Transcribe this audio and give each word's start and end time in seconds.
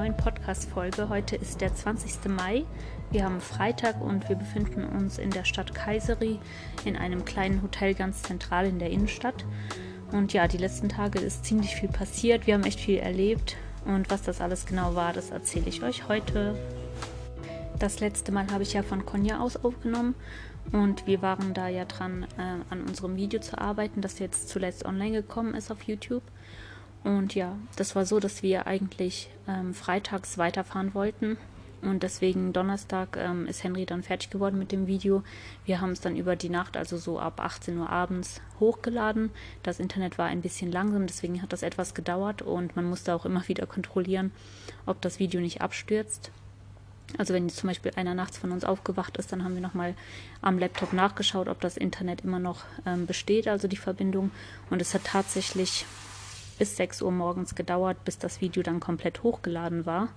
neuen 0.00 0.16
Podcast-Folge. 0.16 1.10
Heute 1.10 1.36
ist 1.36 1.60
der 1.60 1.74
20. 1.74 2.30
Mai. 2.30 2.64
Wir 3.10 3.22
haben 3.22 3.42
Freitag 3.42 4.00
und 4.00 4.30
wir 4.30 4.36
befinden 4.36 4.82
uns 4.82 5.18
in 5.18 5.28
der 5.28 5.44
Stadt 5.44 5.74
Kayseri 5.74 6.38
in 6.86 6.96
einem 6.96 7.26
kleinen 7.26 7.60
Hotel 7.60 7.92
ganz 7.92 8.22
zentral 8.22 8.64
in 8.64 8.78
der 8.78 8.88
Innenstadt. 8.88 9.44
Und 10.10 10.32
ja, 10.32 10.48
die 10.48 10.56
letzten 10.56 10.88
Tage 10.88 11.18
ist 11.18 11.44
ziemlich 11.44 11.76
viel 11.76 11.90
passiert. 11.90 12.46
Wir 12.46 12.54
haben 12.54 12.64
echt 12.64 12.80
viel 12.80 12.96
erlebt. 12.96 13.58
Und 13.84 14.08
was 14.08 14.22
das 14.22 14.40
alles 14.40 14.64
genau 14.64 14.94
war, 14.94 15.12
das 15.12 15.32
erzähle 15.32 15.68
ich 15.68 15.82
euch 15.82 16.08
heute. 16.08 16.54
Das 17.78 18.00
letzte 18.00 18.32
Mal 18.32 18.46
habe 18.50 18.62
ich 18.62 18.72
ja 18.72 18.82
von 18.82 19.04
Konya 19.04 19.40
aus 19.40 19.62
aufgenommen 19.62 20.14
und 20.72 21.06
wir 21.06 21.20
waren 21.20 21.52
da 21.52 21.68
ja 21.68 21.84
dran, 21.84 22.26
äh, 22.38 22.72
an 22.72 22.80
unserem 22.88 23.16
Video 23.16 23.38
zu 23.40 23.58
arbeiten, 23.58 24.00
das 24.00 24.18
jetzt 24.18 24.48
zuletzt 24.48 24.86
online 24.86 25.20
gekommen 25.20 25.52
ist 25.52 25.70
auf 25.70 25.82
YouTube. 25.82 26.22
Und 27.02 27.34
ja, 27.34 27.56
das 27.76 27.96
war 27.96 28.04
so, 28.04 28.20
dass 28.20 28.42
wir 28.42 28.66
eigentlich 28.66 29.30
ähm, 29.48 29.74
freitags 29.74 30.36
weiterfahren 30.38 30.94
wollten. 30.94 31.38
Und 31.82 32.02
deswegen 32.02 32.52
Donnerstag 32.52 33.16
ähm, 33.16 33.46
ist 33.46 33.64
Henry 33.64 33.86
dann 33.86 34.02
fertig 34.02 34.28
geworden 34.28 34.58
mit 34.58 34.70
dem 34.70 34.86
Video. 34.86 35.22
Wir 35.64 35.80
haben 35.80 35.92
es 35.92 36.00
dann 36.00 36.14
über 36.14 36.36
die 36.36 36.50
Nacht, 36.50 36.76
also 36.76 36.98
so 36.98 37.18
ab 37.18 37.40
18 37.40 37.78
Uhr 37.78 37.88
abends, 37.88 38.42
hochgeladen. 38.58 39.30
Das 39.62 39.80
Internet 39.80 40.18
war 40.18 40.26
ein 40.26 40.42
bisschen 40.42 40.70
langsam, 40.70 41.06
deswegen 41.06 41.40
hat 41.40 41.54
das 41.54 41.62
etwas 41.62 41.94
gedauert 41.94 42.42
und 42.42 42.76
man 42.76 42.84
musste 42.84 43.14
auch 43.14 43.24
immer 43.24 43.48
wieder 43.48 43.66
kontrollieren, 43.66 44.30
ob 44.84 45.00
das 45.00 45.18
Video 45.18 45.40
nicht 45.40 45.62
abstürzt. 45.62 46.30
Also 47.16 47.32
wenn 47.32 47.48
zum 47.48 47.68
Beispiel 47.68 47.92
einer 47.96 48.14
nachts 48.14 48.38
von 48.38 48.52
uns 48.52 48.64
aufgewacht 48.64 49.16
ist, 49.16 49.32
dann 49.32 49.42
haben 49.42 49.54
wir 49.54 49.62
nochmal 49.62 49.94
am 50.42 50.58
Laptop 50.58 50.92
nachgeschaut, 50.92 51.48
ob 51.48 51.60
das 51.60 51.78
Internet 51.78 52.20
immer 52.20 52.38
noch 52.38 52.64
ähm, 52.86 53.06
besteht, 53.06 53.48
also 53.48 53.68
die 53.68 53.76
Verbindung. 53.76 54.30
Und 54.68 54.82
es 54.82 54.94
hat 54.94 55.04
tatsächlich 55.04 55.86
bis 56.60 56.76
6 56.76 57.00
Uhr 57.00 57.10
morgens 57.10 57.54
gedauert, 57.54 58.04
bis 58.04 58.18
das 58.18 58.42
Video 58.42 58.62
dann 58.62 58.80
komplett 58.80 59.22
hochgeladen 59.22 59.86
war. 59.86 60.10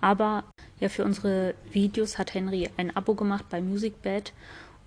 Aber 0.00 0.44
ja, 0.78 0.88
für 0.88 1.04
unsere 1.04 1.54
Videos 1.72 2.18
hat 2.18 2.34
Henry 2.34 2.70
ein 2.76 2.94
Abo 2.94 3.16
gemacht 3.16 3.46
bei 3.50 3.60
MusicBed 3.60 4.32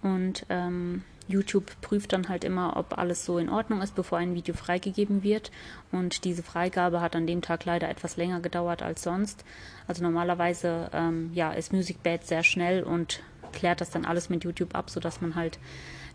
und 0.02 0.46
ähm, 0.48 1.04
YouTube 1.28 1.70
prüft 1.82 2.14
dann 2.14 2.30
halt 2.30 2.46
immer, 2.46 2.78
ob 2.78 2.98
alles 2.98 3.26
so 3.26 3.40
in 3.40 3.50
Ordnung 3.50 3.82
ist, 3.82 3.94
bevor 3.94 4.20
ein 4.20 4.36
Video 4.36 4.56
freigegeben 4.56 5.22
wird. 5.22 5.52
Und 5.92 6.24
diese 6.24 6.44
Freigabe 6.44 7.02
hat 7.02 7.14
an 7.14 7.28
dem 7.28 7.42
Tag 7.42 7.66
leider 7.66 7.90
etwas 7.90 8.16
länger 8.16 8.40
gedauert 8.40 8.82
als 8.82 9.04
sonst. 9.04 9.44
Also 9.86 10.02
normalerweise 10.02 10.90
ähm, 10.94 11.32
ja, 11.34 11.52
ist 11.52 11.74
MusicBed 11.74 12.26
sehr 12.26 12.44
schnell 12.44 12.84
und 12.84 13.22
klärt 13.52 13.82
das 13.82 13.90
dann 13.90 14.06
alles 14.06 14.30
mit 14.30 14.46
YouTube 14.46 14.76
ab, 14.76 14.90
sodass 14.90 15.20
man 15.20 15.36
halt 15.36 15.60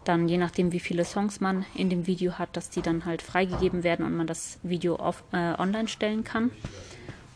dann, 0.05 0.29
je 0.29 0.39
nachdem, 0.39 0.73
wie 0.73 0.81
viele 0.81 1.05
Songs 1.05 1.41
man 1.41 1.65
in 1.75 1.91
dem 1.91 2.07
Video 2.07 2.39
hat, 2.39 2.57
dass 2.57 2.71
die 2.71 2.83
dann 2.83 3.05
halt 3.05 3.23
freigegeben 3.23 3.83
werden 3.83 4.05
und 4.05 4.17
man 4.17 4.27
das 4.27 4.59
Video 4.63 4.97
auf, 4.97 5.25
äh, 5.33 5.55
online 5.59 5.89
stellen 5.89 6.25
kann. 6.25 6.51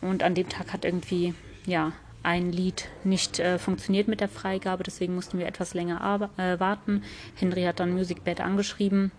Und 0.01 0.23
an 0.23 0.35
dem 0.35 0.47
Tag 0.47 0.73
hat 0.73 0.85
irgendwie, 0.85 1.33
ja, 1.65 1.91
ein 2.23 2.51
Lied 2.51 2.89
nicht 3.03 3.39
äh, 3.39 3.57
funktioniert 3.57 4.07
mit 4.07 4.19
der 4.21 4.29
Freigabe, 4.29 4.83
deswegen 4.83 5.15
mussten 5.15 5.39
wir 5.39 5.47
etwas 5.47 5.73
länger 5.73 6.29
äh, 6.37 6.59
warten. 6.59 7.03
Henry 7.35 7.63
hat 7.63 7.79
dann 7.79 7.93
MusicBed 7.93 8.41
angeschrieben, 8.41 9.11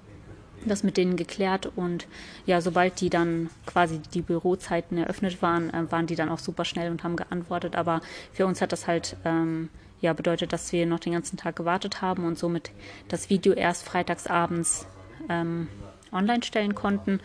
das 0.67 0.83
mit 0.83 0.97
denen 0.97 1.17
geklärt 1.17 1.71
und 1.77 2.07
ja, 2.45 2.61
sobald 2.61 3.01
die 3.01 3.09
dann 3.09 3.49
quasi 3.67 4.01
die 4.13 4.23
Bürozeiten 4.23 4.99
eröffnet 4.99 5.41
waren, 5.41 5.73
äh, 5.73 5.91
waren 5.91 6.07
die 6.07 6.17
dann 6.17 6.29
auch 6.29 6.39
super 6.39 6.65
schnell 6.65 6.91
und 6.91 7.03
haben 7.03 7.17
geantwortet. 7.17 7.77
Aber 7.77 8.01
für 8.33 8.47
uns 8.47 8.61
hat 8.61 8.73
das 8.73 8.87
halt 8.87 9.17
ähm, 9.25 9.71
ja 10.01 10.13
bedeutet, 10.13 10.53
dass 10.53 10.73
wir 10.73 10.87
noch 10.87 11.01
den 11.01 11.13
ganzen 11.13 11.37
Tag 11.37 11.57
gewartet 11.57 12.03
haben 12.03 12.25
und 12.25 12.39
somit 12.39 12.71
das 13.09 13.31
Video 13.31 13.53
erst 13.53 13.85
freitagsabends 13.85 14.87
ähm, 15.29 15.69
online 16.13 16.43
stellen 16.43 16.75
konnten. 16.75 17.21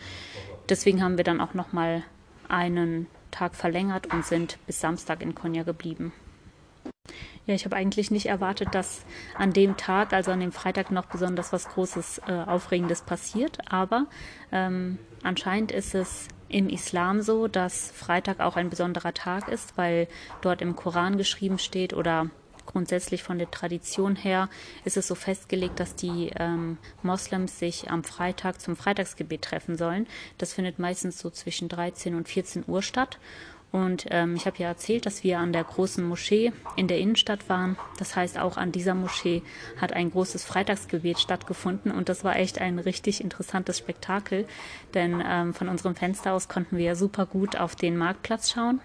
Deswegen 0.68 1.02
haben 1.02 1.16
wir 1.16 1.24
dann 1.24 1.40
auch 1.40 1.54
noch 1.54 1.72
mal 1.72 2.02
einen 2.48 3.06
Tag 3.30 3.54
verlängert 3.54 4.12
und 4.12 4.24
sind 4.24 4.58
bis 4.66 4.80
Samstag 4.80 5.22
in 5.22 5.34
Konya 5.34 5.62
geblieben. 5.62 6.12
Ja, 7.46 7.54
ich 7.54 7.64
habe 7.64 7.76
eigentlich 7.76 8.10
nicht 8.10 8.26
erwartet, 8.26 8.68
dass 8.72 9.04
an 9.36 9.52
dem 9.52 9.76
Tag, 9.76 10.12
also 10.12 10.32
an 10.32 10.40
dem 10.40 10.50
Freitag, 10.50 10.90
noch 10.90 11.06
besonders 11.06 11.52
was 11.52 11.68
Großes, 11.68 12.22
äh, 12.26 12.32
Aufregendes 12.32 13.02
passiert. 13.02 13.58
Aber 13.70 14.06
ähm, 14.50 14.98
anscheinend 15.22 15.70
ist 15.70 15.94
es 15.94 16.26
im 16.48 16.68
Islam 16.68 17.22
so, 17.22 17.46
dass 17.46 17.92
Freitag 17.92 18.40
auch 18.40 18.56
ein 18.56 18.70
besonderer 18.70 19.14
Tag 19.14 19.48
ist, 19.48 19.76
weil 19.76 20.08
dort 20.40 20.60
im 20.60 20.74
Koran 20.74 21.18
geschrieben 21.18 21.58
steht 21.58 21.94
oder 21.94 22.30
grundsätzlich 22.66 23.22
von 23.22 23.38
der 23.38 23.50
Tradition 23.50 24.16
her 24.16 24.48
ist 24.84 24.96
es 24.96 25.06
so 25.06 25.14
festgelegt, 25.14 25.80
dass 25.80 25.94
die 25.94 26.30
ähm, 26.38 26.78
Moslems 27.02 27.58
sich 27.58 27.90
am 27.90 28.04
Freitag 28.04 28.60
zum 28.60 28.76
Freitagsgebet 28.76 29.42
treffen 29.42 29.76
sollen. 29.76 30.06
Das 30.38 30.52
findet 30.52 30.78
meistens 30.78 31.18
so 31.18 31.30
zwischen 31.30 31.68
13 31.68 32.14
und 32.14 32.28
14 32.28 32.64
Uhr 32.66 32.82
statt. 32.82 33.18
Und 33.72 34.06
ähm, 34.10 34.36
ich 34.36 34.46
habe 34.46 34.58
ja 34.58 34.68
erzählt, 34.68 35.06
dass 35.06 35.22
wir 35.24 35.38
an 35.38 35.52
der 35.52 35.64
großen 35.64 36.02
Moschee 36.02 36.52
in 36.76 36.88
der 36.88 36.98
Innenstadt 36.98 37.48
waren. 37.48 37.76
Das 37.98 38.16
heißt, 38.16 38.38
auch 38.38 38.56
an 38.56 38.72
dieser 38.72 38.94
Moschee 38.94 39.42
hat 39.78 39.92
ein 39.92 40.12
großes 40.12 40.44
Freitagsgebet 40.44 41.18
stattgefunden. 41.18 41.90
Und 41.90 42.08
das 42.08 42.24
war 42.24 42.36
echt 42.36 42.60
ein 42.60 42.78
richtig 42.78 43.20
interessantes 43.20 43.78
Spektakel. 43.78 44.46
Denn 44.94 45.22
ähm, 45.26 45.52
von 45.52 45.68
unserem 45.68 45.94
Fenster 45.94 46.32
aus 46.32 46.48
konnten 46.48 46.78
wir 46.78 46.96
super 46.96 47.26
gut 47.26 47.56
auf 47.56 47.76
den 47.76 47.96
Marktplatz 47.96 48.50
schauen. 48.50 48.80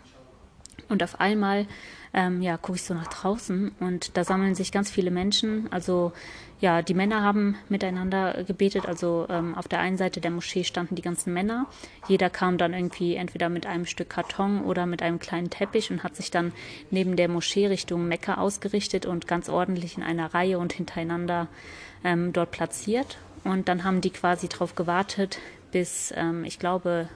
Und 0.89 1.03
auf 1.03 1.21
einmal 1.21 1.67
ähm, 2.13 2.41
ja, 2.41 2.57
gucke 2.57 2.77
ich 2.77 2.83
so 2.83 2.93
nach 2.93 3.07
draußen 3.07 3.71
und 3.79 4.17
da 4.17 4.23
sammeln 4.23 4.55
sich 4.55 4.71
ganz 4.71 4.89
viele 4.89 5.11
Menschen. 5.11 5.71
Also 5.71 6.11
ja, 6.59 6.83
die 6.83 6.93
Männer 6.93 7.23
haben 7.23 7.55
miteinander 7.69 8.43
gebetet. 8.43 8.85
Also 8.85 9.25
ähm, 9.29 9.55
auf 9.55 9.67
der 9.67 9.79
einen 9.79 9.97
Seite 9.97 10.21
der 10.21 10.29
Moschee 10.29 10.63
standen 10.63 10.95
die 10.95 11.01
ganzen 11.01 11.33
Männer. 11.33 11.65
Jeder 12.07 12.29
kam 12.29 12.57
dann 12.57 12.73
irgendwie 12.73 13.15
entweder 13.15 13.49
mit 13.49 13.65
einem 13.65 13.85
Stück 13.85 14.09
Karton 14.09 14.63
oder 14.63 14.85
mit 14.85 15.01
einem 15.01 15.19
kleinen 15.19 15.49
Teppich 15.49 15.89
und 15.89 16.03
hat 16.03 16.15
sich 16.15 16.29
dann 16.29 16.51
neben 16.91 17.15
der 17.15 17.29
Moschee 17.29 17.67
Richtung 17.67 18.07
Mekka 18.07 18.35
ausgerichtet 18.35 19.07
und 19.07 19.27
ganz 19.27 19.49
ordentlich 19.49 19.97
in 19.97 20.03
einer 20.03 20.33
Reihe 20.33 20.59
und 20.59 20.73
hintereinander 20.73 21.47
ähm, 22.03 22.31
dort 22.31 22.51
platziert. 22.51 23.17
Und 23.43 23.67
dann 23.67 23.83
haben 23.83 24.01
die 24.01 24.11
quasi 24.11 24.47
darauf 24.47 24.75
gewartet, 24.75 25.39
bis 25.71 26.13
ähm, 26.15 26.43
ich 26.43 26.59
glaube 26.59 27.09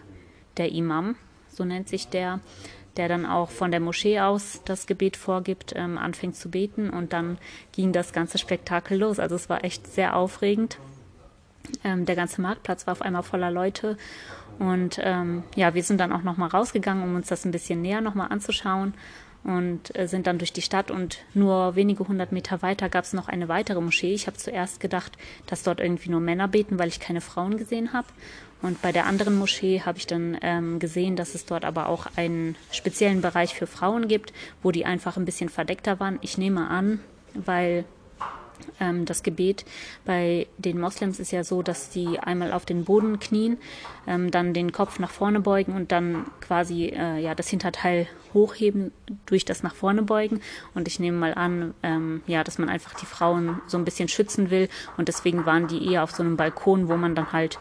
der 0.57 0.71
Imam, 0.71 1.15
so 1.49 1.65
nennt 1.65 1.87
sich 1.87 2.07
der, 2.07 2.39
der 2.97 3.07
dann 3.07 3.25
auch 3.25 3.49
von 3.49 3.71
der 3.71 3.79
Moschee 3.79 4.19
aus 4.19 4.61
das 4.65 4.87
Gebet 4.87 5.17
vorgibt, 5.17 5.73
ähm, 5.75 5.97
anfängt 5.97 6.35
zu 6.35 6.49
beten 6.49 6.89
und 6.89 7.13
dann 7.13 7.37
ging 7.71 7.91
das 7.91 8.13
ganze 8.13 8.37
Spektakel 8.37 8.99
los. 8.99 9.19
Also 9.19 9.35
es 9.35 9.49
war 9.49 9.63
echt 9.63 9.87
sehr 9.87 10.15
aufregend. 10.15 10.77
Ähm, 11.83 12.05
der 12.05 12.15
ganze 12.15 12.41
Marktplatz 12.41 12.85
war 12.87 12.91
auf 12.93 13.01
einmal 13.01 13.23
voller 13.23 13.51
Leute 13.51 13.97
und 14.59 14.99
ähm, 15.01 15.43
ja, 15.55 15.73
wir 15.73 15.83
sind 15.83 15.99
dann 15.99 16.11
auch 16.11 16.21
nochmal 16.21 16.49
rausgegangen, 16.49 17.03
um 17.03 17.15
uns 17.15 17.27
das 17.27 17.45
ein 17.45 17.51
bisschen 17.51 17.81
näher 17.81 18.01
nochmal 18.01 18.31
anzuschauen 18.31 18.93
und 19.45 19.95
äh, 19.95 20.07
sind 20.07 20.27
dann 20.27 20.39
durch 20.39 20.53
die 20.53 20.63
Stadt 20.63 20.89
und 20.89 21.19
nur 21.33 21.75
wenige 21.75 22.07
hundert 22.07 22.31
Meter 22.31 22.61
weiter 22.61 22.89
gab 22.89 23.03
es 23.03 23.13
noch 23.13 23.27
eine 23.29 23.47
weitere 23.47 23.79
Moschee. 23.79 24.13
Ich 24.13 24.27
habe 24.27 24.37
zuerst 24.37 24.79
gedacht, 24.79 25.17
dass 25.45 25.63
dort 25.63 25.79
irgendwie 25.79 26.09
nur 26.09 26.19
Männer 26.19 26.47
beten, 26.47 26.79
weil 26.79 26.87
ich 26.87 26.99
keine 26.99 27.21
Frauen 27.21 27.57
gesehen 27.57 27.93
habe. 27.93 28.07
Und 28.61 28.81
bei 28.81 28.91
der 28.91 29.05
anderen 29.05 29.37
Moschee 29.37 29.81
habe 29.81 29.99
ich 29.99 30.07
dann 30.07 30.37
ähm, 30.41 30.79
gesehen, 30.79 31.15
dass 31.15 31.35
es 31.35 31.45
dort 31.45 31.63
aber 31.63 31.87
auch 31.89 32.07
einen 32.15 32.55
speziellen 32.71 33.21
Bereich 33.21 33.53
für 33.53 33.67
Frauen 33.67 34.07
gibt, 34.07 34.33
wo 34.63 34.71
die 34.71 34.85
einfach 34.85 35.17
ein 35.17 35.25
bisschen 35.25 35.49
verdeckter 35.49 35.99
waren. 35.99 36.17
Ich 36.21 36.39
nehme 36.39 36.67
an, 36.67 36.99
weil 37.35 37.85
ähm, 38.79 39.05
das 39.05 39.23
Gebet 39.23 39.65
bei 40.05 40.47
den 40.57 40.79
Moslems 40.79 41.19
ist 41.19 41.31
ja 41.31 41.43
so, 41.43 41.61
dass 41.61 41.89
die 41.89 42.19
einmal 42.19 42.51
auf 42.51 42.65
den 42.65 42.85
Boden 42.85 43.19
knien, 43.19 43.57
ähm, 44.07 44.31
dann 44.31 44.53
den 44.53 44.71
Kopf 44.71 44.99
nach 44.99 45.11
vorne 45.11 45.39
beugen 45.39 45.73
und 45.75 45.91
dann 45.91 46.25
quasi 46.41 46.85
äh, 46.85 47.19
ja 47.19 47.35
das 47.35 47.49
Hinterteil 47.49 48.07
hochheben 48.33 48.91
durch 49.25 49.45
das 49.45 49.63
nach 49.63 49.75
vorne 49.75 50.03
beugen. 50.03 50.41
Und 50.73 50.87
ich 50.87 50.99
nehme 50.99 51.17
mal 51.17 51.33
an, 51.33 51.73
ähm, 51.83 52.21
ja, 52.27 52.43
dass 52.43 52.57
man 52.57 52.69
einfach 52.69 52.93
die 52.93 53.05
Frauen 53.05 53.61
so 53.67 53.77
ein 53.77 53.85
bisschen 53.85 54.07
schützen 54.07 54.49
will 54.49 54.69
und 54.97 55.07
deswegen 55.07 55.45
waren 55.45 55.67
die 55.67 55.91
eher 55.91 56.03
auf 56.03 56.11
so 56.11 56.23
einem 56.23 56.37
Balkon, 56.37 56.89
wo 56.89 56.97
man 56.97 57.15
dann 57.15 57.31
halt 57.31 57.59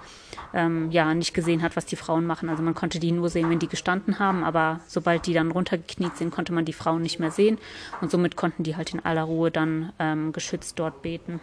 ähm, 0.55 0.91
ja 0.91 1.13
nicht 1.15 1.35
gesehen 1.35 1.63
hat, 1.63 1.77
was 1.77 1.87
die 1.87 1.97
Frauen 1.97 2.27
machen. 2.27 2.49
Also 2.49 2.63
man 2.63 2.75
konnte 2.75 3.01
die 3.01 3.13
nur 3.13 3.29
sehen, 3.29 3.51
wenn 3.51 3.59
die 3.59 3.69
gestanden 3.69 4.19
haben, 4.19 4.45
aber 4.45 4.81
sobald 4.87 5.27
die 5.27 5.35
dann 5.35 5.51
runtergekniet 5.51 6.17
sind, 6.17 6.31
konnte 6.31 6.53
man 6.53 6.65
die 6.65 6.73
Frauen 6.73 7.03
nicht 7.03 7.19
mehr 7.19 7.31
sehen 7.31 7.59
und 8.01 8.11
somit 8.11 8.37
konnten 8.37 8.63
die 8.63 8.77
halt 8.77 8.95
in 8.95 9.05
aller 9.05 9.25
Ruhe 9.25 9.51
dann 9.51 9.93
ähm, 9.99 10.33
geschützt 10.33 10.79
dort 10.79 11.03
beten. 11.03 11.41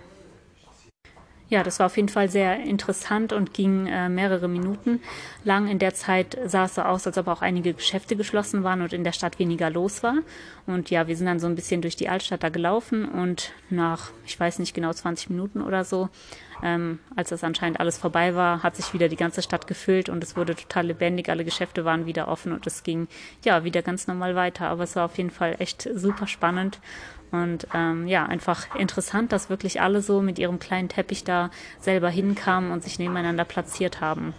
Ja, 1.51 1.63
das 1.63 1.79
war 1.79 1.87
auf 1.87 1.97
jeden 1.97 2.07
Fall 2.07 2.29
sehr 2.29 2.61
interessant 2.61 3.33
und 3.33 3.53
ging 3.53 3.85
äh, 3.85 4.07
mehrere 4.07 4.47
Minuten 4.47 5.01
lang. 5.43 5.67
In 5.67 5.79
der 5.79 5.93
Zeit 5.93 6.37
sah 6.45 6.63
es 6.63 6.75
so 6.75 6.81
aus, 6.81 7.05
als 7.05 7.17
ob 7.17 7.27
auch 7.27 7.41
einige 7.41 7.73
Geschäfte 7.73 8.15
geschlossen 8.15 8.63
waren 8.63 8.81
und 8.81 8.93
in 8.93 9.03
der 9.03 9.11
Stadt 9.11 9.37
weniger 9.37 9.69
los 9.69 10.01
war. 10.01 10.19
Und 10.65 10.89
ja, 10.91 11.07
wir 11.07 11.17
sind 11.17 11.25
dann 11.25 11.41
so 11.41 11.47
ein 11.47 11.55
bisschen 11.55 11.81
durch 11.81 11.97
die 11.97 12.07
Altstadt 12.07 12.43
da 12.43 12.47
gelaufen 12.47 13.03
und 13.03 13.51
nach, 13.69 14.11
ich 14.25 14.39
weiß 14.39 14.59
nicht 14.59 14.73
genau, 14.73 14.93
20 14.93 15.29
Minuten 15.29 15.61
oder 15.61 15.83
so, 15.83 16.07
ähm, 16.63 16.99
als 17.15 17.29
das 17.29 17.43
anscheinend 17.43 17.79
alles 17.79 17.97
vorbei 17.97 18.35
war, 18.35 18.63
hat 18.63 18.75
sich 18.75 18.93
wieder 18.93 19.09
die 19.09 19.15
ganze 19.15 19.41
Stadt 19.41 19.67
gefüllt 19.67 20.09
und 20.09 20.23
es 20.23 20.35
wurde 20.35 20.55
total 20.55 20.87
lebendig. 20.87 21.29
Alle 21.29 21.45
Geschäfte 21.45 21.85
waren 21.85 22.05
wieder 22.05 22.27
offen 22.27 22.51
und 22.53 22.65
es 22.67 22.83
ging 22.83 23.07
ja 23.43 23.63
wieder 23.63 23.81
ganz 23.81 24.07
normal 24.07 24.35
weiter. 24.35 24.67
Aber 24.69 24.83
es 24.83 24.95
war 24.95 25.05
auf 25.05 25.17
jeden 25.17 25.31
Fall 25.31 25.55
echt 25.59 25.89
super 25.93 26.27
spannend 26.27 26.79
und 27.31 27.67
ähm, 27.73 28.07
ja, 28.07 28.25
einfach 28.25 28.75
interessant, 28.75 29.31
dass 29.31 29.49
wirklich 29.49 29.81
alle 29.81 30.01
so 30.01 30.21
mit 30.21 30.37
ihrem 30.37 30.59
kleinen 30.59 30.89
Teppich 30.89 31.23
da 31.23 31.49
selber 31.79 32.09
hinkamen 32.09 32.71
und 32.71 32.83
sich 32.83 32.99
nebeneinander 32.99 33.45
platziert 33.45 34.01
haben. 34.01 34.33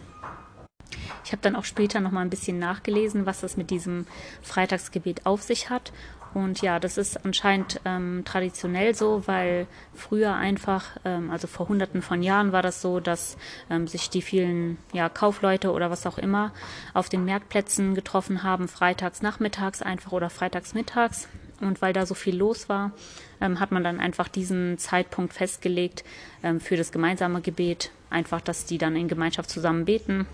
Ich 1.24 1.32
habe 1.32 1.42
dann 1.42 1.56
auch 1.56 1.64
später 1.64 2.00
noch 2.00 2.10
mal 2.10 2.20
ein 2.20 2.30
bisschen 2.30 2.58
nachgelesen, 2.58 3.24
was 3.24 3.42
es 3.42 3.56
mit 3.56 3.70
diesem 3.70 4.06
Freitagsgebet 4.42 5.24
auf 5.24 5.42
sich 5.42 5.70
hat. 5.70 5.92
Und 6.34 6.62
ja, 6.62 6.78
das 6.78 6.96
ist 6.96 7.24
anscheinend 7.24 7.80
ähm, 7.84 8.22
traditionell 8.24 8.94
so, 8.94 9.22
weil 9.26 9.66
früher 9.94 10.34
einfach, 10.34 10.84
ähm, 11.04 11.30
also 11.30 11.46
vor 11.46 11.68
hunderten 11.68 12.00
von 12.00 12.22
Jahren 12.22 12.52
war 12.52 12.62
das 12.62 12.80
so, 12.80 13.00
dass 13.00 13.36
ähm, 13.68 13.86
sich 13.86 14.08
die 14.08 14.22
vielen 14.22 14.78
ja, 14.92 15.08
Kaufleute 15.08 15.72
oder 15.72 15.90
was 15.90 16.06
auch 16.06 16.18
immer 16.18 16.52
auf 16.94 17.08
den 17.08 17.24
Marktplätzen 17.24 17.94
getroffen 17.94 18.42
haben, 18.42 18.68
freitags 18.68 19.20
nachmittags 19.20 19.82
einfach 19.82 20.12
oder 20.12 20.30
freitags 20.30 20.72
mittags. 20.74 21.28
Und 21.60 21.80
weil 21.80 21.92
da 21.92 22.06
so 22.06 22.14
viel 22.14 22.36
los 22.36 22.68
war, 22.68 22.92
ähm, 23.40 23.60
hat 23.60 23.70
man 23.70 23.84
dann 23.84 24.00
einfach 24.00 24.28
diesen 24.28 24.78
Zeitpunkt 24.78 25.34
festgelegt 25.34 26.02
ähm, 26.42 26.60
für 26.60 26.76
das 26.76 26.92
gemeinsame 26.92 27.40
Gebet. 27.40 27.92
Einfach, 28.10 28.40
dass 28.40 28.64
die 28.64 28.78
dann 28.78 28.96
in 28.96 29.06
Gemeinschaft 29.06 29.48
zusammen 29.48 29.84
beten 29.84 30.26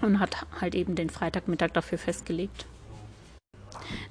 und 0.00 0.20
hat 0.20 0.46
halt 0.60 0.74
eben 0.74 0.96
den 0.96 1.08
Freitagmittag 1.08 1.70
dafür 1.72 1.98
festgelegt. 1.98 2.66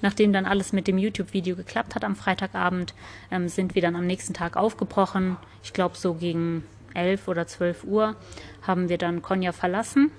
Nachdem 0.02 0.34
dann 0.34 0.46
alles 0.46 0.74
mit 0.74 0.88
dem 0.88 0.98
YouTube-Video 0.98 1.56
geklappt 1.56 1.96
hat 1.96 2.04
am 2.04 2.16
Freitagabend, 2.16 2.94
ähm, 3.32 3.48
sind 3.48 3.76
wir 3.76 3.82
dann 3.82 3.96
am 3.96 4.08
nächsten 4.08 4.34
Tag 4.34 4.58
aufgebrochen. 4.58 5.38
Ich 5.64 5.74
glaube, 5.74 5.98
so 5.98 6.14
gegen 6.14 6.64
11 6.94 7.28
oder 7.28 7.48
12 7.48 7.84
Uhr 7.84 8.16
haben 8.62 8.90
wir 8.90 8.98
dann 8.98 9.22
Konya 9.22 9.52
verlassen. 9.52 10.12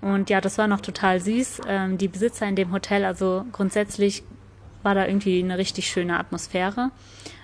Und 0.00 0.30
ja, 0.30 0.40
das 0.40 0.58
war 0.58 0.66
noch 0.66 0.80
total 0.80 1.20
süß. 1.20 1.62
Ähm, 1.68 1.98
die 1.98 2.08
Besitzer 2.08 2.46
in 2.46 2.56
dem 2.56 2.72
Hotel, 2.72 3.04
also 3.04 3.44
grundsätzlich 3.52 4.24
war 4.82 4.94
da 4.94 5.06
irgendwie 5.06 5.42
eine 5.42 5.58
richtig 5.58 5.88
schöne 5.88 6.18
Atmosphäre. 6.18 6.90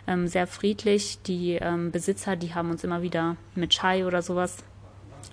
Ähm, 0.07 0.27
sehr 0.27 0.47
friedlich. 0.47 1.19
Die 1.23 1.55
ähm, 1.55 1.93
Besitzer, 1.93 2.35
die 2.35 2.55
haben 2.55 2.71
uns 2.71 2.83
immer 2.83 3.03
wieder 3.03 3.37
mit 3.55 3.71
Chai 3.71 4.05
oder 4.05 4.23
sowas 4.23 4.57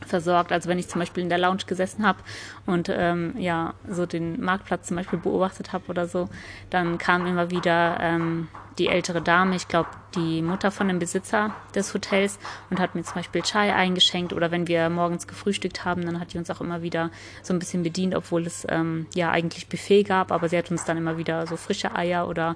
versorgt. 0.06 0.52
Also 0.52 0.70
wenn 0.70 0.80
ich 0.80 0.88
zum 0.88 1.00
Beispiel 1.00 1.24
in 1.24 1.30
der 1.30 1.38
Lounge 1.38 1.64
gesessen 1.68 2.06
habe 2.06 2.20
und 2.66 2.90
ähm, 2.90 3.36
ja 3.38 3.74
so 3.90 4.06
den 4.06 4.42
Marktplatz 4.42 4.88
zum 4.88 4.98
Beispiel 4.98 5.20
beobachtet 5.20 5.74
habe 5.74 5.86
oder 5.88 6.08
so, 6.08 6.30
dann 6.70 6.98
kam 6.98 7.26
immer 7.26 7.52
wieder 7.52 7.98
ähm, 8.02 8.48
die 8.78 8.88
ältere 8.88 9.22
Dame, 9.22 9.56
ich 9.56 9.68
glaube 9.68 9.90
die 10.16 10.42
Mutter 10.42 10.72
von 10.72 10.88
dem 10.88 11.00
Besitzer 11.00 11.54
des 11.74 11.94
Hotels 11.94 12.40
und 12.70 12.80
hat 12.80 12.96
mir 12.96 13.04
zum 13.04 13.16
Beispiel 13.16 13.42
Chai 13.42 13.74
eingeschenkt 13.74 14.34
oder 14.34 14.52
wenn 14.52 14.68
wir 14.68 14.90
morgens 14.90 15.28
gefrühstückt 15.28 15.86
haben, 15.86 16.06
dann 16.06 16.20
hat 16.20 16.34
die 16.34 16.38
uns 16.38 16.50
auch 16.50 16.62
immer 16.62 16.82
wieder 16.82 17.12
so 17.42 17.54
ein 17.54 17.60
bisschen 17.60 17.84
bedient, 17.84 18.16
obwohl 18.16 18.46
es 18.46 18.66
ähm, 18.70 19.08
ja 19.14 19.32
eigentlich 19.32 19.68
Buffet 19.68 20.04
gab, 20.04 20.32
aber 20.32 20.50
sie 20.50 20.58
hat 20.58 20.72
uns 20.72 20.86
dann 20.86 20.98
immer 20.98 21.18
wieder 21.18 21.48
so 21.48 21.58
frische 21.58 21.96
Eier 21.96 22.28
oder 22.28 22.56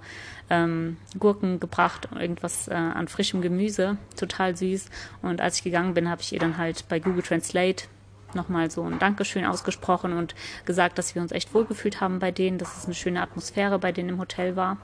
ähm, 0.49 0.97
Gurken 1.17 1.59
gebracht, 1.59 2.09
irgendwas 2.17 2.67
äh, 2.67 2.73
an 2.73 3.07
frischem 3.07 3.41
Gemüse, 3.41 3.97
total 4.17 4.55
süß. 4.55 4.89
Und 5.21 5.41
als 5.41 5.57
ich 5.57 5.63
gegangen 5.63 5.93
bin, 5.93 6.09
habe 6.09 6.21
ich 6.21 6.33
ihr 6.33 6.39
dann 6.39 6.57
halt 6.57 6.87
bei 6.89 6.99
Google 6.99 7.23
Translate 7.23 7.85
nochmal 8.33 8.69
so 8.71 8.83
ein 8.83 8.99
Dankeschön 8.99 9.45
ausgesprochen 9.45 10.13
und 10.13 10.35
gesagt, 10.65 10.97
dass 10.97 11.15
wir 11.15 11.21
uns 11.21 11.31
echt 11.31 11.53
wohlgefühlt 11.53 12.01
haben 12.01 12.19
bei 12.19 12.31
denen, 12.31 12.57
dass 12.57 12.77
es 12.77 12.85
eine 12.85 12.95
schöne 12.95 13.21
Atmosphäre 13.21 13.79
bei 13.79 13.91
denen 13.91 14.09
im 14.09 14.19
Hotel 14.19 14.55
war. 14.55 14.77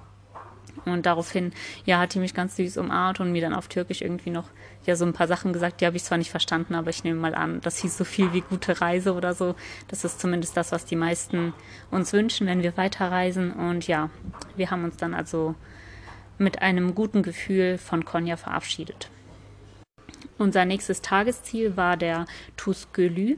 Und 0.84 1.06
daraufhin, 1.06 1.54
ja, 1.86 2.00
hat 2.00 2.14
die 2.14 2.20
mich 2.20 2.34
ganz 2.34 2.58
süß 2.58 2.78
umarmt 2.78 3.20
und 3.20 3.32
mir 3.32 3.42
dann 3.42 3.54
auf 3.54 3.68
Türkisch 3.68 4.02
irgendwie 4.02 4.30
noch 4.30 4.50
ja 4.86 4.96
so 4.96 5.06
ein 5.06 5.14
paar 5.14 5.28
Sachen 5.28 5.54
gesagt, 5.54 5.82
die 5.82 5.86
habe 5.86 5.98
ich 5.98 6.04
zwar 6.04 6.18
nicht 6.18 6.30
verstanden, 6.30 6.76
aber 6.76 6.90
ich 6.90 7.04
nehme 7.04 7.20
mal 7.20 7.34
an, 7.34 7.62
das 7.62 7.78
hieß 7.80 7.98
so 7.98 8.04
viel 8.04 8.34
wie 8.34 8.42
gute 8.42 8.82
Reise 8.82 9.14
oder 9.14 9.34
so. 9.34 9.56
Das 9.88 10.04
ist 10.04 10.20
zumindest 10.20 10.56
das, 10.58 10.72
was 10.72 10.86
die 10.86 10.96
meisten 10.96 11.54
uns 11.92 12.14
wünschen, 12.14 12.48
wenn 12.48 12.62
wir 12.62 12.78
weiterreisen. 12.78 13.52
Und 13.52 13.88
ja, 13.88 14.10
wir 14.56 14.72
haben 14.72 14.84
uns 14.84 14.98
dann 14.98 15.14
also 15.14 15.56
mit 16.38 16.62
einem 16.62 16.96
guten 16.96 17.24
Gefühl 17.24 17.78
von 17.78 18.06
Konya 18.06 18.38
verabschiedet. 18.38 19.10
Unser 20.38 20.66
nächstes 20.66 21.02
Tagesziel 21.02 21.78
war 21.78 21.96
der 21.96 22.26
Tusgölü. 22.58 23.38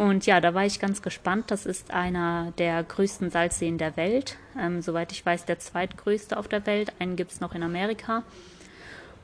Und 0.00 0.24
ja, 0.24 0.40
da 0.40 0.54
war 0.54 0.64
ich 0.64 0.80
ganz 0.80 1.02
gespannt. 1.02 1.50
Das 1.50 1.66
ist 1.66 1.90
einer 1.90 2.54
der 2.56 2.82
größten 2.82 3.30
Salzseen 3.30 3.76
der 3.76 3.98
Welt. 3.98 4.38
Ähm, 4.58 4.80
soweit 4.80 5.12
ich 5.12 5.26
weiß, 5.26 5.44
der 5.44 5.58
zweitgrößte 5.58 6.38
auf 6.38 6.48
der 6.48 6.64
Welt. 6.64 6.90
Einen 6.98 7.16
gibt 7.16 7.32
es 7.32 7.40
noch 7.40 7.54
in 7.54 7.62
Amerika. 7.62 8.22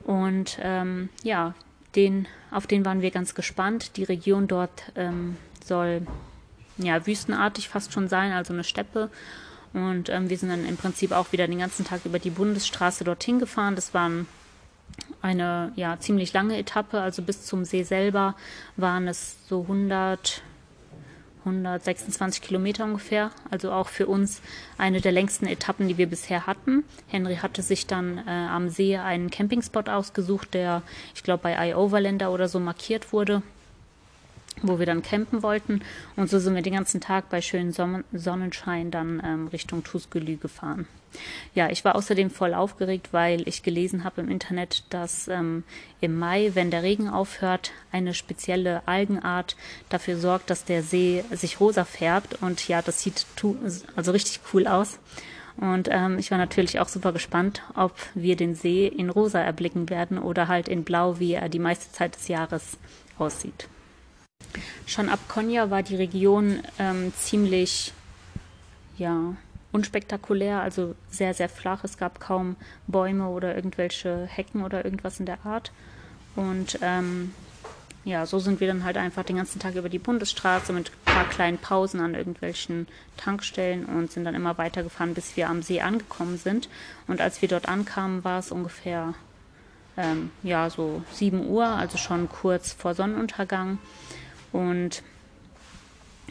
Und 0.04 0.58
ähm, 0.60 1.08
ja, 1.22 1.54
den, 1.94 2.28
auf 2.50 2.66
den 2.66 2.84
waren 2.84 3.00
wir 3.00 3.10
ganz 3.10 3.34
gespannt. 3.34 3.96
Die 3.96 4.04
Region 4.04 4.48
dort 4.48 4.92
ähm, 4.96 5.38
soll 5.64 6.06
ja 6.76 7.06
wüstenartig 7.06 7.70
fast 7.70 7.94
schon 7.94 8.08
sein, 8.08 8.32
also 8.32 8.52
eine 8.52 8.62
Steppe. 8.62 9.08
Und 9.72 10.10
ähm, 10.10 10.28
wir 10.28 10.36
sind 10.36 10.50
dann 10.50 10.66
im 10.66 10.76
Prinzip 10.76 11.12
auch 11.12 11.32
wieder 11.32 11.46
den 11.46 11.60
ganzen 11.60 11.86
Tag 11.86 12.04
über 12.04 12.18
die 12.18 12.28
Bundesstraße 12.28 13.02
dorthin 13.02 13.38
gefahren. 13.38 13.76
Das 13.76 13.94
waren 13.94 14.28
eine 15.22 15.72
ja 15.74 15.98
ziemlich 16.00 16.34
lange 16.34 16.58
Etappe, 16.58 17.00
also 17.00 17.22
bis 17.22 17.46
zum 17.46 17.64
See 17.64 17.82
selber 17.82 18.34
waren 18.76 19.08
es 19.08 19.38
so 19.48 19.62
100 19.62 20.42
126 21.46 22.42
Kilometer 22.42 22.84
ungefähr. 22.84 23.30
Also 23.50 23.72
auch 23.72 23.88
für 23.88 24.06
uns 24.06 24.42
eine 24.76 25.00
der 25.00 25.12
längsten 25.12 25.46
Etappen, 25.46 25.88
die 25.88 25.96
wir 25.96 26.08
bisher 26.08 26.46
hatten. 26.46 26.84
Henry 27.08 27.36
hatte 27.36 27.62
sich 27.62 27.86
dann 27.86 28.18
äh, 28.18 28.30
am 28.30 28.68
See 28.68 28.96
einen 28.96 29.30
Campingspot 29.30 29.88
ausgesucht, 29.88 30.52
der, 30.54 30.82
ich 31.14 31.22
glaube, 31.22 31.44
bei 31.44 31.70
iOverlander 31.70 32.32
oder 32.32 32.48
so 32.48 32.60
markiert 32.60 33.12
wurde 33.12 33.42
wo 34.62 34.78
wir 34.78 34.86
dann 34.86 35.02
campen 35.02 35.42
wollten. 35.42 35.82
Und 36.16 36.30
so 36.30 36.38
sind 36.38 36.54
wir 36.54 36.62
den 36.62 36.74
ganzen 36.74 37.00
Tag 37.00 37.28
bei 37.28 37.40
schönem 37.40 38.04
Sonnenschein 38.12 38.90
dann 38.90 39.22
ähm, 39.24 39.48
Richtung 39.48 39.84
Tusgelü 39.84 40.36
gefahren. 40.36 40.86
Ja, 41.54 41.70
ich 41.70 41.84
war 41.84 41.94
außerdem 41.94 42.30
voll 42.30 42.52
aufgeregt, 42.54 43.08
weil 43.12 43.46
ich 43.48 43.62
gelesen 43.62 44.04
habe 44.04 44.20
im 44.20 44.30
Internet, 44.30 44.84
dass 44.90 45.28
ähm, 45.28 45.64
im 46.00 46.18
Mai, 46.18 46.50
wenn 46.54 46.70
der 46.70 46.82
Regen 46.82 47.08
aufhört, 47.08 47.72
eine 47.90 48.12
spezielle 48.12 48.86
Algenart 48.86 49.56
dafür 49.88 50.18
sorgt, 50.18 50.50
dass 50.50 50.64
der 50.64 50.82
See 50.82 51.24
sich 51.30 51.60
rosa 51.60 51.84
färbt. 51.84 52.42
Und 52.42 52.68
ja, 52.68 52.82
das 52.82 53.02
sieht 53.02 53.26
also 53.94 54.12
richtig 54.12 54.40
cool 54.52 54.66
aus. 54.66 54.98
Und 55.56 55.88
ähm, 55.90 56.18
ich 56.18 56.30
war 56.30 56.38
natürlich 56.38 56.80
auch 56.80 56.88
super 56.88 57.12
gespannt, 57.12 57.62
ob 57.74 57.94
wir 58.14 58.36
den 58.36 58.54
See 58.54 58.86
in 58.86 59.08
rosa 59.08 59.40
erblicken 59.40 59.88
werden 59.88 60.18
oder 60.18 60.48
halt 60.48 60.68
in 60.68 60.84
blau, 60.84 61.18
wie 61.18 61.32
er 61.32 61.48
die 61.48 61.58
meiste 61.58 61.90
Zeit 61.92 62.14
des 62.14 62.28
Jahres 62.28 62.76
aussieht. 63.18 63.68
Schon 64.86 65.08
ab 65.08 65.18
Konya 65.28 65.68
war 65.70 65.82
die 65.82 65.96
Region 65.96 66.62
ähm, 66.78 67.12
ziemlich, 67.14 67.92
ja, 68.96 69.34
unspektakulär, 69.72 70.60
also 70.60 70.94
sehr, 71.10 71.34
sehr 71.34 71.48
flach. 71.48 71.82
Es 71.82 71.98
gab 71.98 72.20
kaum 72.20 72.54
Bäume 72.86 73.28
oder 73.28 73.56
irgendwelche 73.56 74.26
Hecken 74.26 74.62
oder 74.64 74.84
irgendwas 74.84 75.18
in 75.18 75.26
der 75.26 75.44
Art. 75.44 75.72
Und 76.36 76.78
ähm, 76.82 77.34
ja, 78.04 78.24
so 78.26 78.38
sind 78.38 78.60
wir 78.60 78.68
dann 78.68 78.84
halt 78.84 78.96
einfach 78.96 79.24
den 79.24 79.36
ganzen 79.36 79.58
Tag 79.58 79.74
über 79.74 79.88
die 79.88 79.98
Bundesstraße 79.98 80.72
mit 80.72 80.90
ein 80.90 81.14
paar 81.14 81.28
kleinen 81.28 81.58
Pausen 81.58 82.00
an 82.00 82.14
irgendwelchen 82.14 82.86
Tankstellen 83.16 83.86
und 83.86 84.12
sind 84.12 84.24
dann 84.24 84.36
immer 84.36 84.56
weitergefahren, 84.56 85.14
bis 85.14 85.36
wir 85.36 85.50
am 85.50 85.62
See 85.62 85.80
angekommen 85.80 86.38
sind. 86.38 86.68
Und 87.08 87.20
als 87.20 87.42
wir 87.42 87.48
dort 87.48 87.68
ankamen, 87.68 88.22
war 88.22 88.38
es 88.38 88.52
ungefähr 88.52 89.14
ähm, 89.96 90.30
ja 90.44 90.70
so 90.70 91.02
7 91.12 91.48
Uhr, 91.48 91.66
also 91.66 91.98
schon 91.98 92.28
kurz 92.28 92.72
vor 92.72 92.94
Sonnenuntergang. 92.94 93.78
Und 94.56 95.02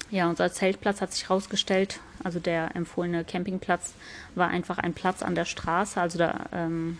ja, 0.10 0.28
unser 0.28 0.52
Zeltplatz 0.52 1.00
hat 1.00 1.14
sich 1.14 1.30
herausgestellt, 1.30 2.00
also 2.24 2.40
der 2.40 2.76
empfohlene 2.76 3.24
Campingplatz 3.24 3.94
war 4.34 4.48
einfach 4.48 4.80
ein 4.80 4.94
Platz 4.94 5.22
an 5.22 5.36
der 5.36 5.46
Straße. 5.46 6.02
Also 6.02 6.18
da, 6.18 6.48
ähm, 6.52 6.98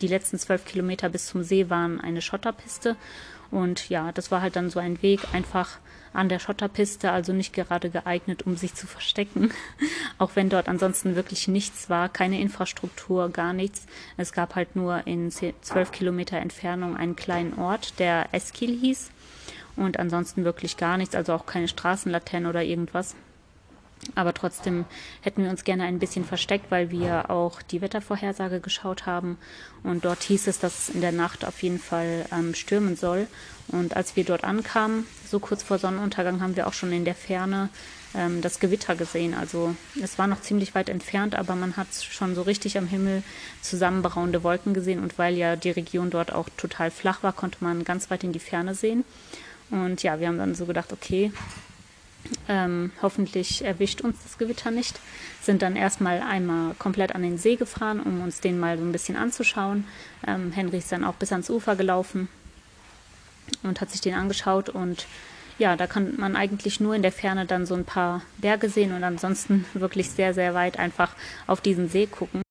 die 0.00 0.06
letzten 0.06 0.38
zwölf 0.38 0.64
Kilometer 0.64 1.08
bis 1.08 1.26
zum 1.26 1.42
See 1.42 1.70
waren 1.70 2.00
eine 2.00 2.22
Schotterpiste. 2.22 2.94
Und 3.50 3.88
ja, 3.88 4.12
das 4.12 4.30
war 4.30 4.40
halt 4.40 4.54
dann 4.54 4.70
so 4.70 4.78
ein 4.78 5.02
Weg 5.02 5.20
einfach 5.32 5.78
an 6.12 6.28
der 6.28 6.38
Schotterpiste, 6.38 7.10
also 7.10 7.32
nicht 7.32 7.52
gerade 7.52 7.90
geeignet, 7.90 8.42
um 8.42 8.56
sich 8.56 8.74
zu 8.74 8.86
verstecken. 8.86 9.50
Auch 10.18 10.30
wenn 10.34 10.50
dort 10.50 10.68
ansonsten 10.68 11.16
wirklich 11.16 11.48
nichts 11.48 11.90
war, 11.90 12.08
keine 12.08 12.40
Infrastruktur, 12.40 13.28
gar 13.30 13.52
nichts. 13.52 13.86
Es 14.16 14.32
gab 14.32 14.54
halt 14.54 14.76
nur 14.76 15.04
in 15.06 15.32
zwölf 15.32 15.90
Kilometer 15.90 16.38
Entfernung 16.38 16.96
einen 16.96 17.16
kleinen 17.16 17.58
Ort, 17.58 17.98
der 17.98 18.28
Eskil 18.32 18.78
hieß 18.78 19.10
und 19.78 19.98
ansonsten 19.98 20.44
wirklich 20.44 20.76
gar 20.76 20.96
nichts, 20.98 21.14
also 21.14 21.32
auch 21.32 21.46
keine 21.46 21.68
Straßenlaternen 21.68 22.48
oder 22.48 22.62
irgendwas. 22.62 23.14
Aber 24.14 24.32
trotzdem 24.32 24.84
hätten 25.22 25.42
wir 25.42 25.50
uns 25.50 25.64
gerne 25.64 25.84
ein 25.84 25.98
bisschen 25.98 26.24
versteckt, 26.24 26.70
weil 26.70 26.90
wir 26.90 27.30
auch 27.30 27.62
die 27.62 27.80
Wettervorhersage 27.80 28.60
geschaut 28.60 29.06
haben. 29.06 29.38
Und 29.82 30.04
dort 30.04 30.22
hieß 30.22 30.46
es, 30.46 30.58
dass 30.58 30.88
es 30.88 30.94
in 30.94 31.00
der 31.00 31.12
Nacht 31.12 31.44
auf 31.44 31.62
jeden 31.62 31.78
Fall 31.78 32.26
ähm, 32.32 32.54
stürmen 32.54 32.96
soll. 32.96 33.26
Und 33.68 33.96
als 33.96 34.16
wir 34.16 34.24
dort 34.24 34.44
ankamen, 34.44 35.06
so 35.26 35.40
kurz 35.40 35.62
vor 35.62 35.78
Sonnenuntergang, 35.78 36.40
haben 36.40 36.56
wir 36.56 36.66
auch 36.66 36.72
schon 36.72 36.92
in 36.92 37.04
der 37.04 37.14
Ferne 37.14 37.68
ähm, 38.14 38.40
das 38.40 38.60
Gewitter 38.60 38.94
gesehen. 38.94 39.34
Also 39.34 39.74
es 40.00 40.18
war 40.18 40.26
noch 40.26 40.40
ziemlich 40.40 40.74
weit 40.74 40.88
entfernt, 40.88 41.34
aber 41.34 41.54
man 41.54 41.76
hat 41.76 41.88
schon 41.92 42.34
so 42.34 42.42
richtig 42.42 42.78
am 42.78 42.86
Himmel 42.86 43.22
zusammenberauende 43.62 44.42
Wolken 44.42 44.74
gesehen. 44.74 45.02
Und 45.02 45.18
weil 45.18 45.36
ja 45.36 45.56
die 45.56 45.70
Region 45.70 46.10
dort 46.10 46.32
auch 46.32 46.48
total 46.56 46.90
flach 46.90 47.22
war, 47.22 47.32
konnte 47.32 47.58
man 47.60 47.84
ganz 47.84 48.10
weit 48.10 48.24
in 48.24 48.32
die 48.32 48.38
Ferne 48.38 48.74
sehen. 48.74 49.04
Und 49.70 50.02
ja, 50.02 50.20
wir 50.20 50.28
haben 50.28 50.38
dann 50.38 50.54
so 50.54 50.66
gedacht, 50.66 50.92
okay, 50.92 51.32
ähm, 52.48 52.92
hoffentlich 53.02 53.64
erwischt 53.64 54.00
uns 54.00 54.22
das 54.22 54.38
Gewitter 54.38 54.70
nicht. 54.70 55.00
Sind 55.42 55.62
dann 55.62 55.76
erstmal 55.76 56.20
einmal 56.20 56.74
komplett 56.74 57.14
an 57.14 57.22
den 57.22 57.38
See 57.38 57.56
gefahren, 57.56 58.00
um 58.00 58.20
uns 58.22 58.40
den 58.40 58.58
mal 58.58 58.78
so 58.78 58.84
ein 58.84 58.92
bisschen 58.92 59.16
anzuschauen. 59.16 59.86
Ähm, 60.26 60.52
Henry 60.52 60.78
ist 60.78 60.92
dann 60.92 61.04
auch 61.04 61.14
bis 61.14 61.32
ans 61.32 61.50
Ufer 61.50 61.76
gelaufen 61.76 62.28
und 63.62 63.80
hat 63.80 63.90
sich 63.90 64.00
den 64.00 64.14
angeschaut. 64.14 64.68
Und 64.68 65.06
ja, 65.58 65.76
da 65.76 65.86
kann 65.86 66.14
man 66.18 66.36
eigentlich 66.36 66.80
nur 66.80 66.94
in 66.94 67.02
der 67.02 67.12
Ferne 67.12 67.46
dann 67.46 67.66
so 67.66 67.74
ein 67.74 67.84
paar 67.84 68.22
Berge 68.38 68.68
sehen 68.68 68.92
und 68.92 69.04
ansonsten 69.04 69.64
wirklich 69.74 70.10
sehr, 70.10 70.34
sehr 70.34 70.54
weit 70.54 70.78
einfach 70.78 71.14
auf 71.46 71.60
diesen 71.60 71.88
See 71.88 72.06
gucken. 72.06 72.42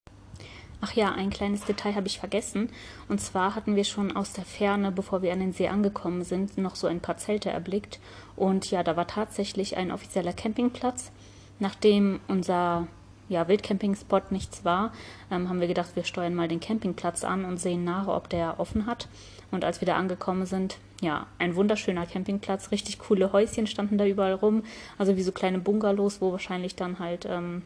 Ach 0.79 0.93
ja, 0.93 1.11
ein 1.11 1.31
kleines 1.31 1.65
Detail 1.65 1.95
habe 1.95 2.07
ich 2.07 2.19
vergessen. 2.19 2.69
Und 3.09 3.19
zwar 3.19 3.55
hatten 3.55 3.75
wir 3.75 3.83
schon 3.83 4.15
aus 4.15 4.33
der 4.33 4.45
Ferne, 4.45 4.91
bevor 4.91 5.21
wir 5.21 5.33
an 5.33 5.39
den 5.39 5.53
See 5.53 5.67
angekommen 5.67 6.23
sind, 6.23 6.57
noch 6.57 6.75
so 6.75 6.85
ein 6.87 6.99
paar 6.99 7.17
Zelte 7.17 7.49
erblickt. 7.49 7.99
Und 8.35 8.69
ja, 8.69 8.83
da 8.83 8.95
war 8.95 9.07
tatsächlich 9.07 9.75
ein 9.77 9.91
offizieller 9.91 10.33
Campingplatz. 10.33 11.11
Nachdem 11.59 12.19
unser 12.27 12.87
ja, 13.27 13.47
Wildcamping-Spot 13.47 14.21
nichts 14.29 14.63
war, 14.63 14.93
ähm, 15.31 15.49
haben 15.49 15.59
wir 15.59 15.67
gedacht, 15.67 15.95
wir 15.95 16.03
steuern 16.03 16.35
mal 16.35 16.47
den 16.47 16.59
Campingplatz 16.59 17.23
an 17.23 17.45
und 17.45 17.57
sehen 17.57 17.83
nach, 17.83 18.07
ob 18.07 18.29
der 18.29 18.59
offen 18.59 18.85
hat. 18.85 19.07
Und 19.51 19.65
als 19.65 19.81
wir 19.81 19.85
da 19.85 19.95
angekommen 19.95 20.45
sind, 20.45 20.77
ja, 21.01 21.27
ein 21.39 21.55
wunderschöner 21.55 22.05
Campingplatz, 22.05 22.71
richtig 22.71 22.99
coole 22.99 23.31
Häuschen 23.31 23.67
standen 23.67 23.97
da 23.97 24.05
überall 24.05 24.33
rum, 24.33 24.63
also 24.97 25.15
wie 25.15 25.23
so 25.23 25.31
kleine 25.31 25.59
Bungalows, 25.59 26.21
wo 26.21 26.31
wahrscheinlich 26.31 26.75
dann 26.75 26.99
halt 26.99 27.25
ähm, 27.29 27.63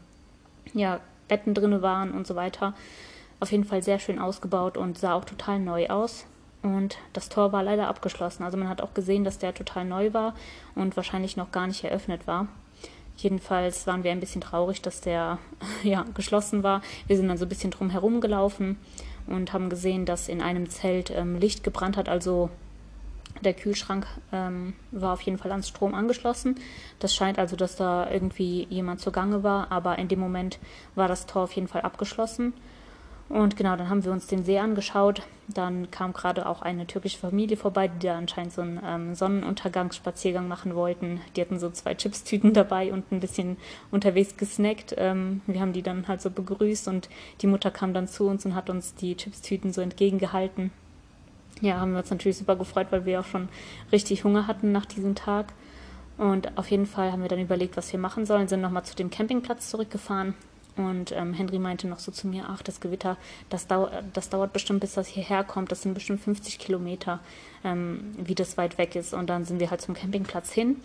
ja 0.73 0.99
Betten 1.31 1.53
drinne 1.53 1.81
waren 1.81 2.11
und 2.11 2.27
so 2.27 2.35
weiter. 2.35 2.73
Auf 3.39 3.53
jeden 3.53 3.63
Fall 3.63 3.81
sehr 3.81 3.99
schön 3.99 4.19
ausgebaut 4.19 4.75
und 4.75 4.97
sah 4.97 5.13
auch 5.13 5.23
total 5.23 5.61
neu 5.61 5.87
aus. 5.87 6.25
Und 6.61 6.97
das 7.13 7.29
Tor 7.29 7.53
war 7.53 7.63
leider 7.63 7.87
abgeschlossen. 7.87 8.43
Also 8.43 8.57
man 8.57 8.67
hat 8.67 8.81
auch 8.81 8.93
gesehen, 8.93 9.23
dass 9.23 9.39
der 9.39 9.53
total 9.53 9.85
neu 9.85 10.11
war 10.11 10.35
und 10.75 10.97
wahrscheinlich 10.97 11.37
noch 11.37 11.53
gar 11.53 11.67
nicht 11.67 11.85
eröffnet 11.85 12.27
war. 12.27 12.47
Jedenfalls 13.15 13.87
waren 13.87 14.03
wir 14.03 14.11
ein 14.11 14.19
bisschen 14.19 14.41
traurig, 14.41 14.81
dass 14.81 14.99
der 14.99 15.37
ja, 15.83 16.05
geschlossen 16.15 16.63
war. 16.63 16.81
Wir 17.07 17.15
sind 17.15 17.29
dann 17.29 17.37
so 17.37 17.45
ein 17.45 17.49
bisschen 17.49 17.71
drum 17.71 17.89
herum 17.89 18.19
gelaufen 18.19 18.77
und 19.25 19.53
haben 19.53 19.69
gesehen, 19.69 20.05
dass 20.05 20.27
in 20.27 20.41
einem 20.41 20.69
Zelt 20.69 21.11
ähm, 21.11 21.37
Licht 21.37 21.63
gebrannt 21.63 21.95
hat. 21.95 22.09
Also 22.09 22.49
der 23.41 23.53
Kühlschrank 23.53 24.07
ähm, 24.31 24.73
war 24.91 25.13
auf 25.13 25.21
jeden 25.21 25.37
Fall 25.37 25.51
ans 25.51 25.67
Strom 25.67 25.93
angeschlossen. 25.93 26.55
Das 26.99 27.13
scheint 27.15 27.39
also, 27.39 27.55
dass 27.55 27.75
da 27.75 28.09
irgendwie 28.09 28.67
jemand 28.69 29.01
zugange 29.01 29.43
war, 29.43 29.71
aber 29.71 29.97
in 29.97 30.07
dem 30.07 30.19
Moment 30.19 30.59
war 30.95 31.07
das 31.07 31.25
Tor 31.25 31.43
auf 31.43 31.53
jeden 31.53 31.67
Fall 31.67 31.81
abgeschlossen. 31.81 32.53
Und 33.31 33.55
genau, 33.55 33.77
dann 33.77 33.89
haben 33.89 34.03
wir 34.03 34.11
uns 34.11 34.27
den 34.27 34.43
See 34.43 34.59
angeschaut. 34.59 35.21
Dann 35.47 35.89
kam 35.89 36.11
gerade 36.11 36.45
auch 36.47 36.61
eine 36.61 36.85
türkische 36.85 37.17
Familie 37.17 37.55
vorbei, 37.55 37.87
die 37.87 38.05
da 38.05 38.17
anscheinend 38.17 38.51
so 38.51 38.61
einen 38.61 38.81
ähm, 38.85 39.15
Sonnenuntergangsspaziergang 39.15 40.49
machen 40.49 40.75
wollten. 40.75 41.21
Die 41.35 41.41
hatten 41.41 41.57
so 41.57 41.69
zwei 41.69 41.95
Chipstüten 41.95 42.53
dabei 42.53 42.91
und 42.91 43.09
ein 43.11 43.21
bisschen 43.21 43.55
unterwegs 43.89 44.35
gesnackt. 44.35 44.95
Ähm, 44.97 45.41
wir 45.47 45.61
haben 45.61 45.71
die 45.71 45.81
dann 45.81 46.09
halt 46.09 46.21
so 46.21 46.29
begrüßt 46.29 46.89
und 46.89 47.07
die 47.41 47.47
Mutter 47.47 47.71
kam 47.71 47.93
dann 47.93 48.09
zu 48.09 48.27
uns 48.27 48.45
und 48.45 48.53
hat 48.53 48.69
uns 48.69 48.95
die 48.95 49.15
Chipstüten 49.15 49.71
so 49.71 49.79
entgegengehalten. 49.79 50.71
Ja, 51.61 51.79
haben 51.79 51.91
wir 51.91 51.99
uns 51.99 52.09
natürlich 52.09 52.37
super 52.37 52.55
gefreut, 52.55 52.87
weil 52.89 53.05
wir 53.05 53.19
auch 53.19 53.25
schon 53.25 53.49
richtig 53.91 54.23
Hunger 54.23 54.47
hatten 54.47 54.71
nach 54.71 54.85
diesem 54.85 55.15
Tag. 55.15 55.53
Und 56.17 56.57
auf 56.57 56.69
jeden 56.69 56.85
Fall 56.85 57.11
haben 57.11 57.21
wir 57.21 57.29
dann 57.29 57.39
überlegt, 57.39 57.77
was 57.77 57.91
wir 57.91 57.99
machen 57.99 58.25
sollen, 58.25 58.47
sind 58.47 58.61
nochmal 58.61 58.83
zu 58.83 58.95
dem 58.95 59.09
Campingplatz 59.09 59.69
zurückgefahren, 59.69 60.35
und 60.77 61.11
ähm, 61.11 61.33
Henry 61.33 61.59
meinte 61.59 61.87
noch 61.87 61.99
so 61.99 62.11
zu 62.11 62.27
mir, 62.27 62.45
ach, 62.47 62.61
das 62.61 62.79
Gewitter, 62.79 63.17
das, 63.49 63.67
dau 63.67 63.89
das 64.13 64.29
dauert 64.29 64.53
bestimmt, 64.53 64.79
bis 64.79 64.93
das 64.93 65.07
hierher 65.07 65.43
kommt. 65.43 65.71
Das 65.71 65.81
sind 65.81 65.93
bestimmt 65.93 66.21
50 66.21 66.59
Kilometer, 66.59 67.19
ähm, 67.63 68.13
wie 68.17 68.35
das 68.35 68.57
weit 68.57 68.77
weg 68.77 68.95
ist. 68.95 69.13
Und 69.13 69.29
dann 69.29 69.43
sind 69.43 69.59
wir 69.59 69.69
halt 69.69 69.81
zum 69.81 69.95
Campingplatz 69.95 70.51
hin. 70.51 70.77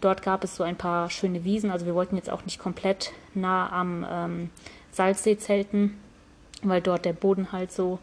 Dort 0.00 0.22
gab 0.22 0.44
es 0.44 0.56
so 0.56 0.64
ein 0.64 0.76
paar 0.76 1.10
schöne 1.10 1.44
Wiesen. 1.44 1.70
Also 1.70 1.86
wir 1.86 1.94
wollten 1.94 2.16
jetzt 2.16 2.30
auch 2.30 2.44
nicht 2.44 2.58
komplett 2.58 3.12
nah 3.34 3.70
am 3.70 4.06
ähm, 4.08 4.50
Salzsee 4.90 5.38
zelten, 5.38 5.98
weil 6.62 6.80
dort 6.80 7.04
der 7.04 7.12
Boden 7.12 7.52
halt 7.52 7.70
so 7.70 8.00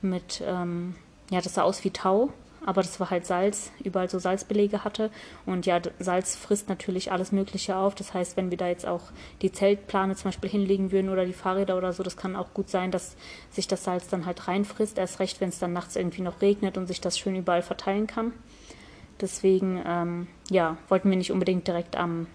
mit, 0.00 0.42
ähm, 0.46 0.94
ja, 1.30 1.40
das 1.40 1.54
sah 1.54 1.62
aus 1.62 1.82
wie 1.84 1.90
Tau 1.90 2.30
aber 2.64 2.82
das 2.82 3.00
war 3.00 3.10
halt 3.10 3.26
Salz, 3.26 3.70
überall 3.82 4.10
so 4.10 4.18
Salzbelege 4.18 4.84
hatte. 4.84 5.10
Und 5.46 5.66
ja, 5.66 5.80
Salz 5.98 6.36
frisst 6.36 6.68
natürlich 6.68 7.10
alles 7.10 7.32
Mögliche 7.32 7.76
auf. 7.76 7.94
Das 7.94 8.12
heißt, 8.12 8.36
wenn 8.36 8.50
wir 8.50 8.58
da 8.58 8.68
jetzt 8.68 8.86
auch 8.86 9.02
die 9.40 9.50
Zeltplane 9.50 10.14
zum 10.14 10.30
Beispiel 10.30 10.50
hinlegen 10.50 10.92
würden 10.92 11.08
oder 11.08 11.24
die 11.24 11.32
Fahrräder 11.32 11.78
oder 11.78 11.92
so, 11.92 12.02
das 12.02 12.16
kann 12.16 12.36
auch 12.36 12.52
gut 12.52 12.68
sein, 12.68 12.90
dass 12.90 13.16
sich 13.50 13.66
das 13.66 13.84
Salz 13.84 14.08
dann 14.08 14.26
halt 14.26 14.46
reinfrisst. 14.46 14.98
Erst 14.98 15.20
recht, 15.20 15.40
wenn 15.40 15.48
es 15.48 15.58
dann 15.58 15.72
nachts 15.72 15.96
irgendwie 15.96 16.22
noch 16.22 16.42
regnet 16.42 16.76
und 16.76 16.86
sich 16.86 17.00
das 17.00 17.18
schön 17.18 17.36
überall 17.36 17.62
verteilen 17.62 18.06
kann. 18.06 18.32
Deswegen, 19.20 19.82
ähm, 19.86 20.26
ja, 20.50 20.76
wollten 20.88 21.10
wir 21.10 21.16
nicht 21.16 21.32
unbedingt 21.32 21.66
direkt 21.66 21.96
am 21.96 22.26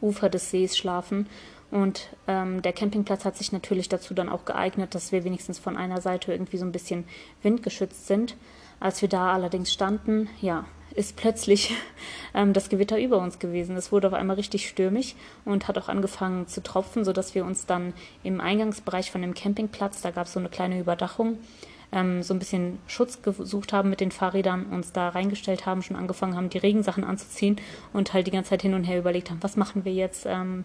Ufer 0.00 0.28
des 0.28 0.50
Sees 0.50 0.76
schlafen. 0.76 1.26
Und 1.70 2.08
ähm, 2.26 2.62
der 2.62 2.72
Campingplatz 2.72 3.24
hat 3.24 3.36
sich 3.36 3.52
natürlich 3.52 3.88
dazu 3.88 4.12
dann 4.12 4.28
auch 4.28 4.44
geeignet, 4.44 4.94
dass 4.94 5.12
wir 5.12 5.24
wenigstens 5.24 5.58
von 5.58 5.76
einer 5.76 6.00
Seite 6.00 6.32
irgendwie 6.32 6.56
so 6.56 6.64
ein 6.64 6.72
bisschen 6.72 7.04
windgeschützt 7.42 8.06
sind. 8.06 8.36
Als 8.80 9.02
wir 9.02 9.08
da 9.08 9.32
allerdings 9.32 9.72
standen, 9.72 10.28
ja, 10.40 10.64
ist 10.94 11.16
plötzlich 11.16 11.74
ähm, 12.34 12.52
das 12.52 12.68
Gewitter 12.68 12.98
über 12.98 13.18
uns 13.18 13.38
gewesen. 13.38 13.76
Es 13.76 13.92
wurde 13.92 14.08
auf 14.08 14.14
einmal 14.14 14.36
richtig 14.36 14.68
stürmisch 14.68 15.14
und 15.44 15.68
hat 15.68 15.78
auch 15.78 15.88
angefangen 15.88 16.48
zu 16.48 16.62
tropfen, 16.62 17.04
sodass 17.04 17.34
wir 17.34 17.44
uns 17.44 17.66
dann 17.66 17.92
im 18.22 18.40
Eingangsbereich 18.40 19.10
von 19.10 19.22
dem 19.22 19.34
Campingplatz, 19.34 20.02
da 20.02 20.10
gab 20.10 20.26
es 20.26 20.32
so 20.32 20.40
eine 20.40 20.48
kleine 20.48 20.80
Überdachung, 20.80 21.38
ähm, 21.92 22.22
so 22.22 22.34
ein 22.34 22.38
bisschen 22.38 22.78
Schutz 22.86 23.22
gesucht 23.22 23.72
haben 23.72 23.90
mit 23.90 24.00
den 24.00 24.10
Fahrrädern, 24.10 24.66
uns 24.66 24.92
da 24.92 25.08
reingestellt 25.08 25.66
haben, 25.66 25.82
schon 25.82 25.96
angefangen 25.96 26.36
haben, 26.36 26.50
die 26.50 26.58
Regensachen 26.58 27.04
anzuziehen 27.04 27.56
und 27.92 28.12
halt 28.12 28.26
die 28.26 28.32
ganze 28.32 28.50
Zeit 28.50 28.62
hin 28.62 28.74
und 28.74 28.84
her 28.84 28.98
überlegt 28.98 29.30
haben, 29.30 29.42
was 29.42 29.56
machen 29.56 29.84
wir 29.84 29.92
jetzt? 29.92 30.26
Ähm, 30.26 30.64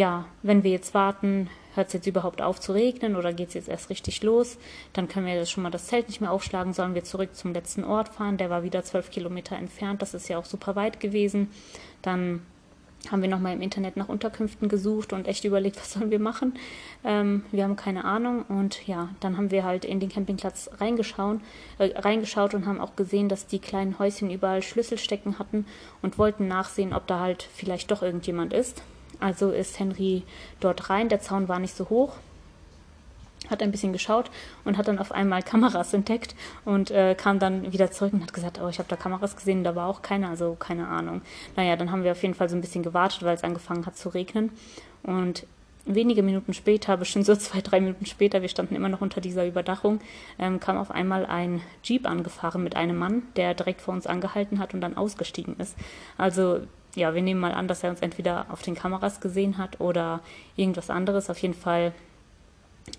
ja, 0.00 0.24
wenn 0.42 0.64
wir 0.64 0.70
jetzt 0.70 0.94
warten, 0.94 1.50
hört 1.74 1.88
es 1.88 1.92
jetzt 1.92 2.06
überhaupt 2.06 2.40
auf 2.40 2.58
zu 2.58 2.72
regnen 2.72 3.16
oder 3.16 3.34
geht 3.34 3.48
es 3.48 3.54
jetzt 3.54 3.68
erst 3.68 3.90
richtig 3.90 4.22
los? 4.22 4.56
Dann 4.94 5.08
können 5.08 5.26
wir 5.26 5.44
schon 5.44 5.62
mal 5.62 5.68
das 5.68 5.88
Zelt 5.88 6.08
nicht 6.08 6.22
mehr 6.22 6.32
aufschlagen, 6.32 6.72
sollen 6.72 6.94
wir 6.94 7.04
zurück 7.04 7.36
zum 7.36 7.52
letzten 7.52 7.84
Ort 7.84 8.08
fahren, 8.08 8.38
der 8.38 8.48
war 8.48 8.62
wieder 8.62 8.82
zwölf 8.82 9.10
Kilometer 9.10 9.56
entfernt, 9.56 10.00
das 10.00 10.14
ist 10.14 10.26
ja 10.30 10.38
auch 10.38 10.46
super 10.46 10.74
weit 10.74 11.00
gewesen. 11.00 11.50
Dann 12.00 12.40
haben 13.10 13.20
wir 13.20 13.28
nochmal 13.28 13.52
im 13.52 13.60
Internet 13.60 13.98
nach 13.98 14.08
Unterkünften 14.08 14.70
gesucht 14.70 15.12
und 15.12 15.28
echt 15.28 15.44
überlegt, 15.44 15.76
was 15.80 15.92
sollen 15.92 16.10
wir 16.10 16.18
machen. 16.18 16.54
Ähm, 17.04 17.44
wir 17.52 17.64
haben 17.64 17.76
keine 17.76 18.06
Ahnung 18.06 18.46
und 18.48 18.86
ja, 18.86 19.10
dann 19.20 19.36
haben 19.36 19.50
wir 19.50 19.64
halt 19.64 19.84
in 19.84 20.00
den 20.00 20.08
Campingplatz 20.08 20.70
reingeschaut, 20.78 21.40
äh, 21.76 21.90
reingeschaut 21.94 22.54
und 22.54 22.64
haben 22.64 22.80
auch 22.80 22.96
gesehen, 22.96 23.28
dass 23.28 23.46
die 23.46 23.58
kleinen 23.58 23.98
Häuschen 23.98 24.30
überall 24.30 24.62
Schlüssel 24.62 24.96
stecken 24.96 25.38
hatten 25.38 25.66
und 26.00 26.16
wollten 26.16 26.48
nachsehen, 26.48 26.94
ob 26.94 27.06
da 27.06 27.20
halt 27.20 27.46
vielleicht 27.54 27.90
doch 27.90 28.00
irgendjemand 28.00 28.54
ist. 28.54 28.82
Also 29.20 29.50
ist 29.50 29.78
Henry 29.78 30.22
dort 30.60 30.90
rein. 30.90 31.08
Der 31.08 31.20
Zaun 31.20 31.48
war 31.48 31.58
nicht 31.58 31.76
so 31.76 31.88
hoch. 31.88 32.14
Hat 33.48 33.62
ein 33.62 33.70
bisschen 33.70 33.92
geschaut 33.92 34.30
und 34.64 34.76
hat 34.76 34.86
dann 34.86 34.98
auf 34.98 35.12
einmal 35.12 35.42
Kameras 35.42 35.92
entdeckt 35.94 36.34
und 36.64 36.90
äh, 36.90 37.14
kam 37.14 37.38
dann 37.38 37.72
wieder 37.72 37.90
zurück 37.90 38.12
und 38.12 38.22
hat 38.22 38.32
gesagt, 38.32 38.60
oh, 38.62 38.68
ich 38.68 38.78
habe 38.78 38.88
da 38.88 38.96
Kameras 38.96 39.34
gesehen, 39.34 39.64
da 39.64 39.74
war 39.74 39.88
auch 39.88 40.02
keiner, 40.02 40.28
also 40.28 40.56
keine 40.58 40.86
Ahnung. 40.86 41.22
Naja, 41.56 41.74
dann 41.76 41.90
haben 41.90 42.04
wir 42.04 42.12
auf 42.12 42.22
jeden 42.22 42.34
Fall 42.34 42.48
so 42.48 42.54
ein 42.54 42.60
bisschen 42.60 42.82
gewartet, 42.82 43.22
weil 43.24 43.34
es 43.34 43.42
angefangen 43.42 43.86
hat 43.86 43.96
zu 43.96 44.10
regnen. 44.10 44.50
Und 45.02 45.46
wenige 45.84 46.22
Minuten 46.22 46.54
später, 46.54 46.96
bestimmt 46.98 47.26
so 47.26 47.34
zwei, 47.34 47.60
drei 47.60 47.80
Minuten 47.80 48.06
später, 48.06 48.42
wir 48.42 48.48
standen 48.48 48.76
immer 48.76 48.88
noch 48.88 49.00
unter 49.00 49.20
dieser 49.20 49.46
Überdachung, 49.46 50.00
ähm, 50.38 50.60
kam 50.60 50.76
auf 50.76 50.90
einmal 50.90 51.26
ein 51.26 51.62
Jeep 51.82 52.06
angefahren 52.08 52.62
mit 52.62 52.76
einem 52.76 52.98
Mann, 52.98 53.22
der 53.36 53.54
direkt 53.54 53.80
vor 53.80 53.94
uns 53.94 54.06
angehalten 54.06 54.58
hat 54.58 54.74
und 54.74 54.80
dann 54.80 54.96
ausgestiegen 54.96 55.56
ist. 55.58 55.76
Also 56.16 56.60
ja, 56.94 57.14
wir 57.14 57.22
nehmen 57.22 57.40
mal 57.40 57.52
an, 57.52 57.68
dass 57.68 57.82
er 57.82 57.90
uns 57.90 58.00
entweder 58.00 58.46
auf 58.48 58.62
den 58.62 58.74
Kameras 58.74 59.20
gesehen 59.20 59.58
hat 59.58 59.80
oder 59.80 60.20
irgendwas 60.56 60.90
anderes. 60.90 61.30
Auf 61.30 61.38
jeden 61.38 61.54
Fall, 61.54 61.92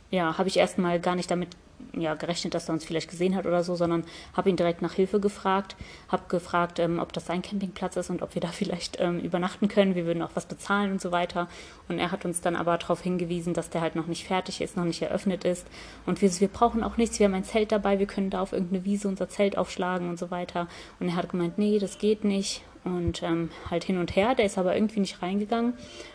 ja, 0.09 0.37
habe 0.37 0.47
ich 0.47 0.57
erstmal 0.57 0.99
gar 0.99 1.15
nicht 1.15 1.29
damit 1.29 1.49
ja, 1.93 2.15
gerechnet, 2.15 2.53
dass 2.53 2.69
er 2.69 2.73
uns 2.73 2.85
vielleicht 2.85 3.09
gesehen 3.09 3.35
hat 3.35 3.45
oder 3.45 3.63
so, 3.63 3.75
sondern 3.75 4.03
habe 4.33 4.49
ihn 4.49 4.55
direkt 4.55 4.81
nach 4.81 4.93
Hilfe 4.93 5.19
gefragt, 5.19 5.75
habe 6.09 6.23
gefragt, 6.27 6.79
ähm, 6.79 6.99
ob 6.99 7.13
das 7.13 7.25
sein 7.25 7.41
Campingplatz 7.41 7.95
ist 7.95 8.09
und 8.09 8.21
ob 8.21 8.35
wir 8.35 8.41
da 8.41 8.47
vielleicht 8.51 8.99
ähm, 8.99 9.19
übernachten 9.19 9.67
können. 9.67 9.95
Wir 9.95 10.05
würden 10.05 10.21
auch 10.21 10.31
was 10.33 10.45
bezahlen 10.45 10.91
und 10.91 11.01
so 11.01 11.11
weiter. 11.11 11.47
Und 11.87 11.99
er 11.99 12.11
hat 12.11 12.25
uns 12.25 12.41
dann 12.41 12.55
aber 12.55 12.77
darauf 12.77 13.01
hingewiesen, 13.01 13.53
dass 13.53 13.69
der 13.69 13.81
halt 13.81 13.95
noch 13.95 14.07
nicht 14.07 14.25
fertig 14.25 14.61
ist, 14.61 14.77
noch 14.77 14.85
nicht 14.85 15.01
eröffnet 15.01 15.43
ist. 15.43 15.67
Und 16.05 16.21
wir, 16.21 16.29
wir 16.39 16.47
brauchen 16.47 16.83
auch 16.83 16.97
nichts, 16.97 17.19
wir 17.19 17.25
haben 17.25 17.33
ein 17.33 17.43
Zelt 17.43 17.71
dabei, 17.71 17.99
wir 17.99 18.07
können 18.07 18.29
da 18.29 18.41
auf 18.41 18.53
irgendeine 18.53 18.85
Wiese 18.85 19.07
unser 19.07 19.29
Zelt 19.29 19.57
aufschlagen 19.57 20.09
und 20.09 20.17
so 20.17 20.31
weiter. 20.31 20.67
Und 20.99 21.09
er 21.09 21.15
hat 21.15 21.29
gemeint, 21.29 21.57
nee, 21.57 21.79
das 21.79 21.97
geht 21.97 22.23
nicht 22.23 22.63
und 22.83 23.21
ähm, 23.23 23.49
halt 23.69 23.83
hin 23.83 23.97
und 23.97 24.15
her. 24.15 24.35
Der 24.35 24.45
ist 24.45 24.57
aber 24.57 24.75
irgendwie 24.75 24.99
nicht 24.99 25.21
reingegangen. 25.21 25.73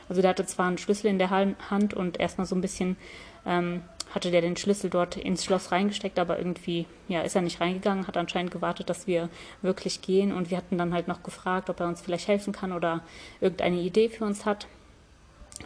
Also 0.08 0.22
der 0.22 0.30
hatte 0.30 0.46
zwar 0.46 0.66
einen 0.66 0.78
Schlüssel 0.78 1.08
in 1.08 1.18
der 1.18 1.30
Hand 1.30 1.94
und 1.94 2.18
erstmal 2.18 2.46
so 2.46 2.54
ein 2.54 2.60
bisschen 2.60 2.96
ähm, 3.44 3.82
hatte 4.14 4.30
der 4.30 4.40
den 4.40 4.56
Schlüssel 4.56 4.90
dort 4.90 5.16
ins 5.16 5.44
Schloss 5.44 5.72
reingesteckt, 5.72 6.18
aber 6.18 6.38
irgendwie 6.38 6.86
ja, 7.08 7.22
ist 7.22 7.36
er 7.36 7.42
nicht 7.42 7.60
reingegangen, 7.60 8.06
hat 8.06 8.16
anscheinend 8.16 8.50
gewartet, 8.50 8.88
dass 8.88 9.06
wir 9.06 9.28
wirklich 9.62 10.00
gehen 10.02 10.32
und 10.32 10.50
wir 10.50 10.56
hatten 10.56 10.78
dann 10.78 10.94
halt 10.94 11.08
noch 11.08 11.22
gefragt, 11.22 11.70
ob 11.70 11.80
er 11.80 11.88
uns 11.88 12.00
vielleicht 12.00 12.28
helfen 12.28 12.52
kann 12.52 12.72
oder 12.72 13.02
irgendeine 13.40 13.80
Idee 13.80 14.08
für 14.08 14.24
uns 14.24 14.46
hat. 14.46 14.66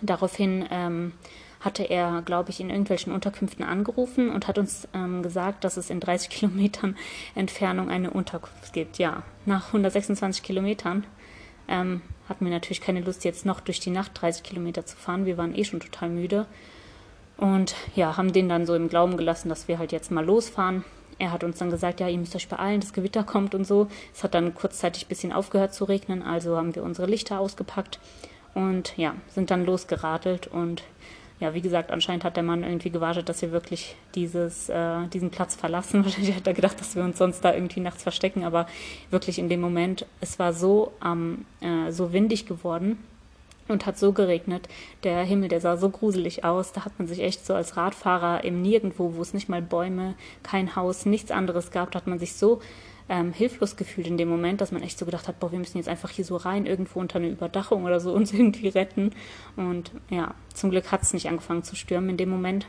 Daraufhin 0.03 0.67
ähm, 0.71 1.13
hatte 1.61 1.85
er, 1.85 2.23
glaube 2.23 2.51
ich, 2.51 2.61
in 2.61 2.71
irgendwelchen 2.71 3.13
Unterkünften 3.13 3.65
angerufen 3.65 4.31
und 4.31 4.49
hat 4.49 4.59
uns 4.59 4.89
ähm, 4.95 5.23
gesagt, 5.23 5.65
dass 5.65 5.77
es 5.77 5.91
in 5.91 6.01
30 6.01 6.31
Kilometern 6.31 6.97
Entfernung 7.35 7.91
eine 7.91 8.11
Unterkunft 8.11 8.73
gibt. 8.73 8.99
Ja, 8.99 9.23
nach 9.45 9.69
126 9.69 10.43
Kilometern 10.43 11.05
ähm, 11.69 12.01
hatten 12.29 12.45
wir 12.45 12.53
natürlich 12.53 12.81
keine 12.81 13.01
Lust, 13.01 13.25
jetzt 13.25 13.45
noch 13.45 13.61
durch 13.61 13.81
die 13.81 13.91
Nacht 13.91 14.13
30 14.21 14.43
Kilometer 14.43 14.87
zu 14.87 14.97
fahren. 14.97 15.27
Wir 15.27 15.37
waren 15.37 15.55
eh 15.55 15.65
schon 15.65 15.81
total 15.81 16.09
müde. 16.09 16.47
Und 17.41 17.75
ja, 17.97 18.19
haben 18.19 18.33
den 18.33 18.51
dann 18.51 18.67
so 18.67 18.75
im 18.75 18.89
Glauben 18.89 19.17
gelassen, 19.17 19.49
dass 19.49 19.67
wir 19.67 19.79
halt 19.79 19.93
jetzt 19.93 20.11
mal 20.11 20.25
losfahren. 20.25 20.85
er 21.19 21.33
hat 21.33 21.43
uns 21.43 21.59
dann 21.59 21.71
gesagt, 21.71 22.01
ja, 22.01 22.09
ihr 22.09 22.19
müsst 22.19 22.37
euch 22.37 22.49
beeilen, 22.49 22.81
das 22.81 22.93
Gewitter 22.93 23.25
kommt 23.25 23.55
und 23.55 23.67
so. 23.67 23.89
Es 24.15 24.23
hat 24.23 24.35
dann 24.35 24.55
kurzzeitig 24.55 25.05
ein 25.07 25.09
bisschen 25.09 25.33
aufgehört 25.33 25.75
zu 25.75 25.85
regnen, 25.85 26.23
also 26.23 26.57
haben 26.57 26.75
wir 26.75 26.83
unsere 26.83 27.07
Lichter 27.07 27.41
ausgepackt 27.41 27.99
und 28.55 28.97
ja, 28.97 29.15
sind 29.29 29.51
dann 29.51 29.65
losgeradelt 29.65 30.47
und 30.47 30.83
ja, 31.41 31.55
wie 31.55 31.63
gesagt, 31.63 31.91
anscheinend 31.91 32.25
hat 32.25 32.37
der 32.37 32.43
Mann 32.43 32.63
irgendwie 32.63 32.91
gewartet, 32.91 33.31
dass 33.31 33.41
wir 33.41 33.53
wirklich 33.53 33.97
dieses, 34.15 34.69
äh, 34.69 35.07
diesen 35.09 35.31
Platz 35.31 35.55
verlassen. 35.55 36.05
Wahrscheinlich 36.05 36.37
hat 36.37 36.47
er 36.47 36.53
gedacht, 36.53 36.79
dass 36.79 36.95
wir 36.95 37.03
uns 37.03 37.17
sonst 37.17 37.41
da 37.43 37.55
irgendwie 37.55 37.81
nachts 37.81 38.03
verstecken, 38.03 38.45
aber 38.45 38.67
wirklich 39.11 39.39
in 39.39 39.49
dem 39.49 39.63
Moment, 39.63 40.05
es 40.21 40.39
war 40.39 40.53
so, 40.53 40.93
ähm, 41.03 41.47
äh, 41.61 41.91
so 41.91 42.13
windig 42.13 42.45
geworden 42.45 42.99
und 43.71 43.87
hat 43.87 43.99
so 43.99 44.13
geregnet. 44.13 44.69
Der 45.05 45.23
Himmel, 45.23 45.49
der 45.49 45.61
sah 45.61 45.77
so 45.77 45.89
gruselig 45.91 46.45
aus. 46.45 46.73
Da 46.73 46.85
hat 46.85 46.99
man 46.99 47.09
sich 47.09 47.21
echt 47.21 47.45
so 47.47 47.55
als 47.55 47.77
Radfahrer 47.77 48.45
im 48.45 48.63
Nirgendwo, 48.63 49.15
wo 49.17 49.23
es 49.23 49.35
nicht 49.35 49.49
mal 49.49 49.63
Bäume, 49.63 50.15
kein 50.43 50.77
Haus, 50.77 51.07
nichts 51.07 51.31
anderes 51.31 51.71
gab, 51.71 51.91
da 51.91 51.99
hat 51.99 52.07
man 52.07 52.19
sich 52.19 52.35
so 52.35 52.61
ähm, 53.09 53.33
hilflos 53.33 53.77
gefühlt 53.77 54.07
in 54.07 54.17
dem 54.17 54.29
Moment, 54.29 54.61
dass 54.61 54.71
man 54.71 54.83
echt 54.83 54.99
so 54.99 55.05
gedacht 55.05 55.27
hat, 55.27 55.41
boah, 55.41 55.51
wir 55.51 55.59
müssen 55.59 55.79
jetzt 55.79 55.89
einfach 55.89 56.11
hier 56.11 56.25
so 56.25 56.37
rein, 56.37 56.65
irgendwo 56.65 57.01
unter 57.01 57.19
eine 57.19 57.29
Überdachung 57.29 57.85
oder 57.85 58.01
so 58.01 58.13
uns 58.15 58.33
irgendwie 58.33 58.69
retten. 58.69 59.11
Und 59.57 59.91
ja, 60.09 60.35
zum 60.55 60.71
Glück 60.71 60.93
hat 60.93 61.03
es 61.03 61.13
nicht 61.13 61.29
angefangen 61.29 61.65
zu 61.65 61.77
stürmen 61.77 62.11
in 62.11 62.17
dem 62.17 62.31
Moment 62.31 62.67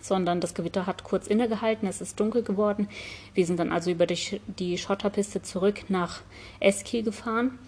sondern 0.00 0.40
das 0.40 0.54
Gewitter 0.54 0.86
hat 0.86 1.04
kurz 1.04 1.26
innegehalten, 1.26 1.88
es 1.88 2.00
ist 2.00 2.18
dunkel 2.20 2.42
geworden. 2.42 2.88
Wir 3.34 3.44
sind 3.46 3.58
dann 3.58 3.72
also 3.72 3.90
über 3.90 4.06
die, 4.06 4.78
Schotterpiste 4.78 5.42
zurück 5.42 5.88
nach 5.88 6.20
Eski 6.60 7.02
gefahren. 7.02 7.58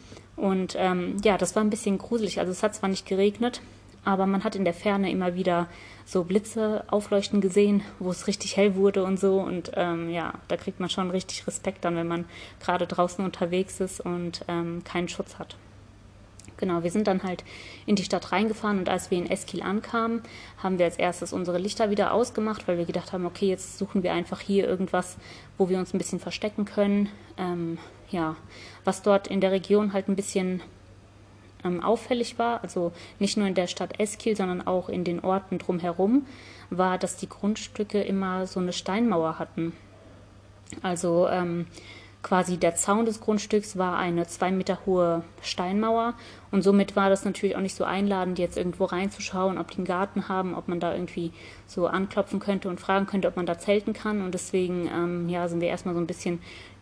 Und 0.41 0.75
ähm, 0.79 1.19
ja, 1.23 1.37
das 1.37 1.55
war 1.55 1.63
ein 1.63 1.71
bisschen 1.71 1.99
gruselig. 1.99 2.41
Also 2.41 2.51
es 2.51 2.63
hat 2.63 2.75
zwar 2.75 2.89
nicht 2.89 3.05
geregnet, 3.05 3.61
aber 4.07 4.27
man 4.27 4.43
hat 4.43 4.57
in 4.57 4.65
der 4.65 4.73
Ferne 4.73 5.11
immer 5.11 5.35
wieder 5.35 5.69
so 6.07 6.25
Blitze 6.25 6.85
aufleuchten 6.89 7.43
gesehen, 7.43 7.83
wo 7.99 8.11
es 8.11 8.27
richtig 8.27 8.57
hell 8.57 8.75
wurde 8.75 9.05
und 9.05 9.21
so. 9.21 9.39
Und 9.39 9.73
ähm, 9.75 10.09
ja, 10.09 10.33
da 10.49 10.57
kriegt 10.57 10.81
man 10.81 10.89
schon 10.89 11.11
richtig 11.11 11.47
Respekt 11.47 11.85
dann, 11.85 11.95
wenn 11.95 12.09
man 12.09 12.25
gerade 12.59 12.87
draußen 12.87 13.23
unterwegs 13.23 13.81
ist 13.81 14.01
und 14.01 14.41
ähm, 14.49 14.83
keinen 14.83 15.09
Schutz 15.09 15.39
hat. 15.39 15.57
Genau, 16.57 16.83
wir 16.83 16.91
sind 16.91 17.07
dann 17.07 17.23
halt 17.23 17.45
in 17.85 17.97
die 17.97 18.05
Stadt 18.05 18.33
reingefahren 18.33 18.79
und 18.79 18.89
als 18.89 19.11
wir 19.11 19.19
in 19.19 19.31
Eskil 19.31 19.63
ankamen, 19.63 20.23
haben 20.63 20.79
wir 20.79 20.87
als 20.87 20.97
erstes 20.97 21.33
unsere 21.33 21.59
Lichter 21.59 21.91
wieder 21.91 22.13
ausgemacht, 22.13 22.67
weil 22.67 22.79
wir 22.79 22.85
gedacht 22.87 23.13
haben, 23.13 23.27
okay, 23.27 23.47
jetzt 23.47 23.79
suchen 23.79 24.03
wir 24.03 24.13
einfach 24.13 24.41
hier 24.41 24.67
irgendwas, 24.67 25.17
wo 25.59 25.69
wir 25.69 25.79
uns 25.79 25.95
ein 25.95 25.99
bisschen 25.99 26.21
verstecken 26.21 26.67
können. 26.67 27.09
Ähm, 27.39 27.79
ja, 28.11 28.37
was 28.85 29.03
dort 29.03 29.29
in 29.29 29.41
der 29.41 29.53
Region 29.53 29.93
halt 29.93 30.09
ein 30.09 30.17
bisschen 30.17 30.63
ähm, 31.65 31.83
auffällig 31.83 32.39
war, 32.39 32.63
also 32.63 32.93
nicht 33.19 33.37
nur 33.37 33.47
in 33.47 33.55
der 33.55 33.67
Stadt 33.67 33.99
Eskil, 33.99 34.37
sondern 34.37 34.67
auch 34.67 34.89
in 34.89 35.05
den 35.05 35.21
Orten 35.21 35.59
drumherum, 35.59 36.27
war, 36.71 36.99
dass 36.99 37.17
die 37.17 37.29
Grundstücke 37.29 38.01
immer 38.03 38.47
so 38.47 38.61
eine 38.61 38.73
Steinmauer 38.73 39.39
hatten. 39.39 39.73
Also 40.83 41.29
ähm, 41.29 41.67
quasi 42.23 42.59
der 42.59 42.75
Zaun 42.75 43.07
des 43.07 43.21
Grundstücks 43.21 43.79
war 43.79 43.97
eine 43.97 44.27
zwei 44.27 44.51
Meter 44.51 44.81
hohe 44.85 45.25
Steinmauer 45.43 46.15
und 46.51 46.63
somit 46.63 46.95
war 46.95 47.09
das 47.09 47.25
natürlich 47.25 47.57
auch 47.57 47.61
nicht 47.61 47.75
so 47.75 47.85
einladend, 47.85 48.39
jetzt 48.39 48.59
irgendwo 48.59 48.85
reinzuschauen, 48.85 49.59
ob 49.59 49.71
die 49.71 49.79
einen 49.79 49.87
Garten 49.87 50.29
haben, 50.29 50.55
ob 50.55 50.69
man 50.69 50.81
da 50.81 50.93
irgendwie 50.93 51.33
so 51.67 51.87
anklopfen 51.87 52.39
könnte 52.39 52.69
und 52.69 52.79
fragen 52.79 53.07
könnte, 53.07 53.27
ob 53.27 53.37
man 53.37 53.47
da 53.47 53.59
zelten 53.59 53.95
kann 53.95 54.23
und 54.23 54.35
deswegen 54.35 54.87
ähm, 54.87 55.29
ja, 55.29 55.49
sind 55.49 55.61
wir 55.61 55.69
erstmal 55.69 55.95
so 55.95 56.01
ein 56.01 56.07
bisschen 56.07 56.41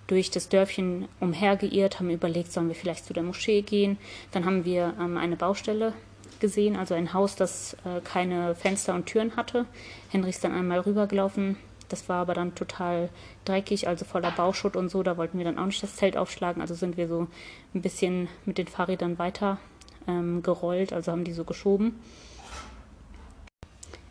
durch 0.09 0.31
das 0.31 0.49
Dörfchen 0.49 1.07
umhergeirrt, 1.21 2.01
haben 2.01 2.11
überlegt, 2.11 2.51
sollen 2.51 2.69
wir 2.69 2.75
vielleicht 2.75 3.05
zu 3.05 3.13
der 3.13 3.23
Moschee 3.23 3.63
gehen. 3.63 3.99
Dann 4.33 4.45
haben 4.45 4.65
wir 4.65 4.95
ähm, 4.99 5.17
eine 5.17 5.37
Baustelle 5.37 5.93
gesehen, 6.41 6.77
also 6.77 6.95
ein 6.95 7.13
Haus, 7.13 7.37
das 7.37 7.75
äh, 7.85 8.01
keine 8.03 8.55
Fenster 8.55 8.95
und 8.95 9.07
Türen 9.07 9.37
hatte. 9.37 9.67
Henry 10.09 10.31
ist 10.31 10.43
dann 10.43 10.53
einmal 10.53 10.81
rübergelaufen. 10.81 11.57
Das 11.89 12.09
war 12.09 12.17
aber 12.17 12.35
dann 12.35 12.55
total 12.55 13.09
dreckig, 13.45 13.89
also 13.89 14.05
voller 14.05 14.31
Bauschutt 14.31 14.77
und 14.77 14.91
so. 14.91 15.03
Da 15.03 15.17
wollten 15.17 15.39
wir 15.39 15.45
dann 15.45 15.59
auch 15.59 15.67
nicht 15.67 15.83
das 15.83 15.97
Zelt 15.97 16.17
aufschlagen. 16.17 16.61
Also 16.61 16.75
sind 16.75 16.97
wir 16.97 17.09
so 17.09 17.27
ein 17.75 17.83
bisschen 17.83 18.29
mit 18.45 18.59
den 18.59 18.67
Fahrrädern 18.67 19.19
weiter 19.19 19.59
ähm, 20.07 20.43
gerollt, 20.43 20.93
also 20.93 21.13
haben 21.13 21.25
die 21.25 21.33
so 21.33 21.45
geschoben. 21.45 22.01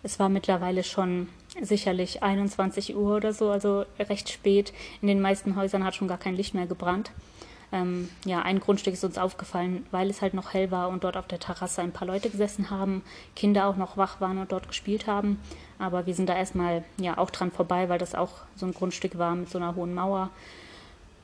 Es 0.04 0.20
war 0.20 0.30
mittlerweile 0.30 0.84
schon 0.84 1.28
sicherlich 1.62 2.24
21 2.24 2.96
Uhr 2.96 3.16
oder 3.18 3.34
so, 3.34 3.50
also 3.50 3.86
recht 4.00 4.30
spät. 4.30 4.74
In 5.02 5.08
den 5.08 5.22
meisten 5.22 5.56
Häusern 5.56 5.84
hat 5.84 5.96
schon 5.96 6.08
gar 6.08 6.18
kein 6.18 6.36
Licht 6.36 6.54
mehr 6.54 6.68
gebrannt. 6.68 7.12
Ähm, 7.72 8.10
ja, 8.26 8.42
ein 8.42 8.60
Grundstück 8.62 8.94
ist 8.94 9.04
uns 9.04 9.18
aufgefallen, 9.18 9.86
weil 9.92 10.10
es 10.10 10.22
halt 10.22 10.34
noch 10.34 10.54
hell 10.54 10.72
war 10.72 10.88
und 10.88 11.04
dort 11.04 11.18
auf 11.18 11.28
der 11.28 11.40
Terrasse 11.40 11.82
ein 11.82 11.92
paar 11.92 12.08
Leute 12.08 12.30
gesessen 12.30 12.70
haben, 12.70 13.04
Kinder 13.36 13.68
auch 13.68 13.76
noch 13.76 13.98
wach 13.98 14.22
waren 14.22 14.38
und 14.38 14.52
dort 14.54 14.70
gespielt 14.70 15.06
haben. 15.06 15.42
Aber 15.78 16.06
wir 16.06 16.14
sind 16.14 16.30
da 16.30 16.36
erstmal 16.36 16.86
ja 16.98 17.18
auch 17.18 17.30
dran 17.30 17.52
vorbei, 17.52 17.90
weil 17.90 18.00
das 18.00 18.16
auch 18.16 18.32
so 18.56 18.66
ein 18.66 18.74
Grundstück 18.74 19.18
war 19.18 19.36
mit 19.36 19.50
so 19.50 19.58
einer 19.58 19.76
hohen 19.76 19.94
Mauer. 19.94 20.30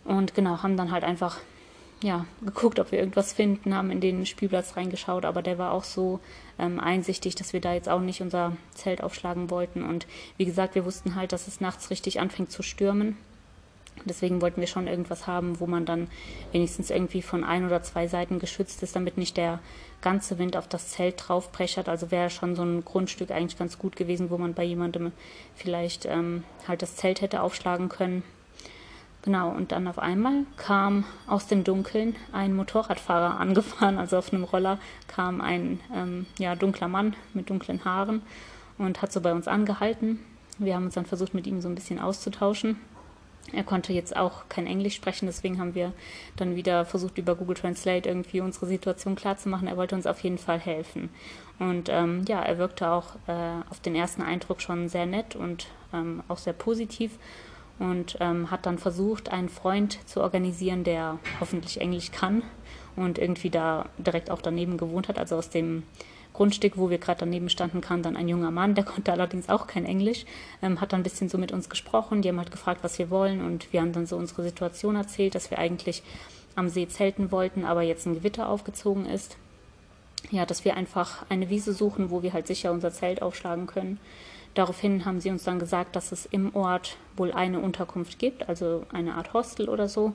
Und 0.03 0.35
genau, 0.35 0.61
haben 0.63 0.75
dann 0.75 0.91
halt 0.91 1.05
einfach 1.05 1.37
ja, 2.03 2.25
geguckt, 2.41 2.79
ob 2.79 2.91
wir 2.91 2.99
irgendwas 2.99 3.31
finden, 3.31 3.73
haben 3.73 3.89
in 3.89 4.01
den 4.01 4.25
Spielplatz 4.25 4.75
reingeschaut, 4.75 5.23
aber 5.23 5.41
der 5.41 5.57
war 5.57 5.71
auch 5.71 5.85
so 5.85 6.19
ähm, 6.59 6.79
einsichtig, 6.79 7.35
dass 7.35 7.53
wir 7.53 7.61
da 7.61 7.73
jetzt 7.73 7.87
auch 7.87 8.01
nicht 8.01 8.21
unser 8.21 8.57
Zelt 8.73 9.01
aufschlagen 9.01 9.49
wollten. 9.49 9.83
Und 9.83 10.05
wie 10.37 10.45
gesagt, 10.45 10.75
wir 10.75 10.83
wussten 10.83 11.15
halt, 11.15 11.31
dass 11.31 11.47
es 11.47 11.61
nachts 11.61 11.89
richtig 11.89 12.19
anfängt 12.19 12.51
zu 12.51 12.61
stürmen. 12.61 13.17
Deswegen 14.05 14.41
wollten 14.41 14.59
wir 14.59 14.67
schon 14.67 14.87
irgendwas 14.87 15.27
haben, 15.27 15.61
wo 15.61 15.65
man 15.65 15.85
dann 15.85 16.09
wenigstens 16.51 16.89
irgendwie 16.89 17.21
von 17.21 17.45
ein 17.45 17.65
oder 17.65 17.83
zwei 17.83 18.07
Seiten 18.07 18.39
geschützt 18.39 18.83
ist, 18.83 18.97
damit 18.97 19.17
nicht 19.17 19.37
der 19.37 19.59
ganze 20.01 20.37
Wind 20.39 20.57
auf 20.57 20.67
das 20.67 20.89
Zelt 20.89 21.15
draufbrechert. 21.17 21.87
Also 21.87 22.11
wäre 22.11 22.29
schon 22.29 22.55
so 22.55 22.63
ein 22.63 22.83
Grundstück 22.83 23.31
eigentlich 23.31 23.57
ganz 23.57 23.79
gut 23.79 23.95
gewesen, 23.95 24.29
wo 24.29 24.37
man 24.37 24.55
bei 24.55 24.63
jemandem 24.63 25.13
vielleicht 25.55 26.05
ähm, 26.05 26.43
halt 26.67 26.81
das 26.81 26.97
Zelt 26.97 27.21
hätte 27.21 27.41
aufschlagen 27.41 27.87
können. 27.87 28.23
Genau, 29.23 29.49
und 29.51 29.71
dann 29.71 29.87
auf 29.87 29.99
einmal 29.99 30.45
kam 30.57 31.05
aus 31.27 31.47
dem 31.47 31.63
Dunkeln 31.63 32.15
ein 32.33 32.53
Motorradfahrer 32.55 33.39
angefahren, 33.39 33.97
also 33.97 34.17
auf 34.17 34.33
einem 34.33 34.43
Roller 34.43 34.79
kam 35.07 35.41
ein 35.41 35.79
ähm, 35.95 36.25
ja, 36.37 36.55
dunkler 36.55 36.89
Mann 36.89 37.15
mit 37.33 37.49
dunklen 37.49 37.85
Haaren 37.85 38.21
und 38.77 39.01
hat 39.01 39.13
so 39.13 39.21
bei 39.21 39.31
uns 39.31 39.47
angehalten. 39.47 40.19
Wir 40.59 40.75
haben 40.75 40.85
uns 40.85 40.95
dann 40.95 41.05
versucht, 41.05 41.33
mit 41.33 41.47
ihm 41.47 41.61
so 41.61 41.69
ein 41.69 41.75
bisschen 41.75 41.99
auszutauschen. 41.99 42.79
Er 43.51 43.63
konnte 43.63 43.93
jetzt 43.93 44.15
auch 44.15 44.47
kein 44.49 44.67
Englisch 44.67 44.95
sprechen, 44.95 45.25
deswegen 45.25 45.59
haben 45.59 45.75
wir 45.75 45.93
dann 46.35 46.55
wieder 46.55 46.85
versucht, 46.85 47.17
über 47.17 47.35
Google 47.35 47.55
Translate 47.55 48.07
irgendwie 48.07 48.41
unsere 48.41 48.65
Situation 48.65 49.15
klarzumachen. 49.15 49.67
Er 49.67 49.77
wollte 49.77 49.95
uns 49.95 50.07
auf 50.07 50.19
jeden 50.21 50.37
Fall 50.37 50.59
helfen. 50.59 51.09
Und 51.59 51.89
ähm, 51.89 52.23
ja, 52.27 52.41
er 52.41 52.57
wirkte 52.57 52.89
auch 52.89 53.15
äh, 53.27 53.61
auf 53.69 53.79
den 53.79 53.95
ersten 53.95 54.21
Eindruck 54.21 54.61
schon 54.61 54.89
sehr 54.89 55.05
nett 55.05 55.35
und 55.35 55.67
ähm, 55.93 56.23
auch 56.27 56.37
sehr 56.37 56.53
positiv 56.53 57.11
und 57.79 58.17
ähm, 58.19 58.51
hat 58.51 58.65
dann 58.65 58.77
versucht, 58.77 59.29
einen 59.29 59.49
Freund 59.49 59.97
zu 60.07 60.21
organisieren, 60.21 60.83
der 60.83 61.19
hoffentlich 61.39 61.81
Englisch 61.81 62.11
kann 62.11 62.43
und 62.95 63.17
irgendwie 63.17 63.49
da 63.49 63.89
direkt 63.97 64.29
auch 64.29 64.41
daneben 64.41 64.77
gewohnt 64.77 65.07
hat. 65.07 65.17
Also 65.17 65.35
aus 65.35 65.49
dem 65.49 65.83
Grundstück, 66.33 66.77
wo 66.77 66.89
wir 66.89 66.97
gerade 66.97 67.21
daneben 67.21 67.49
standen, 67.49 67.81
kam 67.81 68.01
dann 68.01 68.17
ein 68.17 68.27
junger 68.27 68.51
Mann, 68.51 68.75
der 68.75 68.83
konnte 68.85 69.11
allerdings 69.11 69.49
auch 69.49 69.67
kein 69.67 69.85
Englisch, 69.85 70.25
ähm, 70.61 70.81
hat 70.81 70.93
dann 70.93 71.01
ein 71.01 71.03
bisschen 71.03 71.29
so 71.29 71.37
mit 71.37 71.51
uns 71.51 71.69
gesprochen. 71.69 72.21
Die 72.21 72.29
haben 72.29 72.39
halt 72.39 72.51
gefragt, 72.51 72.83
was 72.83 72.99
wir 72.99 73.09
wollen 73.09 73.43
und 73.43 73.71
wir 73.71 73.81
haben 73.81 73.93
dann 73.93 74.05
so 74.05 74.17
unsere 74.17 74.43
Situation 74.43 74.95
erzählt, 74.95 75.35
dass 75.35 75.51
wir 75.51 75.59
eigentlich 75.59 76.03
am 76.55 76.69
See 76.69 76.87
zelten 76.87 77.31
wollten, 77.31 77.65
aber 77.65 77.81
jetzt 77.81 78.05
ein 78.05 78.13
Gewitter 78.13 78.47
aufgezogen 78.49 79.05
ist. 79.05 79.37
Ja, 80.31 80.45
dass 80.45 80.63
wir 80.63 80.77
einfach 80.77 81.25
eine 81.29 81.49
Wiese 81.49 81.73
suchen, 81.73 82.09
wo 82.09 82.23
wir 82.23 82.33
halt 82.33 82.47
sicher 82.47 82.71
unser 82.71 82.91
Zelt 82.91 83.21
aufschlagen 83.21 83.67
können. 83.67 83.99
Daraufhin 84.53 85.05
haben 85.05 85.19
sie 85.19 85.31
uns 85.31 85.43
dann 85.43 85.59
gesagt, 85.59 85.95
dass 85.95 86.11
es 86.11 86.25
im 86.27 86.55
Ort 86.55 86.97
wohl 87.15 87.31
eine 87.31 87.59
Unterkunft 87.59 88.19
gibt, 88.19 88.47
also 88.47 88.85
eine 88.93 89.15
Art 89.15 89.33
Hostel 89.33 89.67
oder 89.67 89.87
so. 89.87 90.13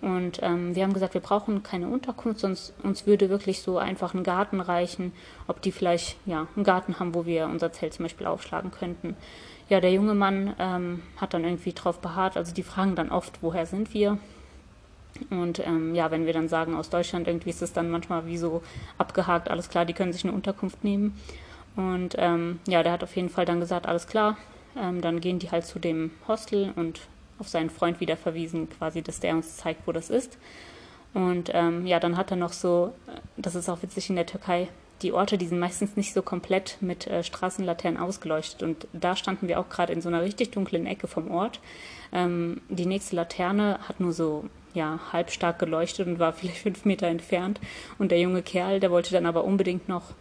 Und 0.00 0.40
ähm, 0.42 0.74
wir 0.74 0.82
haben 0.82 0.92
gesagt, 0.92 1.14
wir 1.14 1.20
brauchen 1.20 1.62
keine 1.62 1.88
Unterkunft, 1.88 2.40
sonst 2.40 2.74
uns 2.82 3.06
würde 3.06 3.30
wirklich 3.30 3.62
so 3.62 3.78
einfach 3.78 4.14
ein 4.14 4.24
Garten 4.24 4.60
reichen, 4.60 5.12
ob 5.46 5.62
die 5.62 5.70
vielleicht 5.70 6.16
ja 6.26 6.48
einen 6.56 6.64
Garten 6.64 6.98
haben, 6.98 7.14
wo 7.14 7.24
wir 7.24 7.46
unser 7.46 7.72
Zelt 7.72 7.94
zum 7.94 8.04
Beispiel 8.04 8.26
aufschlagen 8.26 8.72
könnten. 8.72 9.16
Ja, 9.68 9.80
der 9.80 9.92
junge 9.92 10.14
Mann 10.14 10.54
ähm, 10.58 11.02
hat 11.16 11.34
dann 11.34 11.44
irgendwie 11.44 11.72
drauf 11.72 12.00
beharrt. 12.00 12.36
Also 12.36 12.52
die 12.52 12.64
fragen 12.64 12.96
dann 12.96 13.10
oft, 13.10 13.38
woher 13.42 13.64
sind 13.64 13.94
wir? 13.94 14.18
Und 15.30 15.60
ähm, 15.60 15.94
ja, 15.94 16.10
wenn 16.10 16.26
wir 16.26 16.32
dann 16.32 16.48
sagen 16.48 16.74
aus 16.74 16.90
Deutschland, 16.90 17.28
irgendwie 17.28 17.50
ist 17.50 17.62
es 17.62 17.72
dann 17.72 17.90
manchmal 17.90 18.26
wie 18.26 18.38
so 18.38 18.62
abgehakt, 18.98 19.50
alles 19.50 19.68
klar, 19.68 19.84
die 19.84 19.92
können 19.92 20.12
sich 20.12 20.24
eine 20.24 20.32
Unterkunft 20.32 20.82
nehmen. 20.82 21.16
Und 21.76 22.16
ähm, 22.18 22.60
ja, 22.66 22.82
der 22.82 22.92
hat 22.92 23.02
auf 23.02 23.16
jeden 23.16 23.30
Fall 23.30 23.44
dann 23.44 23.60
gesagt, 23.60 23.86
alles 23.86 24.06
klar, 24.06 24.36
ähm, 24.76 25.00
dann 25.00 25.20
gehen 25.20 25.38
die 25.38 25.50
halt 25.50 25.64
zu 25.64 25.78
dem 25.78 26.10
Hostel 26.28 26.72
und 26.76 27.00
auf 27.38 27.48
seinen 27.48 27.70
Freund 27.70 28.00
wieder 28.00 28.16
verwiesen, 28.16 28.68
quasi, 28.70 29.02
dass 29.02 29.20
der 29.20 29.34
uns 29.34 29.56
zeigt, 29.56 29.86
wo 29.86 29.92
das 29.92 30.10
ist. 30.10 30.38
Und 31.14 31.50
ähm, 31.52 31.86
ja, 31.86 32.00
dann 32.00 32.16
hat 32.16 32.30
er 32.30 32.36
noch 32.36 32.52
so, 32.52 32.92
äh, 33.06 33.20
das 33.36 33.54
ist 33.54 33.68
auch 33.68 33.82
witzig 33.82 34.10
in 34.10 34.16
der 34.16 34.26
Türkei, 34.26 34.68
die 35.02 35.12
Orte, 35.12 35.36
die 35.36 35.46
sind 35.46 35.58
meistens 35.58 35.96
nicht 35.96 36.14
so 36.14 36.22
komplett 36.22 36.78
mit 36.80 37.06
äh, 37.06 37.24
Straßenlaternen 37.24 38.00
ausgeleuchtet. 38.00 38.62
Und 38.62 38.86
da 38.92 39.16
standen 39.16 39.48
wir 39.48 39.58
auch 39.58 39.68
gerade 39.68 39.92
in 39.92 40.00
so 40.00 40.08
einer 40.08 40.22
richtig 40.22 40.52
dunklen 40.52 40.86
Ecke 40.86 41.08
vom 41.08 41.30
Ort. 41.30 41.60
Ähm, 42.12 42.60
die 42.68 42.86
nächste 42.86 43.16
Laterne 43.16 43.80
hat 43.88 44.00
nur 44.00 44.12
so 44.12 44.44
ja, 44.74 45.00
halbstark 45.12 45.58
geleuchtet 45.58 46.06
und 46.06 46.18
war 46.18 46.32
vielleicht 46.32 46.58
fünf 46.58 46.84
Meter 46.84 47.08
entfernt. 47.08 47.60
Und 47.98 48.10
der 48.10 48.20
junge 48.20 48.42
Kerl, 48.42 48.80
der 48.80 48.90
wollte 48.90 49.12
dann 49.12 49.26
aber 49.26 49.44
unbedingt 49.44 49.88
noch 49.88 50.14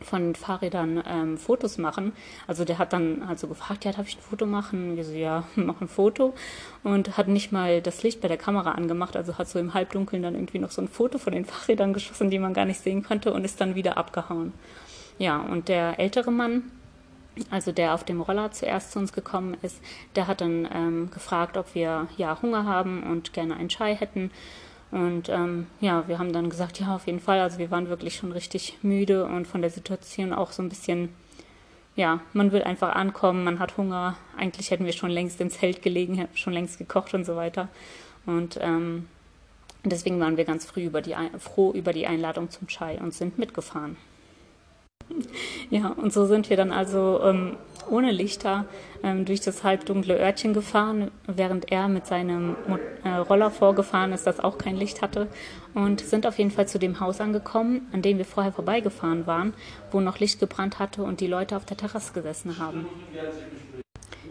von 0.00 0.34
Fahrrädern 0.34 1.02
ähm, 1.06 1.38
Fotos 1.38 1.78
machen. 1.78 2.12
Also 2.46 2.64
der 2.64 2.78
hat 2.78 2.92
dann 2.92 3.22
also 3.22 3.46
gefragt, 3.46 3.84
ja, 3.84 3.92
darf 3.92 4.08
ich 4.08 4.16
ein 4.16 4.22
Foto 4.22 4.46
machen? 4.46 4.96
Wir 4.96 5.04
so, 5.04 5.12
ja, 5.12 5.44
mach 5.56 5.80
ein 5.80 5.88
Foto. 5.88 6.34
Und 6.82 7.16
hat 7.16 7.28
nicht 7.28 7.52
mal 7.52 7.82
das 7.82 8.02
Licht 8.02 8.20
bei 8.20 8.28
der 8.28 8.36
Kamera 8.36 8.72
angemacht, 8.72 9.16
also 9.16 9.38
hat 9.38 9.48
so 9.48 9.58
im 9.58 9.74
Halbdunkeln 9.74 10.22
dann 10.22 10.34
irgendwie 10.34 10.58
noch 10.58 10.70
so 10.70 10.82
ein 10.82 10.88
Foto 10.88 11.18
von 11.18 11.32
den 11.32 11.44
Fahrrädern 11.44 11.92
geschossen, 11.92 12.30
die 12.30 12.38
man 12.38 12.54
gar 12.54 12.64
nicht 12.64 12.80
sehen 12.80 13.02
konnte 13.02 13.32
und 13.32 13.44
ist 13.44 13.60
dann 13.60 13.74
wieder 13.74 13.96
abgehauen. 13.96 14.52
Ja, 15.18 15.38
und 15.38 15.68
der 15.68 15.98
ältere 15.98 16.30
Mann, 16.30 16.70
also 17.50 17.72
der 17.72 17.94
auf 17.94 18.04
dem 18.04 18.20
Roller 18.20 18.50
zuerst 18.52 18.92
zu 18.92 18.98
uns 18.98 19.12
gekommen 19.12 19.56
ist, 19.62 19.80
der 20.14 20.26
hat 20.26 20.40
dann 20.40 20.68
ähm, 20.72 21.10
gefragt, 21.10 21.56
ob 21.56 21.74
wir 21.74 22.08
ja 22.16 22.40
Hunger 22.42 22.64
haben 22.64 23.02
und 23.02 23.32
gerne 23.32 23.56
einen 23.56 23.68
Chai 23.68 23.94
hätten. 23.94 24.30
Und 24.96 25.28
ähm, 25.28 25.66
ja, 25.82 26.08
wir 26.08 26.18
haben 26.18 26.32
dann 26.32 26.48
gesagt, 26.48 26.80
ja, 26.80 26.94
auf 26.96 27.06
jeden 27.06 27.20
Fall. 27.20 27.40
Also 27.40 27.58
wir 27.58 27.70
waren 27.70 27.90
wirklich 27.90 28.16
schon 28.16 28.32
richtig 28.32 28.78
müde 28.80 29.26
und 29.26 29.46
von 29.46 29.60
der 29.60 29.68
Situation 29.68 30.32
auch 30.32 30.52
so 30.52 30.62
ein 30.62 30.70
bisschen, 30.70 31.10
ja, 31.96 32.20
man 32.32 32.50
will 32.50 32.62
einfach 32.62 32.94
ankommen, 32.94 33.44
man 33.44 33.58
hat 33.58 33.76
Hunger. 33.76 34.16
Eigentlich 34.38 34.70
hätten 34.70 34.86
wir 34.86 34.94
schon 34.94 35.10
längst 35.10 35.38
im 35.42 35.50
Zelt 35.50 35.82
gelegen, 35.82 36.26
schon 36.34 36.54
längst 36.54 36.78
gekocht 36.78 37.12
und 37.12 37.26
so 37.26 37.36
weiter. 37.36 37.68
Und 38.24 38.58
ähm, 38.62 39.06
deswegen 39.84 40.18
waren 40.18 40.38
wir 40.38 40.46
ganz 40.46 40.64
früh 40.64 40.86
über 40.86 41.02
die, 41.02 41.14
froh 41.38 41.72
über 41.72 41.92
die 41.92 42.06
Einladung 42.06 42.48
zum 42.50 42.66
Chai 42.66 42.98
und 42.98 43.12
sind 43.12 43.38
mitgefahren. 43.38 43.98
Ja, 45.70 45.88
und 45.88 46.12
so 46.12 46.26
sind 46.26 46.48
wir 46.48 46.56
dann 46.56 46.70
also 46.70 47.20
ähm, 47.22 47.56
ohne 47.90 48.10
Lichter 48.10 48.66
ähm, 49.02 49.24
durch 49.24 49.40
das 49.40 49.64
halbdunkle 49.64 50.18
Örtchen 50.18 50.54
gefahren, 50.54 51.10
während 51.26 51.70
er 51.72 51.88
mit 51.88 52.06
seinem 52.06 52.56
äh, 53.04 53.08
Roller 53.08 53.50
vorgefahren 53.50 54.12
ist, 54.12 54.26
das 54.26 54.40
auch 54.40 54.58
kein 54.58 54.76
Licht 54.76 55.02
hatte. 55.02 55.28
Und 55.74 56.00
sind 56.00 56.26
auf 56.26 56.38
jeden 56.38 56.50
Fall 56.50 56.68
zu 56.68 56.78
dem 56.78 57.00
Haus 57.00 57.20
angekommen, 57.20 57.86
an 57.92 58.02
dem 58.02 58.18
wir 58.18 58.24
vorher 58.24 58.52
vorbeigefahren 58.52 59.26
waren, 59.26 59.54
wo 59.90 60.00
noch 60.00 60.18
Licht 60.18 60.40
gebrannt 60.40 60.78
hatte 60.78 61.02
und 61.02 61.20
die 61.20 61.26
Leute 61.26 61.56
auf 61.56 61.64
der 61.64 61.76
Terrasse 61.76 62.12
gesessen 62.12 62.58
haben. 62.58 62.86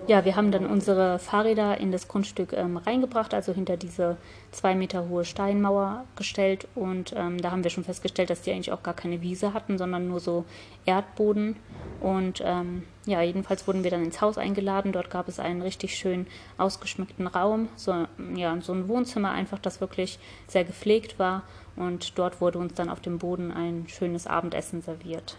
Ja, 0.08 0.24
wir 0.24 0.36
haben 0.36 0.52
dann 0.52 0.68
unsere 0.68 1.18
Fahrräder 1.18 1.80
in 1.80 1.92
das 1.92 2.08
Grundstück 2.08 2.54
ähm, 2.54 2.78
reingebracht, 2.78 3.34
also 3.34 3.54
hinter 3.54 3.76
diese 3.76 4.18
zwei 4.52 4.76
Meter 4.76 5.10
hohe 5.10 5.26
Steinmauer 5.26 6.06
gestellt. 6.16 6.68
Und 6.76 7.14
ähm, 7.18 7.42
da 7.42 7.50
haben 7.50 7.64
wir 7.64 7.72
schon 7.72 7.84
festgestellt, 7.84 8.30
dass 8.30 8.44
die 8.44 8.52
eigentlich 8.52 8.72
auch 8.72 8.84
gar 8.84 8.94
keine 8.94 9.24
Wiese 9.24 9.56
hatten, 9.56 9.80
sondern 9.80 10.08
nur 10.08 10.20
so 10.20 10.46
Erdboden. 10.86 11.56
Und 12.02 12.44
ähm, 12.46 12.84
ja, 13.08 13.24
jedenfalls 13.24 13.68
wurden 13.68 13.84
wir 13.84 13.90
dann 13.90 14.06
ins 14.06 14.22
Haus 14.22 14.38
eingeladen. 14.38 14.92
Dort 14.92 15.10
gab 15.10 15.28
es 15.28 15.40
einen 15.40 15.64
richtig 15.64 15.96
schön 15.96 16.28
ausgeschmückten 16.60 17.26
Raum, 17.26 17.68
so, 17.76 18.06
ja, 18.36 18.56
so 18.62 18.74
ein 18.74 18.88
Wohnzimmer 18.88 19.32
einfach, 19.32 19.58
das 19.58 19.82
wirklich 19.82 20.20
sehr 20.48 20.66
gepflegt 20.66 21.18
war. 21.18 21.42
Und 21.76 22.20
dort 22.20 22.42
wurde 22.42 22.60
uns 22.60 22.76
dann 22.76 22.90
auf 22.90 23.00
dem 23.00 23.18
Boden 23.18 23.52
ein 23.52 23.86
schönes 23.88 24.28
Abendessen 24.28 24.84
serviert. 24.84 25.36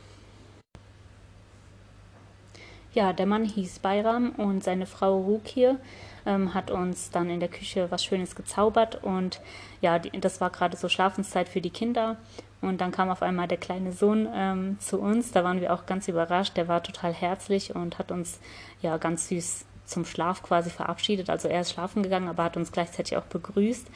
Ja, 2.97 3.13
der 3.13 3.27
Mann 3.27 3.45
hieß 3.45 3.81
Bayram 3.81 4.31
und 4.39 4.65
seine 4.65 4.87
Frau 4.87 5.19
Rukir 5.21 5.77
ähm, 6.25 6.55
hat 6.55 6.71
uns 6.71 7.11
dann 7.11 7.29
in 7.29 7.41
der 7.41 7.51
Küche 7.51 7.91
was 7.91 8.03
Schönes 8.03 8.35
gezaubert 8.35 9.05
und 9.05 9.43
ja, 9.83 9.99
die, 9.99 10.19
das 10.19 10.41
war 10.41 10.49
gerade 10.49 10.79
so 10.79 10.89
Schlafenszeit 10.89 11.47
für 11.47 11.61
die 11.61 11.69
Kinder 11.69 12.17
und 12.63 12.81
dann 12.81 12.93
kam 12.93 13.11
auf 13.11 13.21
einmal 13.21 13.49
der 13.49 13.59
kleine 13.59 13.93
Sohn 13.93 14.27
ähm, 14.35 14.81
zu 14.81 14.99
uns, 14.99 15.31
da 15.31 15.45
waren 15.45 15.61
wir 15.61 15.75
auch 15.75 15.85
ganz 15.85 16.09
überrascht, 16.09 16.57
der 16.57 16.69
war 16.69 16.83
total 16.83 17.13
herzlich 17.13 17.75
und 17.77 17.99
hat 17.99 18.11
uns 18.11 18.41
ja 18.81 18.97
ganz 18.97 19.29
süß 19.29 19.67
zum 19.85 20.07
Schlaf 20.07 20.43
quasi 20.43 20.71
verabschiedet, 20.71 21.29
also 21.29 21.49
er 21.49 21.61
ist 21.61 21.73
schlafen 21.73 22.03
gegangen, 22.03 22.29
aber 22.29 22.45
hat 22.45 22.57
uns 22.57 22.73
gleichzeitig 22.73 23.19
auch 23.19 23.27
begrüßt. 23.27 23.89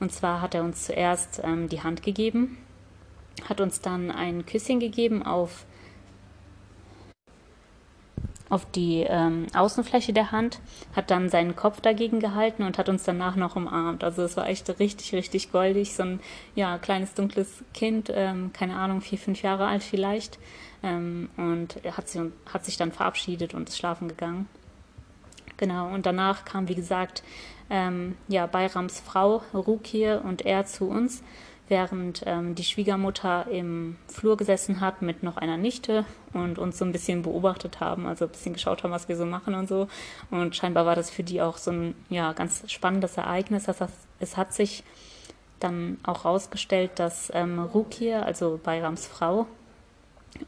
Und 0.00 0.12
zwar 0.12 0.42
hat 0.42 0.54
er 0.54 0.62
uns 0.62 0.84
zuerst 0.84 1.40
ähm, 1.42 1.70
die 1.70 1.82
Hand 1.82 2.02
gegeben, 2.02 2.58
hat 3.48 3.62
uns 3.62 3.80
dann 3.80 4.10
ein 4.10 4.44
Küsschen 4.44 4.78
gegeben 4.78 5.22
auf 5.22 5.64
auf 8.52 8.66
die 8.70 9.06
ähm, 9.08 9.46
Außenfläche 9.54 10.12
der 10.12 10.30
Hand, 10.30 10.60
hat 10.94 11.10
dann 11.10 11.30
seinen 11.30 11.56
Kopf 11.56 11.80
dagegen 11.80 12.20
gehalten 12.20 12.64
und 12.64 12.76
hat 12.76 12.90
uns 12.90 13.02
danach 13.02 13.34
noch 13.34 13.56
umarmt. 13.56 14.04
Also 14.04 14.22
es 14.22 14.36
war 14.36 14.46
echt 14.46 14.68
richtig, 14.78 15.14
richtig 15.14 15.50
goldig. 15.52 15.94
So 15.94 16.02
ein 16.02 16.20
ja, 16.54 16.76
kleines, 16.76 17.14
dunkles 17.14 17.64
Kind, 17.72 18.12
ähm, 18.14 18.52
keine 18.52 18.76
Ahnung, 18.76 19.00
vier, 19.00 19.16
fünf 19.16 19.40
Jahre 19.40 19.66
alt 19.66 19.82
vielleicht. 19.82 20.38
Ähm, 20.82 21.30
und 21.38 21.80
hat, 21.96 22.10
sie, 22.10 22.30
hat 22.52 22.66
sich 22.66 22.76
dann 22.76 22.92
verabschiedet 22.92 23.54
und 23.54 23.70
ist 23.70 23.78
schlafen 23.78 24.08
gegangen. 24.08 24.46
Genau, 25.56 25.88
und 25.88 26.04
danach 26.04 26.44
kam, 26.44 26.68
wie 26.68 26.74
gesagt, 26.74 27.22
ähm, 27.70 28.16
ja, 28.28 28.44
Bayrams 28.44 29.00
Frau 29.00 29.40
Rukir 29.54 30.20
und 30.26 30.44
er 30.44 30.66
zu 30.66 30.90
uns 30.90 31.22
während 31.72 32.22
ähm, 32.26 32.54
die 32.54 32.64
Schwiegermutter 32.64 33.46
im 33.50 33.96
Flur 34.06 34.36
gesessen 34.36 34.82
hat 34.82 35.00
mit 35.00 35.22
noch 35.22 35.38
einer 35.38 35.56
Nichte 35.56 36.04
und 36.34 36.58
uns 36.58 36.76
so 36.76 36.84
ein 36.84 36.92
bisschen 36.92 37.22
beobachtet 37.22 37.80
haben, 37.80 38.06
also 38.06 38.26
ein 38.26 38.30
bisschen 38.30 38.52
geschaut 38.52 38.82
haben, 38.82 38.90
was 38.90 39.08
wir 39.08 39.16
so 39.16 39.24
machen 39.24 39.54
und 39.54 39.70
so. 39.70 39.88
Und 40.30 40.54
scheinbar 40.54 40.84
war 40.84 40.96
das 40.96 41.08
für 41.08 41.22
die 41.22 41.40
auch 41.40 41.56
so 41.56 41.70
ein 41.70 41.94
ja, 42.10 42.34
ganz 42.34 42.70
spannendes 42.70 43.16
Ereignis. 43.16 43.64
Das 43.64 43.78
es 44.20 44.36
hat 44.36 44.52
sich 44.52 44.84
dann 45.60 45.96
auch 46.02 46.24
herausgestellt, 46.24 46.90
dass 46.96 47.32
ähm, 47.34 47.58
Rukir, 47.58 48.26
also 48.26 48.60
Bayrams 48.62 49.06
Frau, 49.06 49.46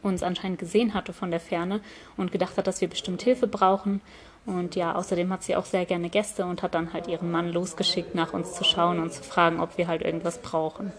uns 0.02 0.22
anscheinend 0.22 0.58
gesehen 0.58 0.92
hatte 0.92 1.14
von 1.14 1.30
der 1.30 1.40
Ferne 1.40 1.80
und 2.18 2.32
gedacht 2.32 2.58
hat, 2.58 2.66
dass 2.66 2.82
wir 2.82 2.88
bestimmt 2.88 3.22
Hilfe 3.22 3.46
brauchen. 3.46 4.02
Und 4.44 4.76
ja, 4.76 4.94
außerdem 4.94 5.32
hat 5.32 5.42
sie 5.42 5.56
auch 5.56 5.64
sehr 5.64 5.86
gerne 5.86 6.10
Gäste 6.10 6.44
und 6.44 6.62
hat 6.62 6.74
dann 6.74 6.92
halt 6.92 7.08
ihren 7.08 7.30
Mann 7.30 7.50
losgeschickt, 7.50 8.14
nach 8.14 8.34
uns 8.34 8.52
zu 8.52 8.62
schauen 8.62 8.98
und 8.98 9.10
zu 9.10 9.22
fragen, 9.22 9.58
ob 9.58 9.78
wir 9.78 9.88
halt 9.88 10.02
irgendwas 10.02 10.36
brauchen. 10.42 10.92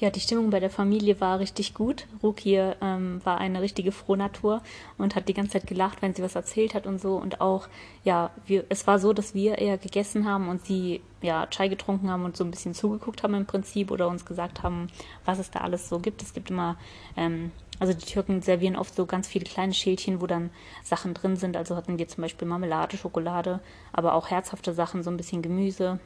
Ja, 0.00 0.10
die 0.10 0.20
Stimmung 0.20 0.50
bei 0.50 0.58
der 0.58 0.70
Familie 0.70 1.20
war 1.20 1.38
richtig 1.38 1.72
gut. 1.72 2.06
Rukia 2.20 2.74
ähm, 2.80 3.20
war 3.24 3.38
eine 3.38 3.62
richtige 3.62 3.92
Frohnatur 3.92 4.60
und 4.98 5.14
hat 5.14 5.28
die 5.28 5.34
ganze 5.34 5.52
Zeit 5.52 5.68
gelacht, 5.68 6.02
wenn 6.02 6.14
sie 6.14 6.22
was 6.22 6.34
erzählt 6.34 6.74
hat 6.74 6.86
und 6.86 7.00
so. 7.00 7.16
Und 7.16 7.40
auch, 7.40 7.68
ja, 8.02 8.30
wir, 8.44 8.64
es 8.70 8.88
war 8.88 8.98
so, 8.98 9.12
dass 9.12 9.34
wir 9.34 9.58
eher 9.58 9.78
gegessen 9.78 10.26
haben 10.28 10.48
und 10.48 10.66
sie 10.66 11.00
ja 11.22 11.46
Chai 11.46 11.68
getrunken 11.68 12.10
haben 12.10 12.24
und 12.24 12.36
so 12.36 12.42
ein 12.42 12.50
bisschen 12.50 12.74
zugeguckt 12.74 13.22
haben 13.22 13.34
im 13.34 13.46
Prinzip 13.46 13.92
oder 13.92 14.08
uns 14.08 14.24
gesagt 14.24 14.64
haben, 14.64 14.88
was 15.24 15.38
es 15.38 15.52
da 15.52 15.60
alles 15.60 15.88
so 15.88 16.00
gibt. 16.00 16.22
Es 16.22 16.34
gibt 16.34 16.50
immer, 16.50 16.76
ähm, 17.16 17.52
also 17.78 17.92
die 17.92 18.04
Türken 18.04 18.42
servieren 18.42 18.74
oft 18.74 18.96
so 18.96 19.06
ganz 19.06 19.28
viele 19.28 19.44
kleine 19.44 19.74
Schälchen, 19.74 20.20
wo 20.20 20.26
dann 20.26 20.50
Sachen 20.82 21.14
drin 21.14 21.36
sind. 21.36 21.56
Also 21.56 21.76
hatten 21.76 21.98
wir 21.98 22.08
zum 22.08 22.22
Beispiel 22.22 22.48
Marmelade, 22.48 22.96
Schokolade, 22.96 23.60
aber 23.92 24.14
auch 24.14 24.28
herzhafte 24.28 24.74
Sachen, 24.74 25.04
so 25.04 25.10
ein 25.10 25.16
bisschen 25.16 25.40
Gemüse, 25.40 26.00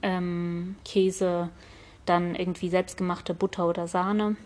ähm, 0.00 0.76
Käse 0.82 1.50
dann 2.06 2.34
irgendwie 2.34 2.68
selbstgemachte 2.68 3.34
Butter 3.34 3.68
oder 3.68 3.88
Sahne. 3.88 4.36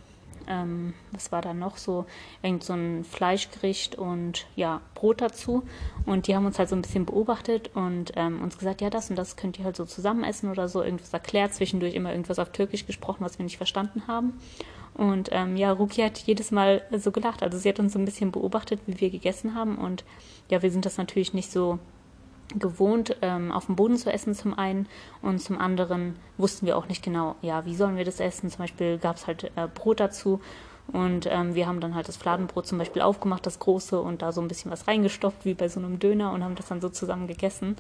Ähm, 0.46 0.94
was 1.12 1.30
war 1.32 1.42
da 1.42 1.54
noch 1.54 1.76
so? 1.76 2.06
Irgend 2.42 2.64
so 2.64 2.72
ein 2.72 3.04
Fleischgericht 3.04 3.94
und 3.94 4.46
ja, 4.56 4.80
Brot 4.94 5.20
dazu. 5.20 5.62
Und 6.06 6.26
die 6.26 6.34
haben 6.34 6.46
uns 6.46 6.58
halt 6.58 6.68
so 6.68 6.76
ein 6.76 6.82
bisschen 6.82 7.06
beobachtet 7.06 7.70
und 7.74 8.12
ähm, 8.16 8.42
uns 8.42 8.58
gesagt, 8.58 8.80
ja, 8.80 8.90
das 8.90 9.10
und 9.10 9.16
das 9.16 9.36
könnt 9.36 9.58
ihr 9.58 9.64
halt 9.64 9.76
so 9.76 9.84
zusammen 9.84 10.24
essen 10.24 10.50
oder 10.50 10.68
so, 10.68 10.82
irgendwas 10.82 11.12
erklärt, 11.12 11.54
zwischendurch 11.54 11.94
immer 11.94 12.10
irgendwas 12.10 12.38
auf 12.38 12.50
Türkisch 12.50 12.86
gesprochen, 12.86 13.24
was 13.24 13.38
wir 13.38 13.44
nicht 13.44 13.58
verstanden 13.58 14.02
haben. 14.08 14.40
Und 14.94 15.28
ähm, 15.32 15.56
ja, 15.56 15.72
Ruki 15.72 16.02
hat 16.02 16.18
jedes 16.18 16.50
Mal 16.50 16.82
so 16.96 17.12
gelacht. 17.12 17.42
Also 17.42 17.58
sie 17.58 17.68
hat 17.68 17.78
uns 17.78 17.92
so 17.92 17.98
ein 17.98 18.04
bisschen 18.04 18.32
beobachtet, 18.32 18.80
wie 18.86 19.00
wir 19.00 19.10
gegessen 19.10 19.54
haben. 19.54 19.78
Und 19.78 20.04
ja, 20.50 20.62
wir 20.62 20.70
sind 20.70 20.84
das 20.84 20.98
natürlich 20.98 21.32
nicht 21.32 21.50
so 21.50 21.78
gewohnt, 22.58 23.16
ähm, 23.22 23.52
auf 23.52 23.66
dem 23.66 23.76
Boden 23.76 23.96
zu 23.96 24.12
essen 24.12 24.34
zum 24.34 24.58
einen 24.58 24.86
und 25.22 25.40
zum 25.40 25.58
anderen 25.58 26.16
wussten 26.38 26.66
wir 26.66 26.76
auch 26.76 26.88
nicht 26.88 27.02
genau, 27.02 27.36
ja, 27.42 27.64
wie 27.64 27.74
sollen 27.74 27.96
wir 27.96 28.04
das 28.04 28.20
essen. 28.20 28.50
Zum 28.50 28.58
Beispiel 28.58 28.98
gab 28.98 29.16
es 29.16 29.26
halt 29.26 29.50
äh, 29.56 29.68
Brot 29.72 30.00
dazu 30.00 30.40
und 30.92 31.26
ähm, 31.26 31.54
wir 31.54 31.66
haben 31.66 31.80
dann 31.80 31.94
halt 31.94 32.08
das 32.08 32.16
Fladenbrot 32.16 32.66
zum 32.66 32.78
Beispiel 32.78 33.02
aufgemacht, 33.02 33.46
das 33.46 33.58
große, 33.58 34.00
und 34.00 34.22
da 34.22 34.32
so 34.32 34.40
ein 34.40 34.48
bisschen 34.48 34.70
was 34.70 34.88
reingestopft, 34.88 35.44
wie 35.44 35.54
bei 35.54 35.68
so 35.68 35.80
einem 35.80 35.98
Döner 35.98 36.32
und 36.32 36.44
haben 36.44 36.56
das 36.56 36.68
dann 36.68 36.80
so 36.80 36.88
zusammen 36.88 37.26
gegessen. 37.26 37.76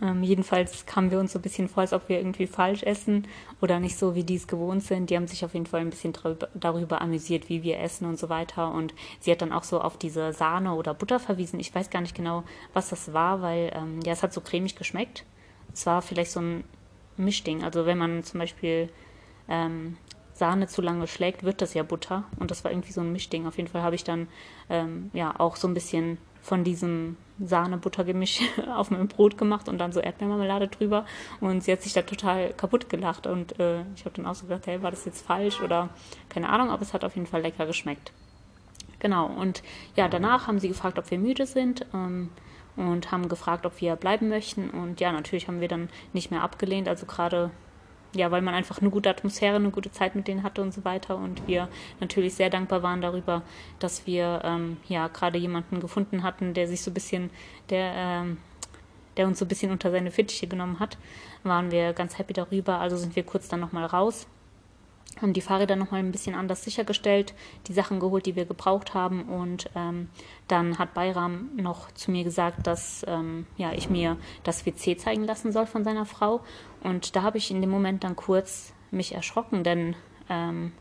Ähm, 0.00 0.22
jedenfalls 0.22 0.86
kamen 0.86 1.10
wir 1.10 1.18
uns 1.18 1.32
so 1.32 1.38
ein 1.38 1.42
bisschen 1.42 1.68
vor, 1.68 1.80
als 1.80 1.92
ob 1.92 2.08
wir 2.08 2.18
irgendwie 2.18 2.46
falsch 2.46 2.84
essen 2.84 3.26
oder 3.60 3.80
nicht 3.80 3.98
so, 3.98 4.14
wie 4.14 4.22
die 4.22 4.36
es 4.36 4.46
gewohnt 4.46 4.84
sind. 4.84 5.10
Die 5.10 5.16
haben 5.16 5.26
sich 5.26 5.44
auf 5.44 5.54
jeden 5.54 5.66
Fall 5.66 5.80
ein 5.80 5.90
bisschen 5.90 6.12
darüber, 6.12 6.48
darüber 6.54 7.00
amüsiert, 7.00 7.48
wie 7.48 7.62
wir 7.62 7.80
essen 7.80 8.06
und 8.06 8.18
so 8.18 8.28
weiter. 8.28 8.72
Und 8.72 8.94
sie 9.18 9.32
hat 9.32 9.42
dann 9.42 9.52
auch 9.52 9.64
so 9.64 9.80
auf 9.80 9.96
diese 9.96 10.32
Sahne 10.32 10.74
oder 10.74 10.94
Butter 10.94 11.18
verwiesen. 11.18 11.58
Ich 11.58 11.74
weiß 11.74 11.90
gar 11.90 12.00
nicht 12.00 12.14
genau, 12.14 12.44
was 12.72 12.90
das 12.90 13.12
war, 13.12 13.42
weil 13.42 13.72
ähm, 13.74 14.00
ja, 14.04 14.12
es 14.12 14.22
hat 14.22 14.32
so 14.32 14.40
cremig 14.40 14.76
geschmeckt. 14.76 15.24
Es 15.72 15.86
war 15.86 16.02
vielleicht 16.02 16.30
so 16.30 16.40
ein 16.40 16.64
Mischding. 17.16 17.64
Also 17.64 17.86
wenn 17.86 17.98
man 17.98 18.22
zum 18.22 18.38
Beispiel 18.38 18.88
ähm, 19.48 19.96
Sahne 20.40 20.68
zu 20.68 20.80
lange 20.80 21.06
schlägt, 21.06 21.44
wird 21.44 21.60
das 21.60 21.74
ja 21.74 21.82
Butter. 21.82 22.24
Und 22.38 22.50
das 22.50 22.64
war 22.64 22.72
irgendwie 22.72 22.92
so 22.92 23.02
ein 23.02 23.12
Mischding. 23.12 23.46
Auf 23.46 23.58
jeden 23.58 23.68
Fall 23.68 23.82
habe 23.82 23.94
ich 23.94 24.04
dann 24.04 24.26
ähm, 24.70 25.10
ja 25.12 25.38
auch 25.38 25.56
so 25.56 25.68
ein 25.68 25.74
bisschen 25.74 26.16
von 26.40 26.64
diesem 26.64 27.18
Sahne-Butter-Gemisch 27.38 28.40
auf 28.74 28.90
meinem 28.90 29.08
Brot 29.08 29.36
gemacht 29.36 29.68
und 29.68 29.76
dann 29.76 29.92
so 29.92 30.00
Erdbeermarmelade 30.00 30.68
drüber. 30.68 31.04
Und 31.40 31.62
sie 31.62 31.72
hat 31.72 31.82
sich 31.82 31.92
da 31.92 32.00
total 32.00 32.54
kaputt 32.54 32.88
gelacht. 32.88 33.26
Und 33.26 33.60
äh, 33.60 33.82
ich 33.94 34.06
habe 34.06 34.16
dann 34.16 34.24
auch 34.24 34.34
so 34.34 34.46
gedacht, 34.46 34.66
hey, 34.66 34.82
war 34.82 34.90
das 34.90 35.04
jetzt 35.04 35.26
falsch 35.26 35.60
oder 35.60 35.90
keine 36.30 36.48
Ahnung, 36.48 36.70
aber 36.70 36.80
es 36.80 36.94
hat 36.94 37.04
auf 37.04 37.14
jeden 37.16 37.26
Fall 37.26 37.42
lecker 37.42 37.66
geschmeckt. 37.66 38.10
Genau, 38.98 39.26
und 39.26 39.62
ja, 39.94 40.08
danach 40.08 40.46
haben 40.46 40.58
sie 40.58 40.68
gefragt, 40.68 40.98
ob 40.98 41.10
wir 41.10 41.18
müde 41.18 41.44
sind. 41.44 41.84
Ähm, 41.92 42.30
und 42.76 43.12
haben 43.12 43.28
gefragt, 43.28 43.66
ob 43.66 43.78
wir 43.82 43.94
bleiben 43.96 44.30
möchten. 44.30 44.70
Und 44.70 45.00
ja, 45.00 45.12
natürlich 45.12 45.48
haben 45.48 45.60
wir 45.60 45.68
dann 45.68 45.90
nicht 46.14 46.30
mehr 46.30 46.42
abgelehnt. 46.42 46.88
Also 46.88 47.04
gerade 47.04 47.50
ja, 48.14 48.30
weil 48.30 48.42
man 48.42 48.54
einfach 48.54 48.80
eine 48.80 48.90
gute 48.90 49.10
Atmosphäre, 49.10 49.56
eine 49.56 49.70
gute 49.70 49.90
Zeit 49.92 50.14
mit 50.14 50.28
denen 50.28 50.42
hatte 50.42 50.62
und 50.62 50.74
so 50.74 50.84
weiter. 50.84 51.16
Und 51.16 51.46
wir 51.46 51.68
natürlich 52.00 52.34
sehr 52.34 52.50
dankbar 52.50 52.82
waren 52.82 53.00
darüber, 53.00 53.42
dass 53.78 54.06
wir 54.06 54.40
ähm, 54.44 54.78
ja 54.88 55.08
gerade 55.08 55.38
jemanden 55.38 55.80
gefunden 55.80 56.22
hatten, 56.22 56.54
der 56.54 56.66
sich 56.66 56.82
so 56.82 56.90
ein 56.90 56.94
bisschen, 56.94 57.30
der, 57.70 57.92
ähm, 57.94 58.38
der 59.16 59.26
uns 59.26 59.38
so 59.38 59.44
ein 59.44 59.48
bisschen 59.48 59.70
unter 59.70 59.90
seine 59.90 60.10
Fittiche 60.10 60.46
genommen 60.46 60.80
hat, 60.80 60.98
waren 61.44 61.70
wir 61.70 61.92
ganz 61.92 62.18
happy 62.18 62.32
darüber. 62.32 62.80
Also 62.80 62.96
sind 62.96 63.14
wir 63.16 63.22
kurz 63.22 63.48
dann 63.48 63.60
nochmal 63.60 63.84
raus 63.84 64.26
haben 65.20 65.32
die 65.32 65.40
Fahrräder 65.40 65.76
nochmal 65.76 66.00
ein 66.00 66.12
bisschen 66.12 66.34
anders 66.34 66.64
sichergestellt, 66.64 67.34
die 67.66 67.72
Sachen 67.72 68.00
geholt, 68.00 68.26
die 68.26 68.36
wir 68.36 68.44
gebraucht 68.44 68.94
haben. 68.94 69.24
Und 69.24 69.68
ähm, 69.74 70.08
dann 70.48 70.78
hat 70.78 70.94
Bayram 70.94 71.50
noch 71.56 71.90
zu 71.92 72.10
mir 72.10 72.24
gesagt, 72.24 72.66
dass 72.66 73.04
ähm, 73.06 73.46
ja, 73.56 73.72
ich 73.72 73.90
mir 73.90 74.16
das 74.44 74.64
WC 74.66 74.96
zeigen 74.96 75.24
lassen 75.24 75.52
soll 75.52 75.66
von 75.66 75.84
seiner 75.84 76.06
Frau. 76.06 76.40
Und 76.82 77.16
da 77.16 77.22
habe 77.22 77.38
ich 77.38 77.50
in 77.50 77.60
dem 77.60 77.70
Moment 77.70 78.04
dann 78.04 78.16
kurz 78.16 78.72
mich 78.90 79.14
erschrocken, 79.14 79.62
denn 79.62 79.94
ähm, 80.28 80.72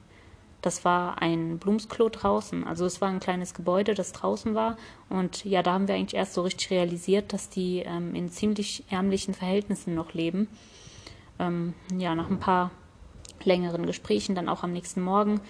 das 0.61 0.83
war 0.83 1.21
ein 1.21 1.57
Blumsklo 1.57 2.09
draußen. 2.09 2.65
Also 2.65 2.85
es 2.85 2.99
war 3.01 3.09
ein 3.09 3.19
kleines 3.19 3.53
Gebäude, 3.53 3.93
das 3.93 4.11
draußen 4.11 4.55
war. 4.55 4.77
Und 5.09 5.45
ja, 5.45 5.63
da 5.63 5.73
haben 5.73 5.87
wir 5.87 5.95
eigentlich 5.95 6.15
erst 6.15 6.33
so 6.33 6.41
richtig 6.41 6.69
realisiert, 6.71 7.31
dass 7.33 7.49
die 7.49 7.79
ähm, 7.79 8.13
in 8.13 8.29
ziemlich 8.29 8.83
ärmlichen 8.89 9.33
Verhältnissen 9.33 9.95
noch 9.95 10.13
leben. 10.13 10.49
Ähm, 11.39 11.73
ja, 11.97 12.13
nach 12.13 12.29
ein 12.29 12.39
paar 12.39 12.71
längeren 13.45 13.85
Gesprächen, 13.85 14.35
dann 14.35 14.49
auch 14.49 14.63
am 14.63 14.71
nächsten 14.71 15.01
Morgen, 15.01 15.41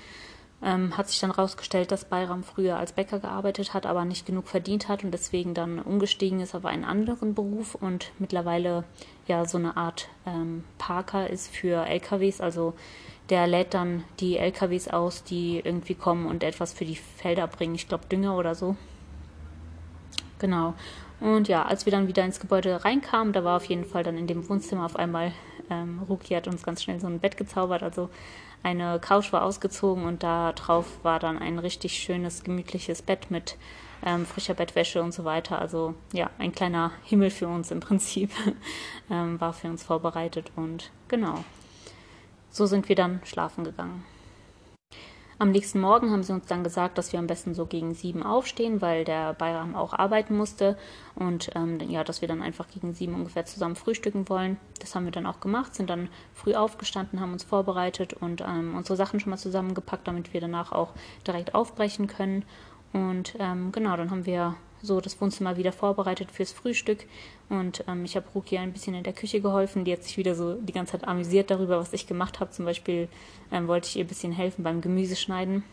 ähm, 0.61 0.97
hat 0.97 1.09
sich 1.09 1.19
dann 1.19 1.33
herausgestellt, 1.33 1.91
dass 1.91 2.05
Bayram 2.05 2.43
früher 2.43 2.77
als 2.77 2.91
Bäcker 2.91 3.19
gearbeitet 3.19 3.73
hat, 3.73 3.85
aber 3.85 4.03
nicht 4.05 4.25
genug 4.25 4.47
verdient 4.47 4.89
hat 4.89 5.03
und 5.03 5.11
deswegen 5.11 5.53
dann 5.53 5.79
umgestiegen 5.79 6.41
ist 6.41 6.53
auf 6.53 6.65
einen 6.65 6.83
anderen 6.83 7.33
Beruf 7.33 7.75
und 7.75 8.11
mittlerweile 8.19 8.83
ja 9.27 9.45
so 9.45 9.57
eine 9.57 9.77
Art 9.77 10.09
ähm, 10.25 10.63
Parker 10.77 11.29
ist 11.29 11.49
für 11.49 11.85
LKWs, 11.85 12.41
also 12.41 12.73
der 13.29 13.47
lädt 13.47 13.73
dann 13.73 14.03
die 14.19 14.37
LKWs 14.37 14.87
aus, 14.87 15.23
die 15.23 15.61
irgendwie 15.63 15.95
kommen 15.95 16.25
und 16.25 16.43
etwas 16.43 16.73
für 16.73 16.85
die 16.85 16.95
Felder 16.95 17.47
bringen, 17.47 17.75
ich 17.75 17.87
glaube 17.87 18.07
Dünger 18.07 18.35
oder 18.35 18.55
so. 18.55 18.75
Genau. 20.39 20.73
Und 21.19 21.47
ja, 21.47 21.63
als 21.63 21.85
wir 21.85 21.91
dann 21.91 22.07
wieder 22.07 22.23
ins 22.23 22.39
Gebäude 22.39 22.83
reinkamen, 22.85 23.33
da 23.33 23.43
war 23.43 23.57
auf 23.57 23.65
jeden 23.65 23.85
Fall 23.85 24.03
dann 24.03 24.17
in 24.17 24.27
dem 24.27 24.47
Wohnzimmer 24.47 24.85
auf 24.85 24.95
einmal 24.95 25.33
ähm, 25.69 26.01
Ruki 26.07 26.33
hat 26.33 26.47
uns 26.47 26.63
ganz 26.63 26.83
schnell 26.83 26.99
so 26.99 27.07
ein 27.07 27.19
Bett 27.19 27.37
gezaubert. 27.37 27.83
Also 27.83 28.09
eine 28.63 28.99
Couch 28.99 29.31
war 29.31 29.43
ausgezogen 29.43 30.05
und 30.05 30.23
da 30.23 30.53
drauf 30.53 30.85
war 31.03 31.19
dann 31.19 31.37
ein 31.37 31.59
richtig 31.59 31.93
schönes, 31.93 32.43
gemütliches 32.43 33.01
Bett 33.01 33.31
mit 33.31 33.57
ähm, 34.05 34.25
frischer 34.25 34.53
Bettwäsche 34.53 35.01
und 35.01 35.13
so 35.13 35.25
weiter. 35.25 35.59
Also 35.59 35.95
ja, 36.13 36.29
ein 36.37 36.51
kleiner 36.51 36.91
Himmel 37.03 37.29
für 37.29 37.47
uns 37.47 37.71
im 37.71 37.79
Prinzip 37.79 38.31
ähm, 39.11 39.39
war 39.39 39.53
für 39.53 39.67
uns 39.67 39.83
vorbereitet 39.83 40.51
und 40.55 40.91
genau. 41.07 41.43
So 42.49 42.65
sind 42.65 42.89
wir 42.89 42.95
dann 42.95 43.21
schlafen 43.25 43.63
gegangen. 43.63 44.03
Am 45.41 45.51
nächsten 45.51 45.79
Morgen 45.79 46.11
haben 46.11 46.21
sie 46.21 46.33
uns 46.33 46.47
dann 46.47 46.65
gesagt, 46.65 46.97
dass 46.97 47.13
wir 47.13 47.19
am 47.19 47.27
besten 47.27 47.53
so 47.53 47.65
gegen 47.65 47.93
sieben 47.93 48.23
aufstehen, 48.23 48.81
weil 48.81 49.05
der 49.05 49.33
Bayram 49.33 49.73
auch 49.73 49.93
arbeiten 49.93 50.35
musste 50.35 50.77
und 51.15 51.51
ähm, 51.55 51.79
ja, 51.89 52.03
dass 52.03 52.19
wir 52.19 52.27
dann 52.27 52.41
einfach 52.41 52.67
gegen 52.67 52.93
sieben 52.93 53.15
ungefähr 53.15 53.45
zusammen 53.45 53.77
frühstücken 53.77 54.27
wollen. 54.27 54.57
Das 54.79 54.95
haben 54.95 55.05
wir 55.05 55.13
dann 55.13 55.25
auch 55.25 55.39
gemacht, 55.39 55.75
sind 55.75 55.89
dann 55.89 56.09
früh 56.33 56.55
aufgestanden, 56.55 57.21
haben 57.21 57.31
uns 57.31 57.45
vorbereitet 57.45 58.11
und 58.11 58.41
ähm, 58.41 58.75
unsere 58.75 58.97
Sachen 58.97 59.21
schon 59.21 59.29
mal 59.29 59.37
zusammengepackt, 59.37 60.09
damit 60.09 60.33
wir 60.33 60.41
danach 60.41 60.73
auch 60.73 60.89
direkt 61.25 61.55
aufbrechen 61.55 62.07
können. 62.07 62.43
Und 62.91 63.35
ähm, 63.39 63.71
genau, 63.71 63.95
dann 63.95 64.11
haben 64.11 64.25
wir 64.25 64.55
so 64.81 65.01
das 65.01 65.19
Wohnzimmer 65.19 65.57
wieder 65.57 65.71
vorbereitet 65.71 66.31
fürs 66.31 66.51
Frühstück. 66.51 67.05
Und 67.49 67.83
ähm, 67.87 68.05
ich 68.05 68.15
habe 68.15 68.27
Ruki 68.33 68.57
ein 68.57 68.73
bisschen 68.73 68.93
in 68.93 69.03
der 69.03 69.13
Küche 69.13 69.41
geholfen. 69.41 69.85
Die 69.85 69.93
hat 69.93 70.03
sich 70.03 70.17
wieder 70.17 70.35
so 70.35 70.55
die 70.55 70.73
ganze 70.73 70.93
Zeit 70.93 71.07
amüsiert 71.07 71.51
darüber, 71.51 71.79
was 71.79 71.93
ich 71.93 72.07
gemacht 72.07 72.39
habe. 72.39 72.51
Zum 72.51 72.65
Beispiel 72.65 73.07
ähm, 73.51 73.67
wollte 73.67 73.87
ich 73.87 73.97
ihr 73.97 74.05
ein 74.05 74.07
bisschen 74.07 74.31
helfen 74.31 74.63
beim 74.63 74.81
Gemüseschneiden. 74.81 75.63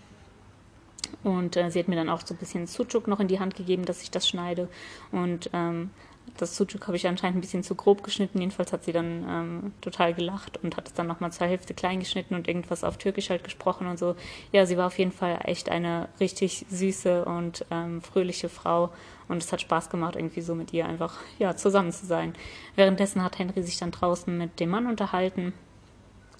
Und 1.22 1.56
äh, 1.56 1.70
sie 1.70 1.78
hat 1.78 1.88
mir 1.88 1.96
dann 1.96 2.08
auch 2.08 2.22
so 2.24 2.34
ein 2.34 2.38
bisschen 2.38 2.66
Sucuk 2.66 3.08
noch 3.08 3.20
in 3.20 3.28
die 3.28 3.40
Hand 3.40 3.54
gegeben, 3.54 3.84
dass 3.84 4.02
ich 4.02 4.10
das 4.10 4.28
schneide. 4.28 4.68
Und 5.12 5.50
ähm, 5.52 5.90
das 6.36 6.56
Sucuk 6.56 6.86
habe 6.86 6.96
ich 6.96 7.06
anscheinend 7.06 7.38
ein 7.38 7.40
bisschen 7.40 7.62
zu 7.62 7.74
grob 7.74 8.02
geschnitten. 8.02 8.38
Jedenfalls 8.38 8.72
hat 8.72 8.84
sie 8.84 8.92
dann 8.92 9.24
ähm, 9.28 9.72
total 9.80 10.14
gelacht 10.14 10.62
und 10.62 10.76
hat 10.76 10.88
es 10.88 10.94
dann 10.94 11.06
nochmal 11.06 11.32
zur 11.32 11.46
Hälfte 11.46 11.74
klein 11.74 12.00
geschnitten 12.00 12.34
und 12.34 12.48
irgendwas 12.48 12.84
auf 12.84 12.98
Türkisch 12.98 13.30
halt 13.30 13.44
gesprochen 13.44 13.86
und 13.86 13.98
so. 13.98 14.14
Ja, 14.52 14.66
sie 14.66 14.76
war 14.76 14.86
auf 14.86 14.98
jeden 14.98 15.12
Fall 15.12 15.40
echt 15.44 15.68
eine 15.68 16.08
richtig 16.20 16.66
süße 16.68 17.24
und 17.24 17.64
ähm, 17.70 18.02
fröhliche 18.02 18.48
Frau 18.48 18.90
und 19.28 19.42
es 19.42 19.52
hat 19.52 19.60
Spaß 19.60 19.90
gemacht, 19.90 20.16
irgendwie 20.16 20.40
so 20.40 20.54
mit 20.54 20.72
ihr 20.72 20.86
einfach 20.86 21.18
ja, 21.38 21.56
zusammen 21.56 21.92
zu 21.92 22.06
sein. 22.06 22.34
Währenddessen 22.74 23.22
hat 23.22 23.38
Henry 23.38 23.62
sich 23.62 23.78
dann 23.78 23.90
draußen 23.90 24.36
mit 24.36 24.60
dem 24.60 24.70
Mann 24.70 24.86
unterhalten 24.86 25.52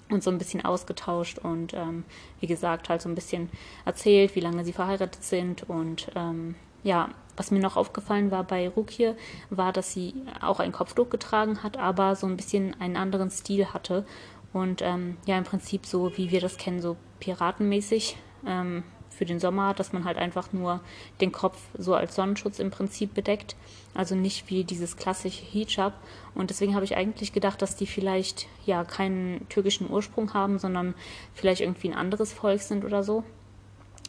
und 0.09 0.23
so 0.23 0.31
ein 0.31 0.37
bisschen 0.37 0.63
ausgetauscht 0.63 1.39
und 1.39 1.73
ähm, 1.73 2.05
wie 2.39 2.47
gesagt 2.47 2.89
halt 2.89 3.01
so 3.01 3.09
ein 3.09 3.15
bisschen 3.15 3.49
erzählt, 3.85 4.35
wie 4.35 4.39
lange 4.39 4.63
sie 4.63 4.73
verheiratet 4.73 5.23
sind 5.23 5.69
und 5.69 6.09
ähm, 6.15 6.55
ja, 6.87 7.09
was 7.35 7.51
mir 7.51 7.59
noch 7.59 7.75
aufgefallen 7.75 8.31
war 8.31 8.45
bei 8.45 8.69
Rukia, 8.69 9.13
war, 9.49 9.73
dass 9.73 9.91
sie 9.91 10.15
auch 10.41 10.59
ein 10.59 10.71
Kopftuch 10.71 11.09
getragen 11.09 11.61
hat, 11.61 11.77
aber 11.77 12.15
so 12.15 12.25
ein 12.25 12.37
bisschen 12.37 12.79
einen 12.79 12.95
anderen 12.95 13.29
Stil 13.29 13.73
hatte 13.73 14.05
und 14.53 14.81
ähm, 14.81 15.17
ja 15.25 15.37
im 15.37 15.43
Prinzip 15.43 15.85
so 15.85 16.17
wie 16.17 16.31
wir 16.31 16.39
das 16.39 16.57
kennen, 16.57 16.81
so 16.81 16.95
piratenmäßig. 17.19 18.15
Ähm, 18.45 18.83
für 19.09 19.25
den 19.25 19.39
Sommer, 19.39 19.73
dass 19.73 19.93
man 19.93 20.05
halt 20.05 20.17
einfach 20.17 20.53
nur 20.53 20.79
den 21.21 21.31
Kopf 21.31 21.59
so 21.75 21.95
als 21.95 22.13
Sonnenschutz 22.13 22.59
im 22.59 22.69
Prinzip 22.69 23.15
bedeckt. 23.15 23.55
Also 23.95 24.13
nicht 24.13 24.47
wie 24.51 24.63
dieses 24.63 24.95
klassische 24.95 25.43
Hijab. 25.43 25.93
Und 26.35 26.51
deswegen 26.51 26.75
habe 26.75 26.85
ich 26.85 26.95
eigentlich 26.95 27.33
gedacht, 27.33 27.63
dass 27.63 27.75
die 27.75 27.87
vielleicht 27.87 28.45
ja 28.67 28.83
keinen 28.83 29.49
türkischen 29.49 29.89
Ursprung 29.89 30.35
haben, 30.35 30.59
sondern 30.59 30.93
vielleicht 31.33 31.61
irgendwie 31.61 31.89
ein 31.89 31.97
anderes 31.97 32.31
Volk 32.31 32.61
sind 32.61 32.85
oder 32.85 33.03
so. 33.03 33.23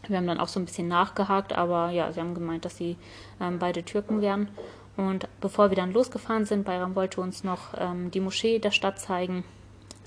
Wir 0.06 0.16
haben 0.16 0.26
dann 0.26 0.40
auch 0.40 0.48
so 0.48 0.60
ein 0.60 0.64
bisschen 0.64 0.88
nachgehakt, 0.88 1.52
aber 1.52 1.90
ja, 1.90 2.12
sie 2.12 2.20
haben 2.20 2.34
gemeint, 2.34 2.64
dass 2.64 2.76
sie 2.76 2.96
ähm, 3.40 3.58
beide 3.58 3.82
Türken 3.82 4.20
wären. 4.20 4.48
Und 4.96 5.28
bevor 5.40 5.70
wir 5.70 5.76
dann 5.76 5.92
losgefahren 5.92 6.44
sind, 6.44 6.64
Bayram 6.64 6.94
wollte 6.94 7.20
uns 7.20 7.44
noch 7.44 7.74
ähm, 7.76 8.10
die 8.10 8.20
Moschee 8.20 8.58
der 8.58 8.70
Stadt 8.70 8.98
zeigen 8.98 9.44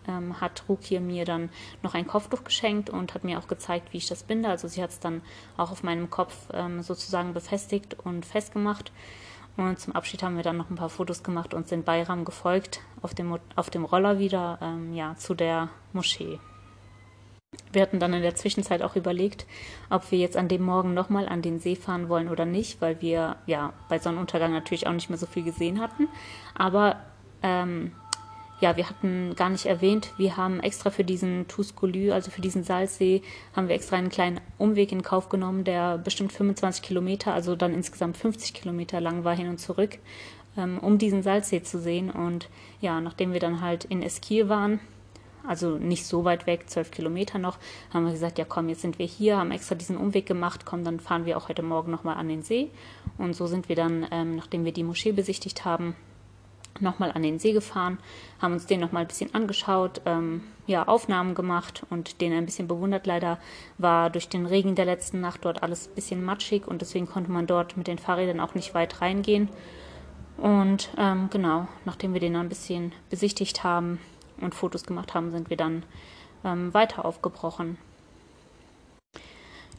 ähm, 0.07 0.39
hat 0.39 0.63
Rukia 0.67 0.99
mir 0.99 1.25
dann 1.25 1.49
noch 1.83 1.93
ein 1.93 2.07
Kopftuch 2.07 2.43
geschenkt 2.43 2.89
und 2.89 3.13
hat 3.13 3.23
mir 3.23 3.39
auch 3.39 3.47
gezeigt, 3.47 3.93
wie 3.93 3.97
ich 3.97 4.07
das 4.07 4.23
binde. 4.23 4.49
Also 4.49 4.67
sie 4.67 4.81
hat 4.81 4.91
es 4.91 4.99
dann 4.99 5.21
auch 5.57 5.71
auf 5.71 5.83
meinem 5.83 6.09
Kopf 6.09 6.35
ähm, 6.53 6.81
sozusagen 6.81 7.33
befestigt 7.33 7.95
und 8.03 8.25
festgemacht. 8.25 8.91
Und 9.57 9.79
zum 9.79 9.93
Abschied 9.93 10.23
haben 10.23 10.37
wir 10.37 10.43
dann 10.43 10.57
noch 10.57 10.69
ein 10.69 10.75
paar 10.75 10.89
Fotos 10.89 11.23
gemacht 11.23 11.53
und 11.53 11.67
sind 11.67 11.85
Bayram 11.85 12.23
gefolgt 12.25 12.81
auf 13.01 13.13
dem, 13.13 13.37
auf 13.55 13.69
dem 13.69 13.85
Roller 13.85 14.17
wieder 14.17 14.59
ähm, 14.61 14.93
ja, 14.93 15.15
zu 15.17 15.33
der 15.33 15.69
Moschee. 15.93 16.39
Wir 17.73 17.81
hatten 17.81 17.99
dann 17.99 18.13
in 18.13 18.21
der 18.21 18.35
Zwischenzeit 18.35 18.81
auch 18.81 18.95
überlegt, 18.95 19.45
ob 19.89 20.11
wir 20.11 20.19
jetzt 20.19 20.37
an 20.37 20.47
dem 20.47 20.61
Morgen 20.61 20.93
nochmal 20.93 21.27
an 21.27 21.41
den 21.41 21.59
See 21.59 21.75
fahren 21.75 22.09
wollen 22.09 22.29
oder 22.29 22.45
nicht, 22.45 22.81
weil 22.81 23.01
wir 23.01 23.37
ja 23.45 23.73
bei 23.89 23.99
Sonnenuntergang 23.99 24.51
natürlich 24.51 24.87
auch 24.87 24.93
nicht 24.93 25.09
mehr 25.09 25.17
so 25.17 25.25
viel 25.25 25.43
gesehen 25.43 25.79
hatten. 25.79 26.07
Aber 26.53 27.01
ähm, 27.43 27.91
ja, 28.59 28.77
wir 28.77 28.89
hatten 28.89 29.35
gar 29.35 29.49
nicht 29.49 29.65
erwähnt, 29.65 30.13
wir 30.17 30.37
haben 30.37 30.59
extra 30.59 30.91
für 30.91 31.03
diesen 31.03 31.47
Tuscolü, 31.47 32.11
also 32.11 32.29
für 32.29 32.41
diesen 32.41 32.63
Salzsee, 32.63 33.21
haben 33.55 33.67
wir 33.67 33.75
extra 33.75 33.95
einen 33.95 34.09
kleinen 34.09 34.39
Umweg 34.57 34.91
in 34.91 35.01
Kauf 35.01 35.29
genommen, 35.29 35.63
der 35.63 35.97
bestimmt 35.97 36.31
25 36.31 36.81
Kilometer, 36.81 37.33
also 37.33 37.55
dann 37.55 37.73
insgesamt 37.73 38.17
50 38.17 38.53
Kilometer 38.53 39.01
lang 39.01 39.23
war 39.23 39.35
hin 39.35 39.49
und 39.49 39.59
zurück, 39.59 39.97
ähm, 40.57 40.77
um 40.77 40.97
diesen 40.97 41.23
Salzsee 41.23 41.63
zu 41.63 41.79
sehen. 41.79 42.11
Und 42.11 42.49
ja, 42.81 43.01
nachdem 43.01 43.33
wir 43.33 43.39
dann 43.39 43.61
halt 43.61 43.85
in 43.85 44.03
Eskir 44.03 44.47
waren, 44.47 44.79
also 45.47 45.77
nicht 45.77 46.05
so 46.05 46.23
weit 46.23 46.47
weg, 46.47 46.69
zwölf 46.69 46.91
Kilometer 46.91 47.39
noch, 47.39 47.57
haben 47.93 48.05
wir 48.05 48.11
gesagt, 48.11 48.37
ja 48.37 48.45
komm, 48.45 48.69
jetzt 48.69 48.81
sind 48.81 48.99
wir 48.99 49.05
hier, 49.05 49.37
haben 49.37 49.51
extra 49.51 49.75
diesen 49.75 49.97
Umweg 49.97 50.25
gemacht, 50.25 50.65
komm, 50.65 50.83
dann 50.83 50.99
fahren 50.99 51.25
wir 51.25 51.37
auch 51.37 51.49
heute 51.49 51.63
Morgen 51.63 51.91
nochmal 51.91 52.17
an 52.17 52.29
den 52.29 52.43
See. 52.43 52.69
Und 53.17 53.35
so 53.35 53.47
sind 53.47 53.69
wir 53.69 53.75
dann, 53.75 54.07
ähm, 54.11 54.35
nachdem 54.35 54.65
wir 54.65 54.71
die 54.71 54.83
Moschee 54.83 55.11
besichtigt 55.11 55.65
haben, 55.65 55.95
nochmal 56.79 57.11
an 57.11 57.23
den 57.23 57.39
See 57.39 57.53
gefahren, 57.53 57.99
haben 58.41 58.53
uns 58.53 58.65
den 58.65 58.79
nochmal 58.79 59.03
ein 59.03 59.07
bisschen 59.07 59.33
angeschaut, 59.35 60.01
ähm, 60.05 60.41
ja, 60.67 60.87
Aufnahmen 60.87 61.35
gemacht 61.35 61.83
und 61.89 62.21
den 62.21 62.33
ein 62.33 62.45
bisschen 62.45 62.67
bewundert. 62.67 63.05
Leider 63.05 63.39
war 63.77 64.09
durch 64.09 64.29
den 64.29 64.45
Regen 64.45 64.75
der 64.75 64.85
letzten 64.85 65.19
Nacht 65.19 65.43
dort 65.43 65.63
alles 65.63 65.87
ein 65.87 65.95
bisschen 65.95 66.23
matschig 66.23 66.67
und 66.67 66.81
deswegen 66.81 67.07
konnte 67.07 67.31
man 67.31 67.47
dort 67.47 67.77
mit 67.77 67.87
den 67.87 67.99
Fahrrädern 67.99 68.39
auch 68.39 68.55
nicht 68.55 68.73
weit 68.73 69.01
reingehen. 69.01 69.49
Und 70.37 70.89
ähm, 70.97 71.29
genau, 71.29 71.67
nachdem 71.85 72.13
wir 72.13 72.21
den 72.21 72.35
ein 72.35 72.49
bisschen 72.49 72.93
besichtigt 73.09 73.63
haben 73.63 73.99
und 74.43 74.55
Fotos 74.55 74.83
gemacht 74.83 75.13
haben, 75.13 75.31
sind 75.31 75.49
wir 75.49 75.57
dann 75.57 75.83
ähm, 76.43 76.73
weiter 76.73 77.05
aufgebrochen. 77.05 77.77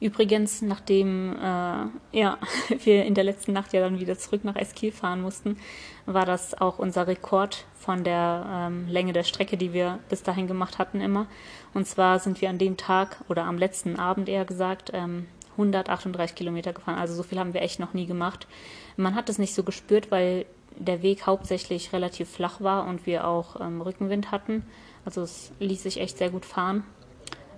Übrigens, 0.03 0.63
nachdem 0.63 1.37
äh, 1.37 1.87
ja, 2.13 2.39
wir 2.83 3.05
in 3.05 3.15
der 3.15 3.23
letzten 3.23 3.53
Nacht 3.53 3.73
ja 3.73 3.81
dann 3.81 4.01
wieder 4.01 4.19
zurück 4.19 4.43
nach 4.43 4.57
Eskil 4.57 4.91
fahren 4.91 5.23
mussten, 5.23 5.59
war 6.07 6.27
das 6.27 6.61
auch 6.61 6.81
unser 6.81 7.07
Rekord 7.07 7.67
von 7.75 8.03
der 8.03 8.45
ähm, 8.49 8.89
Länge 8.89 9.13
der 9.13 9.23
Strecke, 9.23 9.57
die 9.57 9.73
wir 9.73 10.01
bis 10.09 10.25
dahin 10.25 10.49
gemacht 10.49 10.79
hatten 10.79 11.01
immer. 11.01 11.27
Und 11.73 11.87
zwar 11.87 12.19
sind 12.19 12.41
wir 12.41 12.51
an 12.51 12.59
dem 12.59 12.77
Tag 12.77 13.19
oder 13.29 13.45
am 13.45 13.59
letzten 13.59 13.97
Abend 13.97 14.29
eher 14.29 14.45
gesagt 14.45 14.91
ähm, 14.93 15.27
138 15.53 16.35
Kilometer 16.35 16.73
gefahren. 16.73 16.99
Also 16.99 17.15
so 17.15 17.23
viel 17.23 17.39
haben 17.39 17.55
wir 17.55 17.63
echt 17.63 17.79
noch 17.79 17.95
nie 17.95 18.07
gemacht. 18.07 18.49
Man 18.97 19.15
hat 19.15 19.29
es 19.29 19.39
nicht 19.39 19.55
so 19.55 19.63
gespürt, 19.63 20.11
weil 20.11 20.47
der 20.77 21.03
Weg 21.03 21.27
hauptsächlich 21.27 21.93
relativ 21.93 22.31
flach 22.31 22.61
war 22.61 22.87
und 22.87 23.07
wir 23.07 23.27
auch 23.27 23.61
ähm, 23.61 23.81
Rückenwind 23.81 24.31
hatten. 24.31 24.65
Also 25.05 25.23
es 25.23 25.53
ließ 25.59 25.83
sich 25.83 26.01
echt 26.01 26.19
sehr 26.19 26.31
gut 26.31 26.45
fahren. 26.45 26.85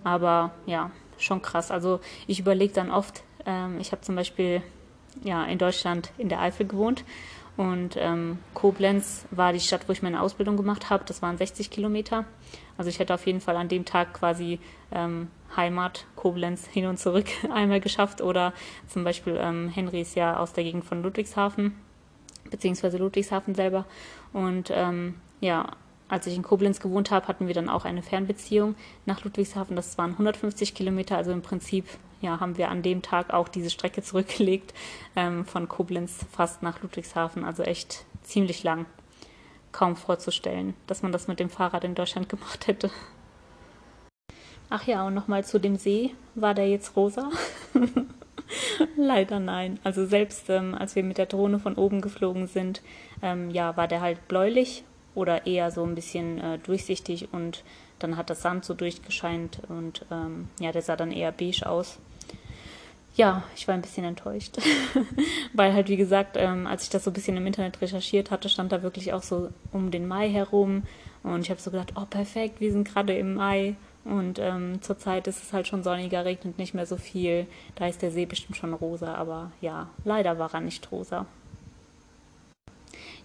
Aber 0.02 0.52
ja, 0.66 0.90
schon 1.18 1.42
krass. 1.42 1.70
Also 1.70 2.00
ich 2.26 2.40
überlege 2.40 2.74
dann 2.74 2.90
oft, 2.90 3.22
ähm, 3.46 3.78
ich 3.80 3.92
habe 3.92 4.02
zum 4.02 4.14
Beispiel 4.16 4.62
ja, 5.22 5.44
in 5.44 5.58
Deutschland 5.58 6.10
in 6.18 6.28
der 6.28 6.40
Eifel 6.40 6.66
gewohnt 6.66 7.04
und 7.56 7.96
ähm, 7.96 8.38
Koblenz 8.52 9.26
war 9.30 9.52
die 9.52 9.60
Stadt, 9.60 9.88
wo 9.88 9.92
ich 9.92 10.02
meine 10.02 10.20
Ausbildung 10.20 10.56
gemacht 10.56 10.90
habe. 10.90 11.04
Das 11.06 11.22
waren 11.22 11.38
60 11.38 11.70
Kilometer. 11.70 12.24
Also 12.76 12.90
ich 12.90 12.98
hätte 12.98 13.14
auf 13.14 13.26
jeden 13.26 13.40
Fall 13.40 13.56
an 13.56 13.68
dem 13.68 13.84
Tag 13.84 14.12
quasi 14.12 14.58
ähm, 14.90 15.28
Heimat, 15.56 16.06
Koblenz 16.16 16.66
hin 16.66 16.86
und 16.86 16.98
zurück 16.98 17.26
einmal 17.52 17.80
geschafft. 17.80 18.20
Oder 18.20 18.52
zum 18.88 19.04
Beispiel 19.04 19.38
ähm, 19.40 19.68
Henry 19.68 20.00
ist 20.00 20.16
ja 20.16 20.36
aus 20.38 20.52
der 20.52 20.64
Gegend 20.64 20.84
von 20.84 21.02
Ludwigshafen, 21.02 21.78
beziehungsweise 22.50 22.98
Ludwigshafen 22.98 23.54
selber. 23.54 23.86
Und 24.32 24.70
ähm, 24.72 25.14
ja, 25.40 25.72
als 26.08 26.26
ich 26.26 26.36
in 26.36 26.42
Koblenz 26.42 26.80
gewohnt 26.80 27.10
habe, 27.10 27.28
hatten 27.28 27.46
wir 27.46 27.54
dann 27.54 27.68
auch 27.68 27.84
eine 27.84 28.02
Fernbeziehung 28.02 28.74
nach 29.06 29.24
Ludwigshafen. 29.24 29.74
Das 29.76 29.96
waren 29.98 30.12
150 30.12 30.74
Kilometer, 30.74 31.16
also 31.16 31.32
im 31.32 31.42
Prinzip 31.42 31.86
ja, 32.20 32.40
haben 32.40 32.56
wir 32.56 32.70
an 32.70 32.82
dem 32.82 33.02
Tag 33.02 33.32
auch 33.32 33.48
diese 33.48 33.70
Strecke 33.70 34.02
zurückgelegt 34.02 34.74
ähm, 35.16 35.44
von 35.44 35.68
Koblenz 35.68 36.24
fast 36.30 36.62
nach 36.62 36.82
Ludwigshafen. 36.82 37.44
Also 37.44 37.62
echt 37.62 38.04
ziemlich 38.22 38.62
lang. 38.62 38.86
Kaum 39.72 39.96
vorzustellen, 39.96 40.74
dass 40.86 41.02
man 41.02 41.10
das 41.10 41.26
mit 41.26 41.40
dem 41.40 41.50
Fahrrad 41.50 41.84
in 41.84 41.94
Deutschland 41.94 42.28
gemacht 42.28 42.66
hätte. 42.66 42.90
Ach 44.70 44.86
ja, 44.86 45.06
und 45.06 45.14
nochmal 45.14 45.44
zu 45.44 45.58
dem 45.58 45.76
See. 45.76 46.14
War 46.34 46.54
der 46.54 46.68
jetzt 46.68 46.96
rosa? 46.96 47.30
Leider 48.96 49.40
nein. 49.40 49.78
Also 49.84 50.06
selbst 50.06 50.48
ähm, 50.50 50.74
als 50.74 50.96
wir 50.96 51.02
mit 51.02 51.18
der 51.18 51.26
Drohne 51.26 51.58
von 51.58 51.74
oben 51.74 52.00
geflogen 52.00 52.46
sind, 52.46 52.82
ähm, 53.22 53.50
ja, 53.50 53.76
war 53.76 53.88
der 53.88 54.00
halt 54.00 54.28
bläulich 54.28 54.84
oder 55.14 55.46
eher 55.46 55.70
so 55.70 55.84
ein 55.84 55.94
bisschen 55.94 56.40
äh, 56.40 56.58
durchsichtig 56.58 57.28
und 57.32 57.62
dann 57.98 58.16
hat 58.16 58.30
das 58.30 58.42
Sand 58.42 58.64
so 58.64 58.74
durchgescheint 58.74 59.60
und 59.68 60.04
ähm, 60.10 60.48
ja, 60.60 60.72
der 60.72 60.82
sah 60.82 60.96
dann 60.96 61.12
eher 61.12 61.32
beige 61.32 61.66
aus. 61.66 61.98
Ja, 63.16 63.44
ich 63.54 63.68
war 63.68 63.76
ein 63.76 63.82
bisschen 63.82 64.04
enttäuscht, 64.04 64.56
weil 65.52 65.72
halt 65.72 65.88
wie 65.88 65.96
gesagt, 65.96 66.36
ähm, 66.36 66.66
als 66.66 66.82
ich 66.82 66.90
das 66.90 67.04
so 67.04 67.10
ein 67.10 67.14
bisschen 67.14 67.36
im 67.36 67.46
Internet 67.46 67.80
recherchiert 67.80 68.32
hatte, 68.32 68.48
stand 68.48 68.72
da 68.72 68.82
wirklich 68.82 69.12
auch 69.12 69.22
so 69.22 69.50
um 69.70 69.92
den 69.92 70.08
Mai 70.08 70.28
herum 70.28 70.82
und 71.22 71.42
ich 71.42 71.50
habe 71.50 71.60
so 71.60 71.70
gedacht, 71.70 71.92
oh 71.94 72.06
perfekt, 72.06 72.60
wir 72.60 72.72
sind 72.72 72.88
gerade 72.88 73.16
im 73.16 73.34
Mai 73.34 73.76
und 74.04 74.38
ähm, 74.38 74.82
zurzeit 74.82 75.26
ist 75.26 75.42
es 75.42 75.52
halt 75.52 75.66
schon 75.66 75.82
sonniger, 75.82 76.24
regnet 76.24 76.58
nicht 76.58 76.74
mehr 76.74 76.86
so 76.86 76.96
viel, 76.96 77.46
da 77.74 77.86
ist 77.86 78.02
der 78.02 78.10
See 78.10 78.26
bestimmt 78.26 78.56
schon 78.56 78.74
rosa, 78.74 79.14
aber 79.14 79.52
ja, 79.60 79.88
leider 80.04 80.38
war 80.38 80.52
er 80.52 80.60
nicht 80.60 80.90
rosa. 80.92 81.26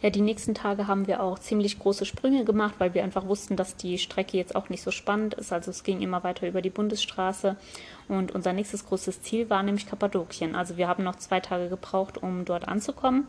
Ja, 0.02 0.10
die 0.10 0.22
nächsten 0.22 0.54
Tage 0.54 0.88
haben 0.88 1.08
wir 1.08 1.22
auch 1.22 1.40
ziemlich 1.40 1.78
große 1.78 2.06
Sprünge 2.06 2.46
gemacht, 2.46 2.76
weil 2.78 2.94
wir 2.94 3.04
einfach 3.04 3.28
wussten, 3.28 3.58
dass 3.58 3.76
die 3.76 3.98
Strecke 3.98 4.38
jetzt 4.38 4.56
auch 4.56 4.70
nicht 4.70 4.82
so 4.82 4.92
spannend 4.92 5.34
ist. 5.34 5.52
Also 5.52 5.72
es 5.72 5.84
ging 5.84 6.00
immer 6.02 6.24
weiter 6.24 6.48
über 6.48 6.62
die 6.62 6.70
Bundesstraße. 6.70 7.58
Und 8.08 8.34
unser 8.34 8.54
nächstes 8.54 8.86
großes 8.86 9.22
Ziel 9.24 9.50
war 9.50 9.62
nämlich 9.62 9.88
Kappadokien. 9.88 10.56
Also 10.56 10.78
wir 10.78 10.88
haben 10.88 11.04
noch 11.04 11.18
zwei 11.18 11.42
Tage 11.42 11.68
gebraucht, 11.68 12.18
um 12.18 12.46
dort 12.46 12.66
anzukommen. 12.66 13.28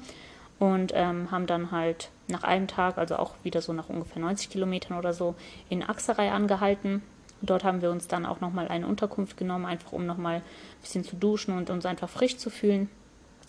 Und 0.61 0.93
ähm, 0.95 1.33
haben 1.33 1.47
dann 1.47 1.73
halt 1.73 2.11
nach 2.29 2.45
einem 2.45 2.69
Tag, 2.69 2.99
also 2.99 3.17
auch 3.17 3.35
wieder 3.43 3.63
so 3.63 3.73
nach 3.73 3.89
ungefähr 3.89 4.23
90 4.23 4.51
Kilometern 4.51 4.97
oder 4.97 5.13
so, 5.13 5.35
in 5.71 5.83
Aksaray 5.83 6.29
angehalten. 6.29 7.03
Dort 7.43 7.65
haben 7.65 7.83
wir 7.83 7.91
uns 7.91 8.09
dann 8.09 8.27
auch 8.27 8.41
nochmal 8.41 8.69
eine 8.69 8.87
Unterkunft 8.87 9.37
genommen, 9.37 9.67
einfach 9.67 9.93
um 9.93 10.07
nochmal 10.07 10.37
ein 10.37 10.43
bisschen 10.83 11.05
zu 11.05 11.17
duschen 11.17 11.57
und 11.57 11.71
uns 11.71 11.87
einfach 11.87 12.09
frisch 12.09 12.37
zu 12.37 12.51
fühlen. 12.51 12.89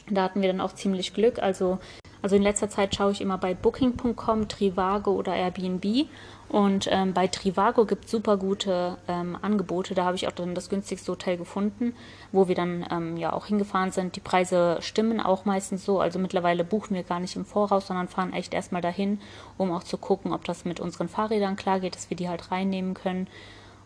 Da 0.10 0.24
hatten 0.24 0.42
wir 0.42 0.50
dann 0.50 0.62
auch 0.62 0.74
ziemlich 0.74 1.14
Glück. 1.14 1.40
Also 1.40 1.80
also 2.22 2.36
in 2.36 2.44
letzter 2.44 2.70
Zeit 2.70 2.96
schaue 2.96 3.12
ich 3.12 3.22
immer 3.22 3.38
bei 3.38 3.54
Booking.com, 3.54 4.48
Trivago 4.48 5.12
oder 5.12 5.36
Airbnb. 5.36 6.08
Und 6.50 6.88
ähm, 6.92 7.14
bei 7.14 7.28
Trivago 7.28 7.86
gibt 7.86 8.06
es 8.06 8.12
super 8.12 8.38
gute 8.38 8.98
ähm, 9.08 9.38
Angebote. 9.42 9.96
Da 9.96 10.06
habe 10.06 10.18
ich 10.18 10.28
auch 10.28 10.34
dann 10.34 10.54
das 10.54 10.70
günstigste 10.70 11.12
Hotel 11.14 11.38
gefunden, 11.38 11.94
wo 12.32 12.48
wir 12.48 12.56
dann 12.56 12.86
ähm, 12.92 13.18
ja 13.18 13.34
auch 13.34 13.46
hingefahren 13.46 13.92
sind. 13.92 14.18
Die 14.18 14.20
Preise 14.20 14.78
stimmen 14.82 15.20
auch 15.22 15.46
meistens 15.46 15.86
so. 15.86 16.00
Also 16.00 16.20
mittlerweile 16.20 16.64
buchen 16.64 16.94
wir 16.94 17.04
gar 17.04 17.22
nicht 17.22 17.38
im 17.38 17.46
Voraus, 17.46 17.88
sondern 17.88 18.10
fahren 18.10 18.34
echt 18.34 18.54
erstmal 18.54 18.82
dahin, 18.82 19.20
um 19.58 19.72
auch 19.72 19.84
zu 19.84 19.98
gucken, 19.98 20.34
ob 20.34 20.44
das 20.44 20.66
mit 20.66 20.80
unseren 20.80 21.08
Fahrrädern 21.08 21.56
klar 21.56 21.80
geht, 21.80 21.96
dass 21.96 22.10
wir 22.10 22.18
die 22.18 22.30
halt 22.30 22.52
reinnehmen 22.52 22.94
können. 22.94 23.28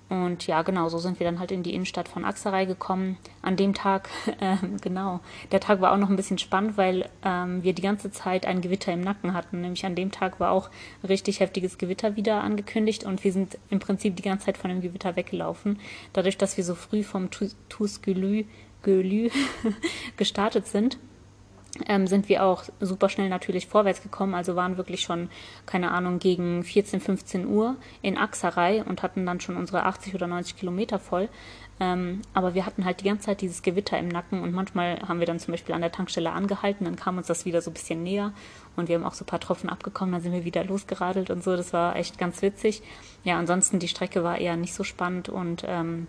Und 0.08 0.46
ja, 0.46 0.62
genau, 0.62 0.88
so 0.88 1.00
sind 1.00 1.20
wir 1.20 1.26
dann 1.26 1.40
halt 1.40 1.52
in 1.52 1.64
die 1.64 1.74
Innenstadt 1.74 2.08
von 2.08 2.26
Axerei 2.26 2.66
gekommen. 2.66 3.18
An 3.42 3.56
dem 3.56 3.74
Tag, 3.74 4.10
äh, 4.40 4.58
genau, 4.82 5.20
der 5.52 5.60
Tag 5.60 5.82
war 5.82 5.94
auch 5.94 5.98
noch 5.98 6.10
ein 6.10 6.16
bisschen 6.16 6.38
spannend, 6.38 6.78
weil 6.78 7.10
ähm, 7.24 7.64
wir 7.64 7.74
die 7.74 7.82
ganze 7.82 8.12
Zeit 8.12 8.46
ein 8.46 8.62
Gewitter 8.62 8.94
im 8.94 9.02
Nacken 9.02 9.34
hatten. 9.34 9.62
Nämlich 9.62 9.86
an 9.86 9.96
dem 9.96 10.12
Tag 10.12 10.40
war 10.40 10.52
auch 10.52 10.70
richtig 11.08 11.40
heftiges 11.40 11.78
Gewitter 11.78 12.16
wieder 12.16 12.44
angekündigt 12.44 13.04
und 13.04 13.24
wir 13.24 13.34
sind 13.34 13.58
im 13.70 13.80
Prinzip 13.80 14.16
die 14.16 14.24
ganze 14.24 14.46
Zeit 14.46 14.58
von 14.58 14.70
dem 14.70 14.82
Gewitter 14.82 15.16
weggelaufen. 15.16 15.80
Dadurch, 16.14 16.38
dass 16.38 16.56
wir 16.58 16.64
so 16.64 16.76
früh 16.76 17.02
vom 17.02 17.30
Tusgülü 17.70 18.46
gestartet 20.18 20.68
sind 20.68 21.00
ähm, 21.88 22.08
sind 22.08 22.30
wir 22.30 22.44
auch 22.44 22.64
super 22.80 23.10
schnell 23.10 23.30
natürlich 23.30 23.68
vorwärts 23.68 24.02
gekommen. 24.02 24.34
Also 24.34 24.56
waren 24.56 24.78
wirklich 24.78 25.02
schon, 25.02 25.30
keine 25.66 25.92
Ahnung, 25.92 26.20
gegen 26.20 26.64
14, 26.64 27.02
15 27.02 27.48
Uhr 27.48 27.76
in 28.02 28.18
Axerei 28.18 28.84
und 28.84 29.04
hatten 29.04 29.26
dann 29.26 29.40
schon 29.40 29.58
unsere 29.58 29.84
80 29.84 30.16
oder 30.16 30.28
90 30.28 30.58
Kilometer 30.58 31.00
voll. 31.00 31.30
Ähm, 31.78 32.22
aber 32.34 32.54
wir 32.54 32.66
hatten 32.66 32.86
halt 32.86 33.02
die 33.02 33.06
ganze 33.06 33.26
Zeit 33.26 33.42
dieses 33.42 33.62
Gewitter 33.62 34.00
im 34.00 34.08
Nacken 34.08 34.42
und 34.42 34.54
manchmal 34.54 34.98
haben 35.02 35.20
wir 35.20 35.28
dann 35.28 35.40
zum 35.40 35.52
Beispiel 35.52 35.76
an 35.76 35.82
der 35.82 35.92
Tankstelle 35.92 36.32
angehalten, 36.32 36.86
dann 36.86 36.96
kam 36.96 37.18
uns 37.18 37.28
das 37.28 37.44
wieder 37.44 37.62
so 37.62 37.70
ein 37.70 37.74
bisschen 37.74 38.02
näher 38.02 38.32
und 38.78 38.88
wir 38.88 38.96
haben 38.96 39.04
auch 39.04 39.14
so 39.14 39.26
ein 39.26 39.28
paar 39.28 39.42
Tropfen 39.42 39.70
abgekommen, 39.70 40.14
dann 40.14 40.22
sind 40.22 40.32
wir 40.32 40.46
wieder 40.46 40.64
losgeradelt 40.64 41.30
und 41.30 41.44
so. 41.44 41.58
Das 41.58 41.74
war 41.74 41.98
echt 41.98 42.18
ganz 42.18 42.42
witzig. 42.42 42.82
Ja, 43.26 43.38
ansonsten 43.38 43.80
die 43.80 43.90
Strecke 43.90 44.24
war 44.24 44.38
eher 44.38 44.56
nicht 44.56 44.74
so 44.74 44.86
spannend 44.86 45.28
und 45.28 45.66
ähm, 45.68 46.08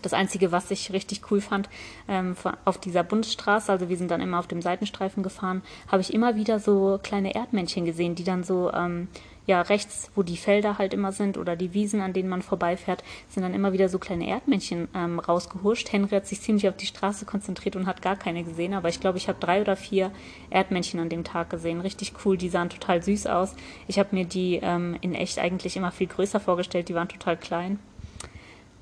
das 0.00 0.12
Einzige, 0.12 0.52
was 0.52 0.70
ich 0.70 0.92
richtig 0.92 1.30
cool 1.30 1.40
fand, 1.40 1.68
ähm, 2.08 2.34
auf 2.64 2.78
dieser 2.78 3.02
Bundesstraße, 3.02 3.70
also 3.70 3.88
wir 3.88 3.96
sind 3.96 4.10
dann 4.10 4.20
immer 4.20 4.38
auf 4.38 4.46
dem 4.46 4.62
Seitenstreifen 4.62 5.22
gefahren, 5.22 5.62
habe 5.88 6.02
ich 6.02 6.12
immer 6.12 6.36
wieder 6.36 6.58
so 6.58 6.98
kleine 7.02 7.34
Erdmännchen 7.34 7.84
gesehen, 7.84 8.14
die 8.14 8.24
dann 8.24 8.42
so, 8.42 8.72
ähm, 8.72 9.08
ja, 9.46 9.60
rechts, 9.60 10.10
wo 10.14 10.22
die 10.22 10.36
Felder 10.36 10.78
halt 10.78 10.94
immer 10.94 11.10
sind 11.10 11.36
oder 11.36 11.56
die 11.56 11.74
Wiesen, 11.74 12.00
an 12.00 12.12
denen 12.12 12.28
man 12.28 12.42
vorbeifährt, 12.42 13.02
sind 13.28 13.42
dann 13.42 13.54
immer 13.54 13.72
wieder 13.72 13.88
so 13.88 13.98
kleine 13.98 14.28
Erdmännchen 14.28 14.88
ähm, 14.94 15.18
rausgehuscht. 15.18 15.92
Henry 15.92 16.10
hat 16.10 16.26
sich 16.26 16.40
ziemlich 16.40 16.68
auf 16.68 16.76
die 16.76 16.86
Straße 16.86 17.24
konzentriert 17.24 17.74
und 17.74 17.86
hat 17.86 18.02
gar 18.02 18.16
keine 18.16 18.44
gesehen, 18.44 18.74
aber 18.74 18.88
ich 18.88 19.00
glaube, 19.00 19.18
ich 19.18 19.28
habe 19.28 19.40
drei 19.40 19.60
oder 19.60 19.76
vier 19.76 20.12
Erdmännchen 20.50 21.00
an 21.00 21.08
dem 21.08 21.24
Tag 21.24 21.50
gesehen. 21.50 21.80
Richtig 21.80 22.12
cool, 22.24 22.36
die 22.36 22.50
sahen 22.50 22.70
total 22.70 23.02
süß 23.02 23.26
aus. 23.26 23.54
Ich 23.88 23.98
habe 23.98 24.14
mir 24.14 24.24
die 24.24 24.60
ähm, 24.62 24.96
in 25.00 25.14
echt 25.14 25.38
eigentlich 25.40 25.76
immer 25.76 25.90
viel 25.90 26.06
größer 26.06 26.38
vorgestellt, 26.38 26.88
die 26.88 26.94
waren 26.94 27.08
total 27.08 27.36
klein. 27.36 27.80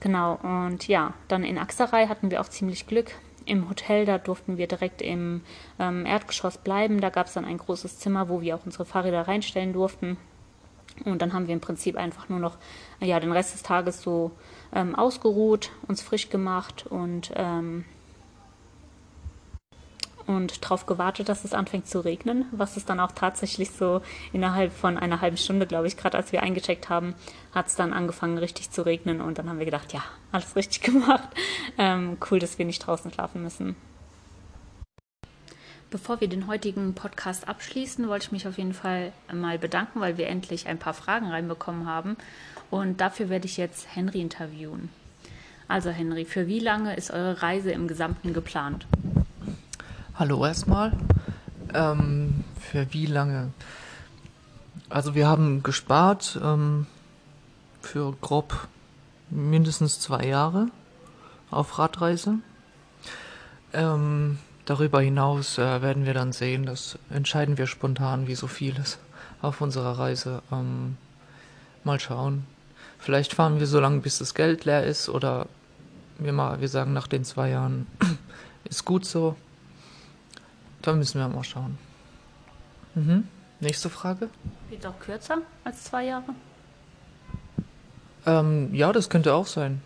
Genau, 0.00 0.38
und 0.42 0.88
ja, 0.88 1.12
dann 1.28 1.44
in 1.44 1.58
Axerei 1.58 2.06
hatten 2.06 2.30
wir 2.30 2.40
auch 2.40 2.48
ziemlich 2.48 2.86
Glück. 2.86 3.12
Im 3.44 3.68
Hotel, 3.68 4.06
da 4.06 4.18
durften 4.18 4.56
wir 4.56 4.66
direkt 4.66 5.02
im 5.02 5.42
ähm, 5.78 6.06
Erdgeschoss 6.06 6.58
bleiben. 6.58 7.00
Da 7.00 7.10
gab 7.10 7.26
es 7.26 7.34
dann 7.34 7.44
ein 7.44 7.58
großes 7.58 7.98
Zimmer, 7.98 8.28
wo 8.28 8.40
wir 8.40 8.56
auch 8.56 8.64
unsere 8.64 8.84
Fahrräder 8.84 9.28
reinstellen 9.28 9.72
durften. 9.72 10.16
Und 11.04 11.22
dann 11.22 11.32
haben 11.32 11.46
wir 11.46 11.54
im 11.54 11.60
Prinzip 11.60 11.96
einfach 11.96 12.28
nur 12.28 12.38
noch 12.38 12.56
ja, 13.00 13.20
den 13.20 13.32
Rest 13.32 13.54
des 13.54 13.62
Tages 13.62 14.02
so 14.02 14.32
ähm, 14.74 14.94
ausgeruht, 14.94 15.70
uns 15.86 16.02
frisch 16.02 16.28
gemacht 16.30 16.86
und 16.86 17.32
ähm, 17.36 17.84
und 20.30 20.62
darauf 20.64 20.86
gewartet, 20.86 21.28
dass 21.28 21.44
es 21.44 21.52
anfängt 21.52 21.88
zu 21.88 22.04
regnen, 22.04 22.46
was 22.52 22.76
es 22.76 22.84
dann 22.84 23.00
auch 23.00 23.12
tatsächlich 23.12 23.72
so 23.72 24.00
innerhalb 24.32 24.72
von 24.72 24.96
einer 24.96 25.20
halben 25.20 25.36
Stunde, 25.36 25.66
glaube 25.66 25.88
ich, 25.88 25.96
gerade 25.96 26.16
als 26.16 26.30
wir 26.30 26.42
eingecheckt 26.42 26.88
haben, 26.88 27.14
hat 27.52 27.66
es 27.66 27.74
dann 27.74 27.92
angefangen 27.92 28.38
richtig 28.38 28.70
zu 28.70 28.82
regnen 28.82 29.20
und 29.20 29.38
dann 29.38 29.48
haben 29.48 29.58
wir 29.58 29.64
gedacht, 29.64 29.92
ja, 29.92 30.02
alles 30.30 30.54
richtig 30.54 30.80
gemacht. 30.82 31.28
Ähm, 31.78 32.16
cool, 32.30 32.38
dass 32.38 32.58
wir 32.58 32.64
nicht 32.64 32.86
draußen 32.86 33.12
schlafen 33.12 33.42
müssen. 33.42 33.74
Bevor 35.90 36.20
wir 36.20 36.28
den 36.28 36.46
heutigen 36.46 36.94
Podcast 36.94 37.48
abschließen, 37.48 38.06
wollte 38.06 38.26
ich 38.26 38.32
mich 38.32 38.46
auf 38.46 38.58
jeden 38.58 38.74
Fall 38.74 39.12
mal 39.32 39.58
bedanken, 39.58 40.00
weil 40.00 40.16
wir 40.16 40.28
endlich 40.28 40.68
ein 40.68 40.78
paar 40.78 40.94
Fragen 40.94 41.26
reinbekommen 41.26 41.86
haben. 41.86 42.16
Und 42.70 43.00
dafür 43.00 43.28
werde 43.28 43.46
ich 43.46 43.56
jetzt 43.56 43.88
Henry 43.96 44.20
interviewen. 44.20 44.90
Also 45.66 45.90
Henry, 45.90 46.24
für 46.24 46.46
wie 46.46 46.60
lange 46.60 46.94
ist 46.94 47.10
eure 47.10 47.42
Reise 47.42 47.72
im 47.72 47.88
Gesamten 47.88 48.32
geplant? 48.32 48.86
Hallo 50.20 50.44
erstmal. 50.44 50.92
Ähm, 51.72 52.44
für 52.60 52.92
wie 52.92 53.06
lange? 53.06 53.54
Also 54.90 55.14
wir 55.14 55.26
haben 55.26 55.62
gespart 55.62 56.38
ähm, 56.44 56.86
für 57.80 58.12
grob 58.20 58.68
mindestens 59.30 59.98
zwei 59.98 60.26
Jahre 60.26 60.66
auf 61.50 61.78
Radreise. 61.78 62.34
Ähm, 63.72 64.36
darüber 64.66 65.00
hinaus 65.00 65.56
äh, 65.56 65.80
werden 65.80 66.04
wir 66.04 66.12
dann 66.12 66.32
sehen, 66.32 66.66
das 66.66 66.98
entscheiden 67.08 67.56
wir 67.56 67.66
spontan, 67.66 68.26
wie 68.26 68.34
so 68.34 68.46
vieles 68.46 68.98
auf 69.40 69.62
unserer 69.62 69.98
Reise. 69.98 70.42
Ähm, 70.52 70.98
mal 71.82 71.98
schauen. 71.98 72.44
Vielleicht 72.98 73.32
fahren 73.32 73.58
wir 73.58 73.66
so 73.66 73.80
lange, 73.80 74.00
bis 74.00 74.18
das 74.18 74.34
Geld 74.34 74.66
leer 74.66 74.84
ist 74.84 75.08
oder 75.08 75.46
wir, 76.18 76.34
mal, 76.34 76.60
wir 76.60 76.68
sagen 76.68 76.92
nach 76.92 77.06
den 77.06 77.24
zwei 77.24 77.48
Jahren, 77.48 77.86
ist 78.64 78.84
gut 78.84 79.06
so. 79.06 79.34
Da 80.82 80.92
müssen 80.94 81.20
wir 81.20 81.28
mal 81.28 81.44
schauen. 81.44 81.78
Mhm. 82.94 83.28
Nächste 83.60 83.90
Frage. 83.90 84.30
Geht 84.70 84.86
auch 84.86 84.98
kürzer 84.98 85.38
als 85.64 85.84
zwei 85.84 86.06
Jahre? 86.06 86.34
Ähm, 88.26 88.74
ja, 88.74 88.92
das 88.92 89.10
könnte 89.10 89.34
auch 89.34 89.46
sein. 89.46 89.82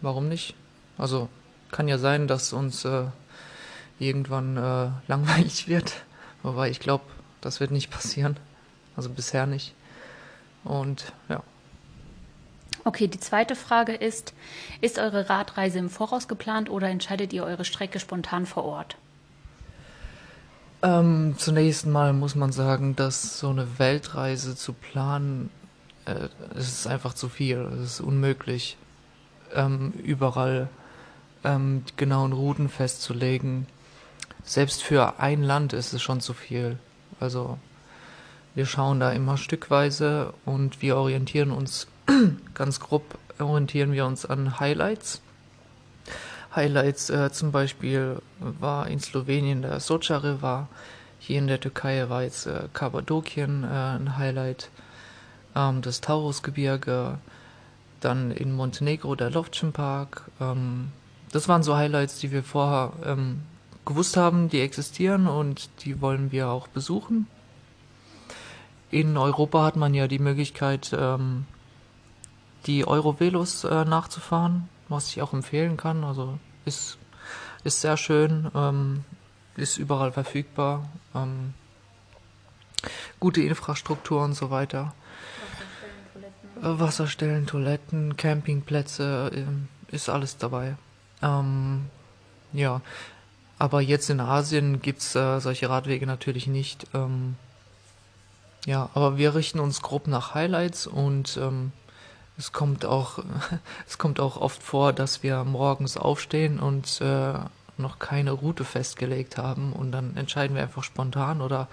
Warum 0.00 0.28
nicht? 0.28 0.54
Also 0.98 1.28
kann 1.70 1.88
ja 1.88 1.98
sein, 1.98 2.26
dass 2.26 2.52
uns 2.52 2.84
äh, 2.84 3.04
irgendwann 3.98 4.56
äh, 4.56 4.90
langweilig 5.08 5.68
wird. 5.68 6.04
Wobei 6.42 6.70
ich 6.70 6.80
glaube, 6.80 7.04
das 7.40 7.60
wird 7.60 7.70
nicht 7.70 7.90
passieren. 7.90 8.36
Also 8.96 9.08
bisher 9.08 9.46
nicht. 9.46 9.74
Und 10.64 11.12
ja. 11.28 11.42
Okay, 12.84 13.08
die 13.08 13.20
zweite 13.20 13.54
Frage 13.56 13.92
ist, 13.92 14.34
ist 14.80 14.98
eure 14.98 15.28
Radreise 15.28 15.78
im 15.78 15.90
Voraus 15.90 16.28
geplant 16.28 16.70
oder 16.70 16.88
entscheidet 16.88 17.32
ihr 17.32 17.44
eure 17.44 17.64
Strecke 17.64 18.00
spontan 18.00 18.46
vor 18.46 18.64
Ort? 18.64 18.96
Ähm, 20.82 21.34
zunächst 21.36 21.86
mal 21.86 22.12
muss 22.12 22.34
man 22.34 22.52
sagen, 22.52 22.96
dass 22.96 23.38
so 23.38 23.50
eine 23.50 23.78
Weltreise 23.78 24.56
zu 24.56 24.72
planen, 24.72 25.50
äh, 26.06 26.28
ist 26.58 26.86
einfach 26.86 27.12
zu 27.12 27.28
viel. 27.28 27.58
Es 27.74 27.94
ist 27.94 28.00
unmöglich, 28.00 28.78
ähm, 29.54 29.92
überall 30.02 30.68
ähm, 31.44 31.84
die 31.88 31.96
genauen 31.96 32.32
Routen 32.32 32.68
festzulegen. 32.68 33.66
Selbst 34.42 34.82
für 34.82 35.20
ein 35.20 35.42
Land 35.42 35.74
ist 35.74 35.92
es 35.92 36.00
schon 36.00 36.20
zu 36.20 36.32
viel. 36.32 36.78
Also 37.18 37.58
wir 38.54 38.64
schauen 38.64 39.00
da 39.00 39.12
immer 39.12 39.36
stückweise 39.36 40.32
und 40.46 40.80
wir 40.80 40.96
orientieren 40.96 41.50
uns 41.50 41.88
ganz 42.54 42.80
grob 42.80 43.18
orientieren 43.38 43.92
wir 43.92 44.06
uns 44.06 44.26
an 44.26 44.60
Highlights. 44.60 45.22
Highlights 46.54 47.10
äh, 47.10 47.30
zum 47.30 47.52
Beispiel 47.52 48.20
war 48.38 48.88
in 48.88 48.98
Slowenien 48.98 49.62
der 49.62 49.80
Socha 49.80 50.18
River, 50.18 50.68
hier 51.20 51.38
in 51.38 51.46
der 51.46 51.60
Türkei 51.60 52.08
war 52.08 52.22
jetzt 52.22 52.46
äh, 52.46 52.68
Kappadokien 52.72 53.62
äh, 53.62 53.66
ein 53.66 54.16
Highlight, 54.16 54.70
ähm, 55.54 55.82
das 55.82 56.00
Taurusgebirge, 56.00 57.18
dann 58.00 58.30
in 58.30 58.52
Montenegro 58.52 59.14
der 59.14 59.30
Lovchen 59.30 59.72
Park. 59.72 60.30
Ähm, 60.40 60.92
das 61.30 61.46
waren 61.46 61.62
so 61.62 61.76
Highlights, 61.76 62.18
die 62.18 62.32
wir 62.32 62.42
vorher 62.42 62.92
ähm, 63.04 63.40
gewusst 63.84 64.16
haben, 64.16 64.48
die 64.48 64.60
existieren 64.60 65.28
und 65.28 65.70
die 65.84 66.00
wollen 66.00 66.32
wir 66.32 66.48
auch 66.48 66.66
besuchen. 66.68 67.26
In 68.90 69.16
Europa 69.16 69.62
hat 69.62 69.76
man 69.76 69.94
ja 69.94 70.08
die 70.08 70.18
Möglichkeit, 70.18 70.96
ähm, 70.98 71.44
die 72.66 72.86
Eurovelos 72.86 73.64
äh, 73.64 73.84
nachzufahren, 73.84 74.68
was 74.90 75.08
ich 75.08 75.22
auch 75.22 75.32
empfehlen 75.32 75.76
kann. 75.76 76.04
Also 76.04 76.38
ist, 76.66 76.98
ist 77.64 77.80
sehr 77.80 77.96
schön, 77.96 78.50
ähm, 78.54 79.04
ist 79.56 79.78
überall 79.78 80.12
verfügbar. 80.12 80.88
Ähm, 81.14 81.54
gute 83.18 83.42
Infrastruktur 83.42 84.22
und 84.22 84.34
so 84.34 84.50
weiter. 84.50 84.94
Wasserstellen, 86.56 86.56
Toiletten, 86.62 86.80
Wasserstellen, 86.80 87.46
Toiletten 87.46 88.16
Campingplätze, 88.16 89.30
äh, 89.34 89.94
ist 89.94 90.08
alles 90.08 90.36
dabei. 90.36 90.76
Ähm, 91.22 91.86
ja, 92.52 92.80
aber 93.58 93.80
jetzt 93.80 94.10
in 94.10 94.20
Asien 94.20 94.80
gibt's 94.80 95.14
äh, 95.14 95.38
solche 95.40 95.68
Radwege 95.68 96.06
natürlich 96.06 96.46
nicht. 96.46 96.86
Ähm, 96.94 97.36
ja, 98.66 98.90
aber 98.94 99.16
wir 99.16 99.34
richten 99.34 99.60
uns 99.60 99.82
grob 99.82 100.06
nach 100.06 100.34
Highlights 100.34 100.86
und 100.86 101.38
ähm, 101.40 101.72
es 102.40 102.52
kommt 102.52 102.86
auch, 102.86 103.18
es 103.86 103.98
kommt 103.98 104.18
auch 104.18 104.38
oft 104.38 104.62
vor, 104.62 104.92
dass 104.92 105.22
wir 105.22 105.44
morgens 105.44 105.96
aufstehen 105.96 106.58
und 106.58 107.00
äh, 107.02 107.34
noch 107.76 107.98
keine 107.98 108.32
Route 108.32 108.64
festgelegt 108.64 109.36
haben 109.36 109.72
und 109.72 109.92
dann 109.92 110.16
entscheiden 110.16 110.56
wir 110.56 110.62
einfach 110.62 110.82
spontan 110.82 111.42
oder 111.42 111.68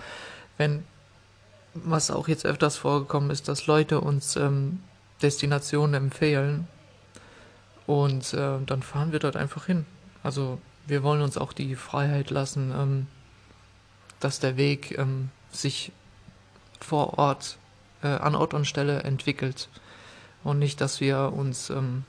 wenn, 0.57 0.83
was 1.73 2.11
auch 2.11 2.27
jetzt 2.27 2.45
öfters 2.45 2.75
vorgekommen 2.75 3.29
ist, 3.29 3.47
dass 3.47 3.65
Leute 3.65 4.01
uns 4.01 4.35
ähm, 4.35 4.79
Destinationen 5.21 5.95
empfehlen 5.95 6.67
und 7.85 8.33
äh, 8.33 8.59
dann 8.65 8.83
fahren 8.83 9.13
wir 9.13 9.19
dort 9.19 9.37
einfach 9.37 9.65
hin. 9.65 9.85
Also 10.21 10.59
wir 10.85 11.01
wollen 11.01 11.21
uns 11.21 11.37
auch 11.37 11.53
die 11.53 11.75
Freiheit 11.75 12.29
lassen, 12.29 12.73
ähm, 12.75 13.07
dass 14.19 14.39
der 14.39 14.57
Weg 14.57 14.97
ähm, 14.97 15.29
sich 15.51 15.93
vor 16.81 17.17
Ort, 17.17 17.57
äh, 18.03 18.07
an 18.07 18.35
Ort 18.35 18.53
und 18.53 18.65
Stelle 18.65 19.03
entwickelt 19.03 19.69
und 20.47 20.59
nicht, 20.59 20.79
dass 20.79 21.01
wir 21.01 21.33
uns 21.33 21.69
ähm, 21.69 22.05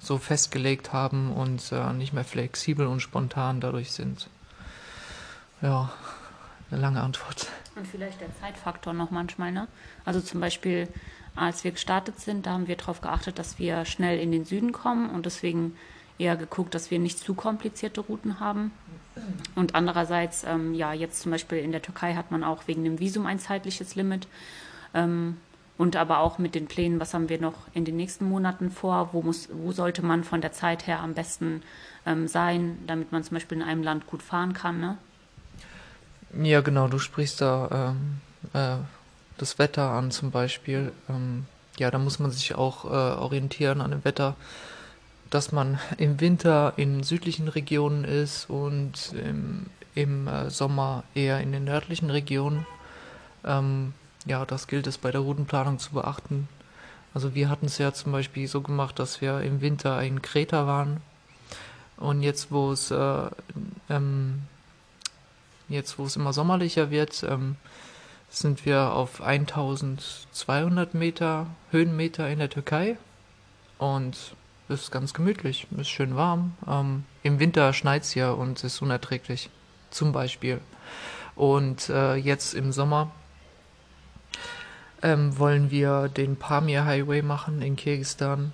so 0.00 0.16
festgelegt 0.16 0.94
haben 0.94 1.30
und 1.30 1.72
äh, 1.72 1.92
nicht 1.92 2.14
mehr 2.14 2.24
flexibel 2.24 2.86
und 2.86 3.00
spontan 3.00 3.60
dadurch 3.60 3.92
sind. 3.92 4.28
Ja, 5.60 5.92
eine 6.70 6.80
lange 6.80 7.02
Antwort. 7.02 7.48
Und 7.76 7.86
vielleicht 7.86 8.20
der 8.22 8.34
Zeitfaktor 8.40 8.94
noch 8.94 9.10
manchmal, 9.10 9.52
ne? 9.52 9.68
Also 10.06 10.22
zum 10.22 10.40
Beispiel, 10.40 10.88
als 11.36 11.62
wir 11.62 11.72
gestartet 11.72 12.18
sind, 12.18 12.46
da 12.46 12.52
haben 12.52 12.66
wir 12.66 12.76
darauf 12.76 13.02
geachtet, 13.02 13.38
dass 13.38 13.58
wir 13.58 13.84
schnell 13.84 14.18
in 14.18 14.32
den 14.32 14.46
Süden 14.46 14.72
kommen 14.72 15.10
und 15.10 15.26
deswegen 15.26 15.76
eher 16.18 16.36
geguckt, 16.36 16.74
dass 16.74 16.90
wir 16.90 16.98
nicht 16.98 17.18
zu 17.18 17.34
komplizierte 17.34 18.00
Routen 18.00 18.40
haben. 18.40 18.72
Und 19.54 19.74
andererseits, 19.74 20.44
ähm, 20.44 20.72
ja, 20.72 20.94
jetzt 20.94 21.20
zum 21.20 21.30
Beispiel 21.30 21.58
in 21.58 21.72
der 21.72 21.82
Türkei 21.82 22.14
hat 22.14 22.30
man 22.30 22.42
auch 22.42 22.68
wegen 22.68 22.84
dem 22.84 23.00
Visum 23.00 23.26
ein 23.26 23.38
zeitliches 23.38 23.96
Limit. 23.96 24.28
Ähm, 24.94 25.36
und 25.80 25.96
aber 25.96 26.18
auch 26.18 26.36
mit 26.36 26.54
den 26.54 26.66
Plänen, 26.66 27.00
was 27.00 27.14
haben 27.14 27.30
wir 27.30 27.40
noch 27.40 27.54
in 27.72 27.86
den 27.86 27.96
nächsten 27.96 28.26
Monaten 28.26 28.70
vor, 28.70 29.14
wo, 29.14 29.22
muss, 29.22 29.48
wo 29.50 29.72
sollte 29.72 30.02
man 30.02 30.24
von 30.24 30.42
der 30.42 30.52
Zeit 30.52 30.86
her 30.86 31.00
am 31.00 31.14
besten 31.14 31.62
ähm, 32.04 32.28
sein, 32.28 32.76
damit 32.86 33.12
man 33.12 33.24
zum 33.24 33.36
Beispiel 33.36 33.56
in 33.56 33.64
einem 33.64 33.82
Land 33.82 34.06
gut 34.06 34.22
fahren 34.22 34.52
kann. 34.52 34.78
Ne? 34.78 34.98
Ja, 36.42 36.60
genau, 36.60 36.88
du 36.88 36.98
sprichst 36.98 37.40
da 37.40 37.94
ähm, 37.94 38.20
äh, 38.52 38.76
das 39.38 39.58
Wetter 39.58 39.88
an 39.92 40.10
zum 40.10 40.30
Beispiel. 40.30 40.92
Ähm, 41.08 41.46
ja, 41.78 41.90
da 41.90 41.96
muss 41.96 42.18
man 42.18 42.30
sich 42.30 42.54
auch 42.54 42.84
äh, 42.84 42.88
orientieren 42.88 43.80
an 43.80 43.92
dem 43.92 44.04
Wetter, 44.04 44.36
dass 45.30 45.50
man 45.50 45.78
im 45.96 46.20
Winter 46.20 46.74
in 46.76 47.02
südlichen 47.04 47.48
Regionen 47.48 48.04
ist 48.04 48.50
und 48.50 49.14
im, 49.14 49.64
im 49.94 50.28
äh, 50.28 50.50
Sommer 50.50 51.04
eher 51.14 51.40
in 51.40 51.52
den 51.52 51.64
nördlichen 51.64 52.10
Regionen. 52.10 52.66
Ähm, 53.46 53.94
ja, 54.26 54.44
das 54.44 54.66
gilt 54.66 54.86
es 54.86 54.98
bei 54.98 55.10
der 55.10 55.20
Routenplanung 55.20 55.78
zu 55.78 55.92
beachten. 55.92 56.48
Also 57.14 57.34
wir 57.34 57.48
hatten 57.48 57.66
es 57.66 57.78
ja 57.78 57.92
zum 57.92 58.12
Beispiel 58.12 58.46
so 58.46 58.60
gemacht, 58.60 58.98
dass 58.98 59.20
wir 59.20 59.40
im 59.40 59.60
Winter 59.60 60.00
in 60.02 60.22
Kreta 60.22 60.66
waren 60.66 61.00
und 61.96 62.22
jetzt, 62.22 62.50
wo 62.50 62.72
es 62.72 62.90
äh, 62.90 63.30
ähm, 63.88 64.42
jetzt, 65.68 65.98
wo 65.98 66.04
es 66.04 66.16
immer 66.16 66.32
sommerlicher 66.32 66.90
wird, 66.90 67.22
ähm, 67.22 67.56
sind 68.30 68.64
wir 68.64 68.92
auf 68.92 69.20
1200 69.20 70.94
Meter 70.94 71.46
Höhenmeter 71.70 72.28
in 72.28 72.38
der 72.38 72.48
Türkei 72.48 72.96
und 73.78 74.16
es 74.68 74.82
ist 74.82 74.90
ganz 74.92 75.12
gemütlich, 75.14 75.66
ist 75.76 75.88
schön 75.88 76.14
warm. 76.16 76.52
Ähm, 76.68 77.04
Im 77.22 77.40
Winter 77.40 77.72
schneit 77.72 78.02
es 78.02 78.14
ja 78.14 78.30
und 78.30 78.62
ist 78.62 78.80
unerträglich, 78.80 79.50
zum 79.90 80.12
Beispiel. 80.12 80.60
Und 81.34 81.88
äh, 81.88 82.14
jetzt 82.14 82.54
im 82.54 82.70
Sommer 82.70 83.10
ähm, 85.02 85.38
wollen 85.38 85.70
wir 85.70 86.08
den 86.08 86.36
Pamir 86.36 86.84
Highway 86.84 87.22
machen 87.22 87.62
in 87.62 87.76
Kirgistan. 87.76 88.52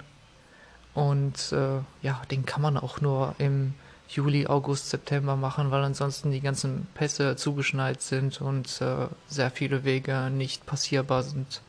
Und 0.94 1.52
äh, 1.52 1.80
ja, 2.02 2.22
den 2.30 2.46
kann 2.46 2.62
man 2.62 2.76
auch 2.76 3.00
nur 3.00 3.34
im 3.38 3.74
Juli, 4.08 4.46
August, 4.46 4.90
September 4.90 5.36
machen, 5.36 5.70
weil 5.70 5.82
ansonsten 5.82 6.30
die 6.30 6.40
ganzen 6.40 6.86
Pässe 6.94 7.36
zugeschneit 7.36 8.00
sind 8.00 8.40
und 8.40 8.80
äh, 8.80 9.08
sehr 9.28 9.50
viele 9.50 9.84
Wege 9.84 10.30
nicht 10.30 10.64
passierbar 10.64 11.22
sind. 11.22 11.60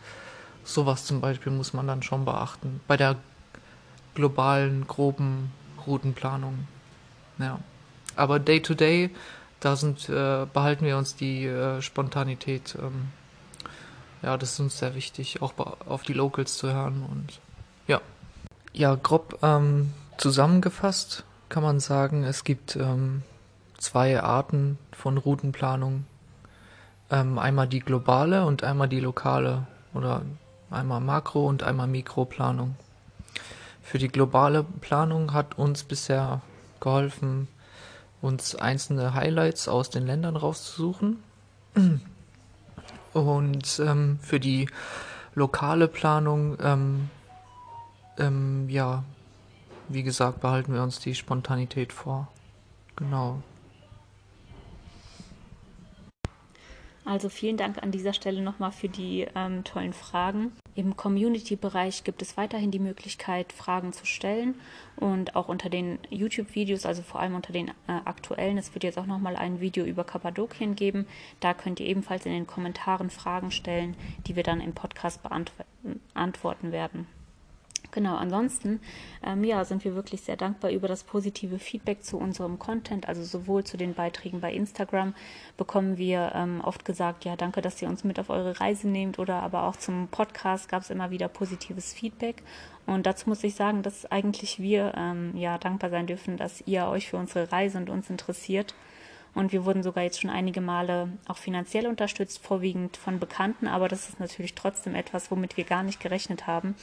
Sowas 0.64 1.06
zum 1.06 1.20
Beispiel 1.20 1.52
muss 1.52 1.74
man 1.74 1.88
dann 1.88 2.04
schon 2.04 2.26
beachten. 2.26 2.80
Bei 2.88 2.96
der 2.96 3.16
globalen, 4.16 4.86
groben 4.88 5.52
Routenplanung. 5.86 6.68
Ja. 7.40 7.60
Aber 8.16 8.40
Day 8.40 8.62
to 8.62 8.74
Day, 8.74 9.12
da 9.60 9.76
sind, 9.76 10.10
äh, 10.10 10.46
behalten 10.52 10.86
wir 10.86 10.98
uns 10.98 11.16
die 11.16 11.46
äh, 11.46 11.82
Spontanität. 11.82 12.76
Ähm, 12.80 13.10
ja, 14.22 14.38
das 14.38 14.53
ist 14.53 14.59
uns 14.59 14.80
sehr 14.80 14.95
wichtig, 14.95 15.41
auch 15.41 15.53
auf 15.86 16.03
die 16.03 16.13
Locals 16.13 16.57
zu 16.57 16.72
hören 16.72 17.05
und 17.09 17.39
ja. 17.88 18.01
Ja, 18.74 18.95
grob 18.95 19.39
ähm, 19.41 19.93
zusammengefasst 20.18 21.24
kann 21.49 21.63
man 21.63 21.80
sagen, 21.80 22.24
es 22.24 22.43
gibt 22.43 22.76
ähm, 22.76 23.24
zwei 23.78 24.22
Arten 24.22 24.78
von 24.91 25.18
Routenplanung. 25.18 26.05
Ähm, 27.09 27.39
einmal 27.39 27.68
die 27.68 27.80
globale 27.80 28.45
und 28.45 28.63
einmal 28.63 28.89
die 28.89 28.99
lokale 28.99 29.65
oder 29.93 30.24
einmal 30.70 30.99
Makro- 30.99 31.47
und 31.47 31.63
einmal 31.63 31.88
Mikroplanung. 31.88 32.76
Für 33.82 33.97
die 33.97 34.09
globale 34.09 34.65
Planung 34.82 35.32
hat 35.32 35.57
uns 35.57 35.86
bisher 35.86 36.41
geholfen, 36.82 37.47
uns 38.22 38.55
einzelne 38.55 39.13
Highlights 39.13 39.70
aus 39.70 39.89
den 39.89 40.05
Ländern 40.05 40.36
rauszusuchen 40.36 41.24
und 43.14 43.80
ähm, 43.80 44.20
für 44.22 44.39
die 44.39 44.68
lokale 45.36 45.88
Planung, 45.88 46.58
ähm, 46.62 47.10
ähm, 48.18 48.70
ja, 48.70 49.03
wie 49.88 50.03
gesagt, 50.03 50.41
behalten 50.41 50.74
wir 50.74 50.84
uns 50.84 50.99
die 50.99 51.16
Spontanität 51.16 51.93
vor. 51.93 52.28
Genau. 52.95 53.41
Also 57.08 57.30
vielen 57.30 57.55
Dank 57.55 57.82
an 57.82 57.91
dieser 57.91 58.12
Stelle 58.12 58.41
nochmal 58.41 58.74
für 58.74 58.89
die 58.89 59.26
ähm, 59.34 59.64
tollen 59.64 59.93
Fragen. 59.93 60.51
Im 60.76 60.97
Community-Bereich 60.97 62.03
gibt 62.03 62.22
es 62.22 62.36
weiterhin 62.36 62.70
die 62.70 62.80
Möglichkeit, 62.80 63.53
Fragen 63.53 63.93
zu 63.93 64.05
stellen 64.05 64.55
und 64.97 65.34
auch 65.38 65.47
unter 65.47 65.70
den 65.70 65.99
YouTube-Videos, 66.10 66.86
also 66.86 67.01
vor 67.03 67.22
allem 67.22 67.36
unter 67.36 67.53
den 67.53 67.70
äh, 67.70 67.93
aktuellen. 68.03 68.58
Es 68.58 68.74
wird 68.74 68.84
jetzt 68.84 68.97
auch 68.97 69.05
nochmal 69.05 69.38
ein 69.38 69.62
Video 69.62 69.86
über 69.86 70.03
Kappadokien 70.03 70.76
geben. 70.76 71.08
Da 71.39 71.53
könnt 71.53 71.80
ihr 71.80 71.86
ebenfalls 71.86 72.26
in 72.26 72.34
den 72.34 72.45
Kommentaren 72.45 73.10
Fragen 73.10 73.51
stellen, 73.51 73.95
die 74.28 74.36
wir 74.36 74.43
dann 74.43 74.60
im 74.60 74.74
Podcast 74.74 75.22
beantworten 75.24 76.74
werden. 76.74 77.08
Genau, 77.98 78.16
ansonsten 78.16 78.80
ähm, 79.26 79.43
ja, 79.43 79.66
sind 79.66 79.84
wir 79.84 79.95
wirklich 79.95 80.22
sehr 80.22 80.38
dankbar 80.38 80.70
über 80.70 80.88
das 80.88 81.04
positive 81.04 81.58
Feedback 81.58 82.04
zu 82.04 82.20
unserem 82.20 82.60
Content, 82.60 83.10
also 83.10 83.24
sowohl 83.24 83.64
zu 83.64 83.76
den 83.76 83.95
Beiträgen 83.95 84.39
bei 84.39 84.54
Instagram 84.54 85.16
bekommen 85.58 85.98
wir 85.98 86.32
ähm, 86.36 86.62
oft 86.64 86.86
gesagt, 86.86 87.26
ja, 87.26 87.36
danke, 87.36 87.60
dass 87.60 87.82
ihr 87.82 87.88
uns 87.88 88.04
mit 88.04 88.20
auf 88.20 88.30
eure 88.30 88.60
Reise 88.60 88.88
nehmt 88.88 89.18
oder 89.18 89.41
aber 89.41 89.64
auch 89.64 89.78
zum 89.78 90.10
Podcast 90.10 90.70
gab 90.70 90.84
es 90.84 90.91
immer 90.91 91.10
wieder 91.10 91.28
positives 91.28 91.91
Feedback 91.91 92.43
und 92.86 93.08
dazu 93.08 93.30
muss 93.30 93.43
ich 93.43 93.56
sagen, 93.56 93.82
dass 93.82 94.06
eigentlich 94.12 94.60
wir 94.60 94.93
ähm, 94.95 95.36
ja 95.36 95.58
dankbar 95.58 95.89
sein 95.89 96.06
dürfen, 96.06 96.38
dass 96.38 96.62
ihr 96.68 96.86
euch 96.86 97.08
für 97.10 97.18
unsere 97.18 97.52
Reise 97.52 97.80
und 97.80 97.89
uns 97.89 98.12
interessiert. 98.12 98.76
Und 99.34 99.52
wir 99.52 99.66
wurden 99.66 99.84
sogar 99.84 100.04
jetzt 100.04 100.20
schon 100.20 100.32
einige 100.32 100.62
Male 100.62 101.10
auch 101.28 101.38
finanziell 101.38 101.86
unterstützt, 101.86 102.43
vorwiegend 102.43 102.98
von 102.98 103.20
Bekannten, 103.20 103.68
aber 103.68 103.88
das 103.88 104.10
ist 104.10 104.20
natürlich 104.20 104.56
trotzdem 104.56 104.95
etwas, 104.95 105.30
womit 105.30 105.58
wir 105.58 105.64
gar 105.64 105.84
nicht 105.84 106.00
gerechnet 106.00 106.48
haben. 106.48 106.76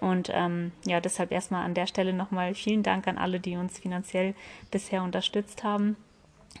Und 0.00 0.30
ähm, 0.32 0.72
ja, 0.86 1.00
deshalb 1.00 1.30
erstmal 1.30 1.64
an 1.64 1.74
der 1.74 1.86
Stelle 1.86 2.12
nochmal 2.12 2.54
vielen 2.54 2.82
Dank 2.82 3.06
an 3.06 3.18
alle, 3.18 3.40
die 3.40 3.56
uns 3.56 3.78
finanziell 3.78 4.34
bisher 4.70 5.02
unterstützt 5.02 5.62
haben. 5.62 5.96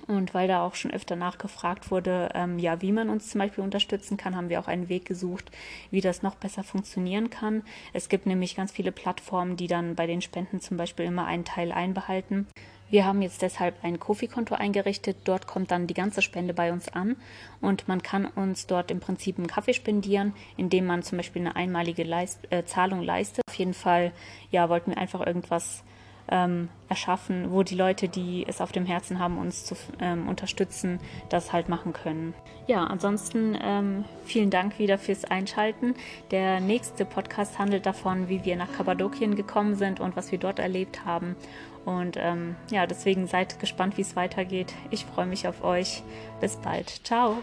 Und 0.06 0.34
weil 0.34 0.46
da 0.46 0.64
auch 0.64 0.74
schon 0.74 0.92
öfter 0.92 1.16
nachgefragt 1.16 1.90
wurde, 1.90 2.30
ähm, 2.34 2.58
ja, 2.58 2.80
wie 2.80 2.92
man 2.92 3.08
uns 3.08 3.28
zum 3.28 3.40
Beispiel 3.40 3.64
unterstützen 3.64 4.16
kann, 4.16 4.36
haben 4.36 4.48
wir 4.48 4.60
auch 4.60 4.68
einen 4.68 4.88
Weg 4.88 5.04
gesucht, 5.04 5.50
wie 5.90 6.00
das 6.00 6.22
noch 6.22 6.36
besser 6.36 6.62
funktionieren 6.62 7.28
kann. 7.28 7.62
Es 7.92 8.08
gibt 8.08 8.26
nämlich 8.26 8.54
ganz 8.54 8.72
viele 8.72 8.92
Plattformen, 8.92 9.56
die 9.56 9.66
dann 9.66 9.96
bei 9.96 10.06
den 10.06 10.22
Spenden 10.22 10.60
zum 10.60 10.76
Beispiel 10.76 11.06
immer 11.06 11.26
einen 11.26 11.44
Teil 11.44 11.72
einbehalten. 11.72 12.46
Wir 12.90 13.06
haben 13.06 13.22
jetzt 13.22 13.42
deshalb 13.42 13.84
ein 13.84 14.00
Kofi-Konto 14.00 14.54
eingerichtet. 14.56 15.18
Dort 15.24 15.46
kommt 15.46 15.70
dann 15.70 15.86
die 15.86 15.94
ganze 15.94 16.22
Spende 16.22 16.54
bei 16.54 16.72
uns 16.72 16.88
an 16.88 17.16
und 17.60 17.86
man 17.86 18.02
kann 18.02 18.26
uns 18.26 18.66
dort 18.66 18.90
im 18.90 18.98
Prinzip 18.98 19.38
einen 19.38 19.46
Kaffee 19.46 19.74
spendieren, 19.74 20.34
indem 20.56 20.86
man 20.86 21.04
zum 21.04 21.18
Beispiel 21.18 21.42
eine 21.42 21.54
einmalige 21.54 22.02
Leist 22.02 22.40
äh, 22.50 22.64
Zahlung 22.64 23.02
leistet. 23.02 23.44
Auf 23.48 23.54
jeden 23.54 23.74
Fall, 23.74 24.12
ja, 24.50 24.68
wollten 24.68 24.90
wir 24.90 24.98
einfach 24.98 25.24
irgendwas 25.24 25.84
ähm, 26.30 26.68
erschaffen, 26.88 27.50
wo 27.50 27.62
die 27.62 27.74
Leute, 27.74 28.08
die 28.08 28.44
es 28.46 28.60
auf 28.60 28.72
dem 28.72 28.86
Herzen 28.86 29.18
haben, 29.18 29.38
uns 29.38 29.64
zu 29.64 29.76
ähm, 30.00 30.28
unterstützen, 30.28 31.00
das 31.28 31.52
halt 31.52 31.68
machen 31.68 31.92
können. 31.92 32.34
Ja, 32.66 32.84
ansonsten 32.84 33.58
ähm, 33.60 34.04
vielen 34.24 34.50
Dank 34.50 34.78
wieder 34.78 34.96
fürs 34.98 35.24
Einschalten. 35.24 35.94
Der 36.30 36.60
nächste 36.60 37.04
Podcast 37.04 37.58
handelt 37.58 37.86
davon, 37.86 38.28
wie 38.28 38.44
wir 38.44 38.56
nach 38.56 38.72
Kappadokien 38.72 39.34
gekommen 39.34 39.74
sind 39.74 40.00
und 40.00 40.16
was 40.16 40.30
wir 40.30 40.38
dort 40.38 40.58
erlebt 40.58 41.04
haben. 41.04 41.36
Und 41.84 42.16
ähm, 42.18 42.56
ja, 42.70 42.86
deswegen 42.86 43.26
seid 43.26 43.58
gespannt, 43.58 43.96
wie 43.96 44.02
es 44.02 44.16
weitergeht. 44.16 44.74
Ich 44.90 45.04
freue 45.04 45.26
mich 45.26 45.48
auf 45.48 45.64
euch. 45.64 46.02
Bis 46.40 46.56
bald. 46.56 46.88
Ciao. 47.04 47.42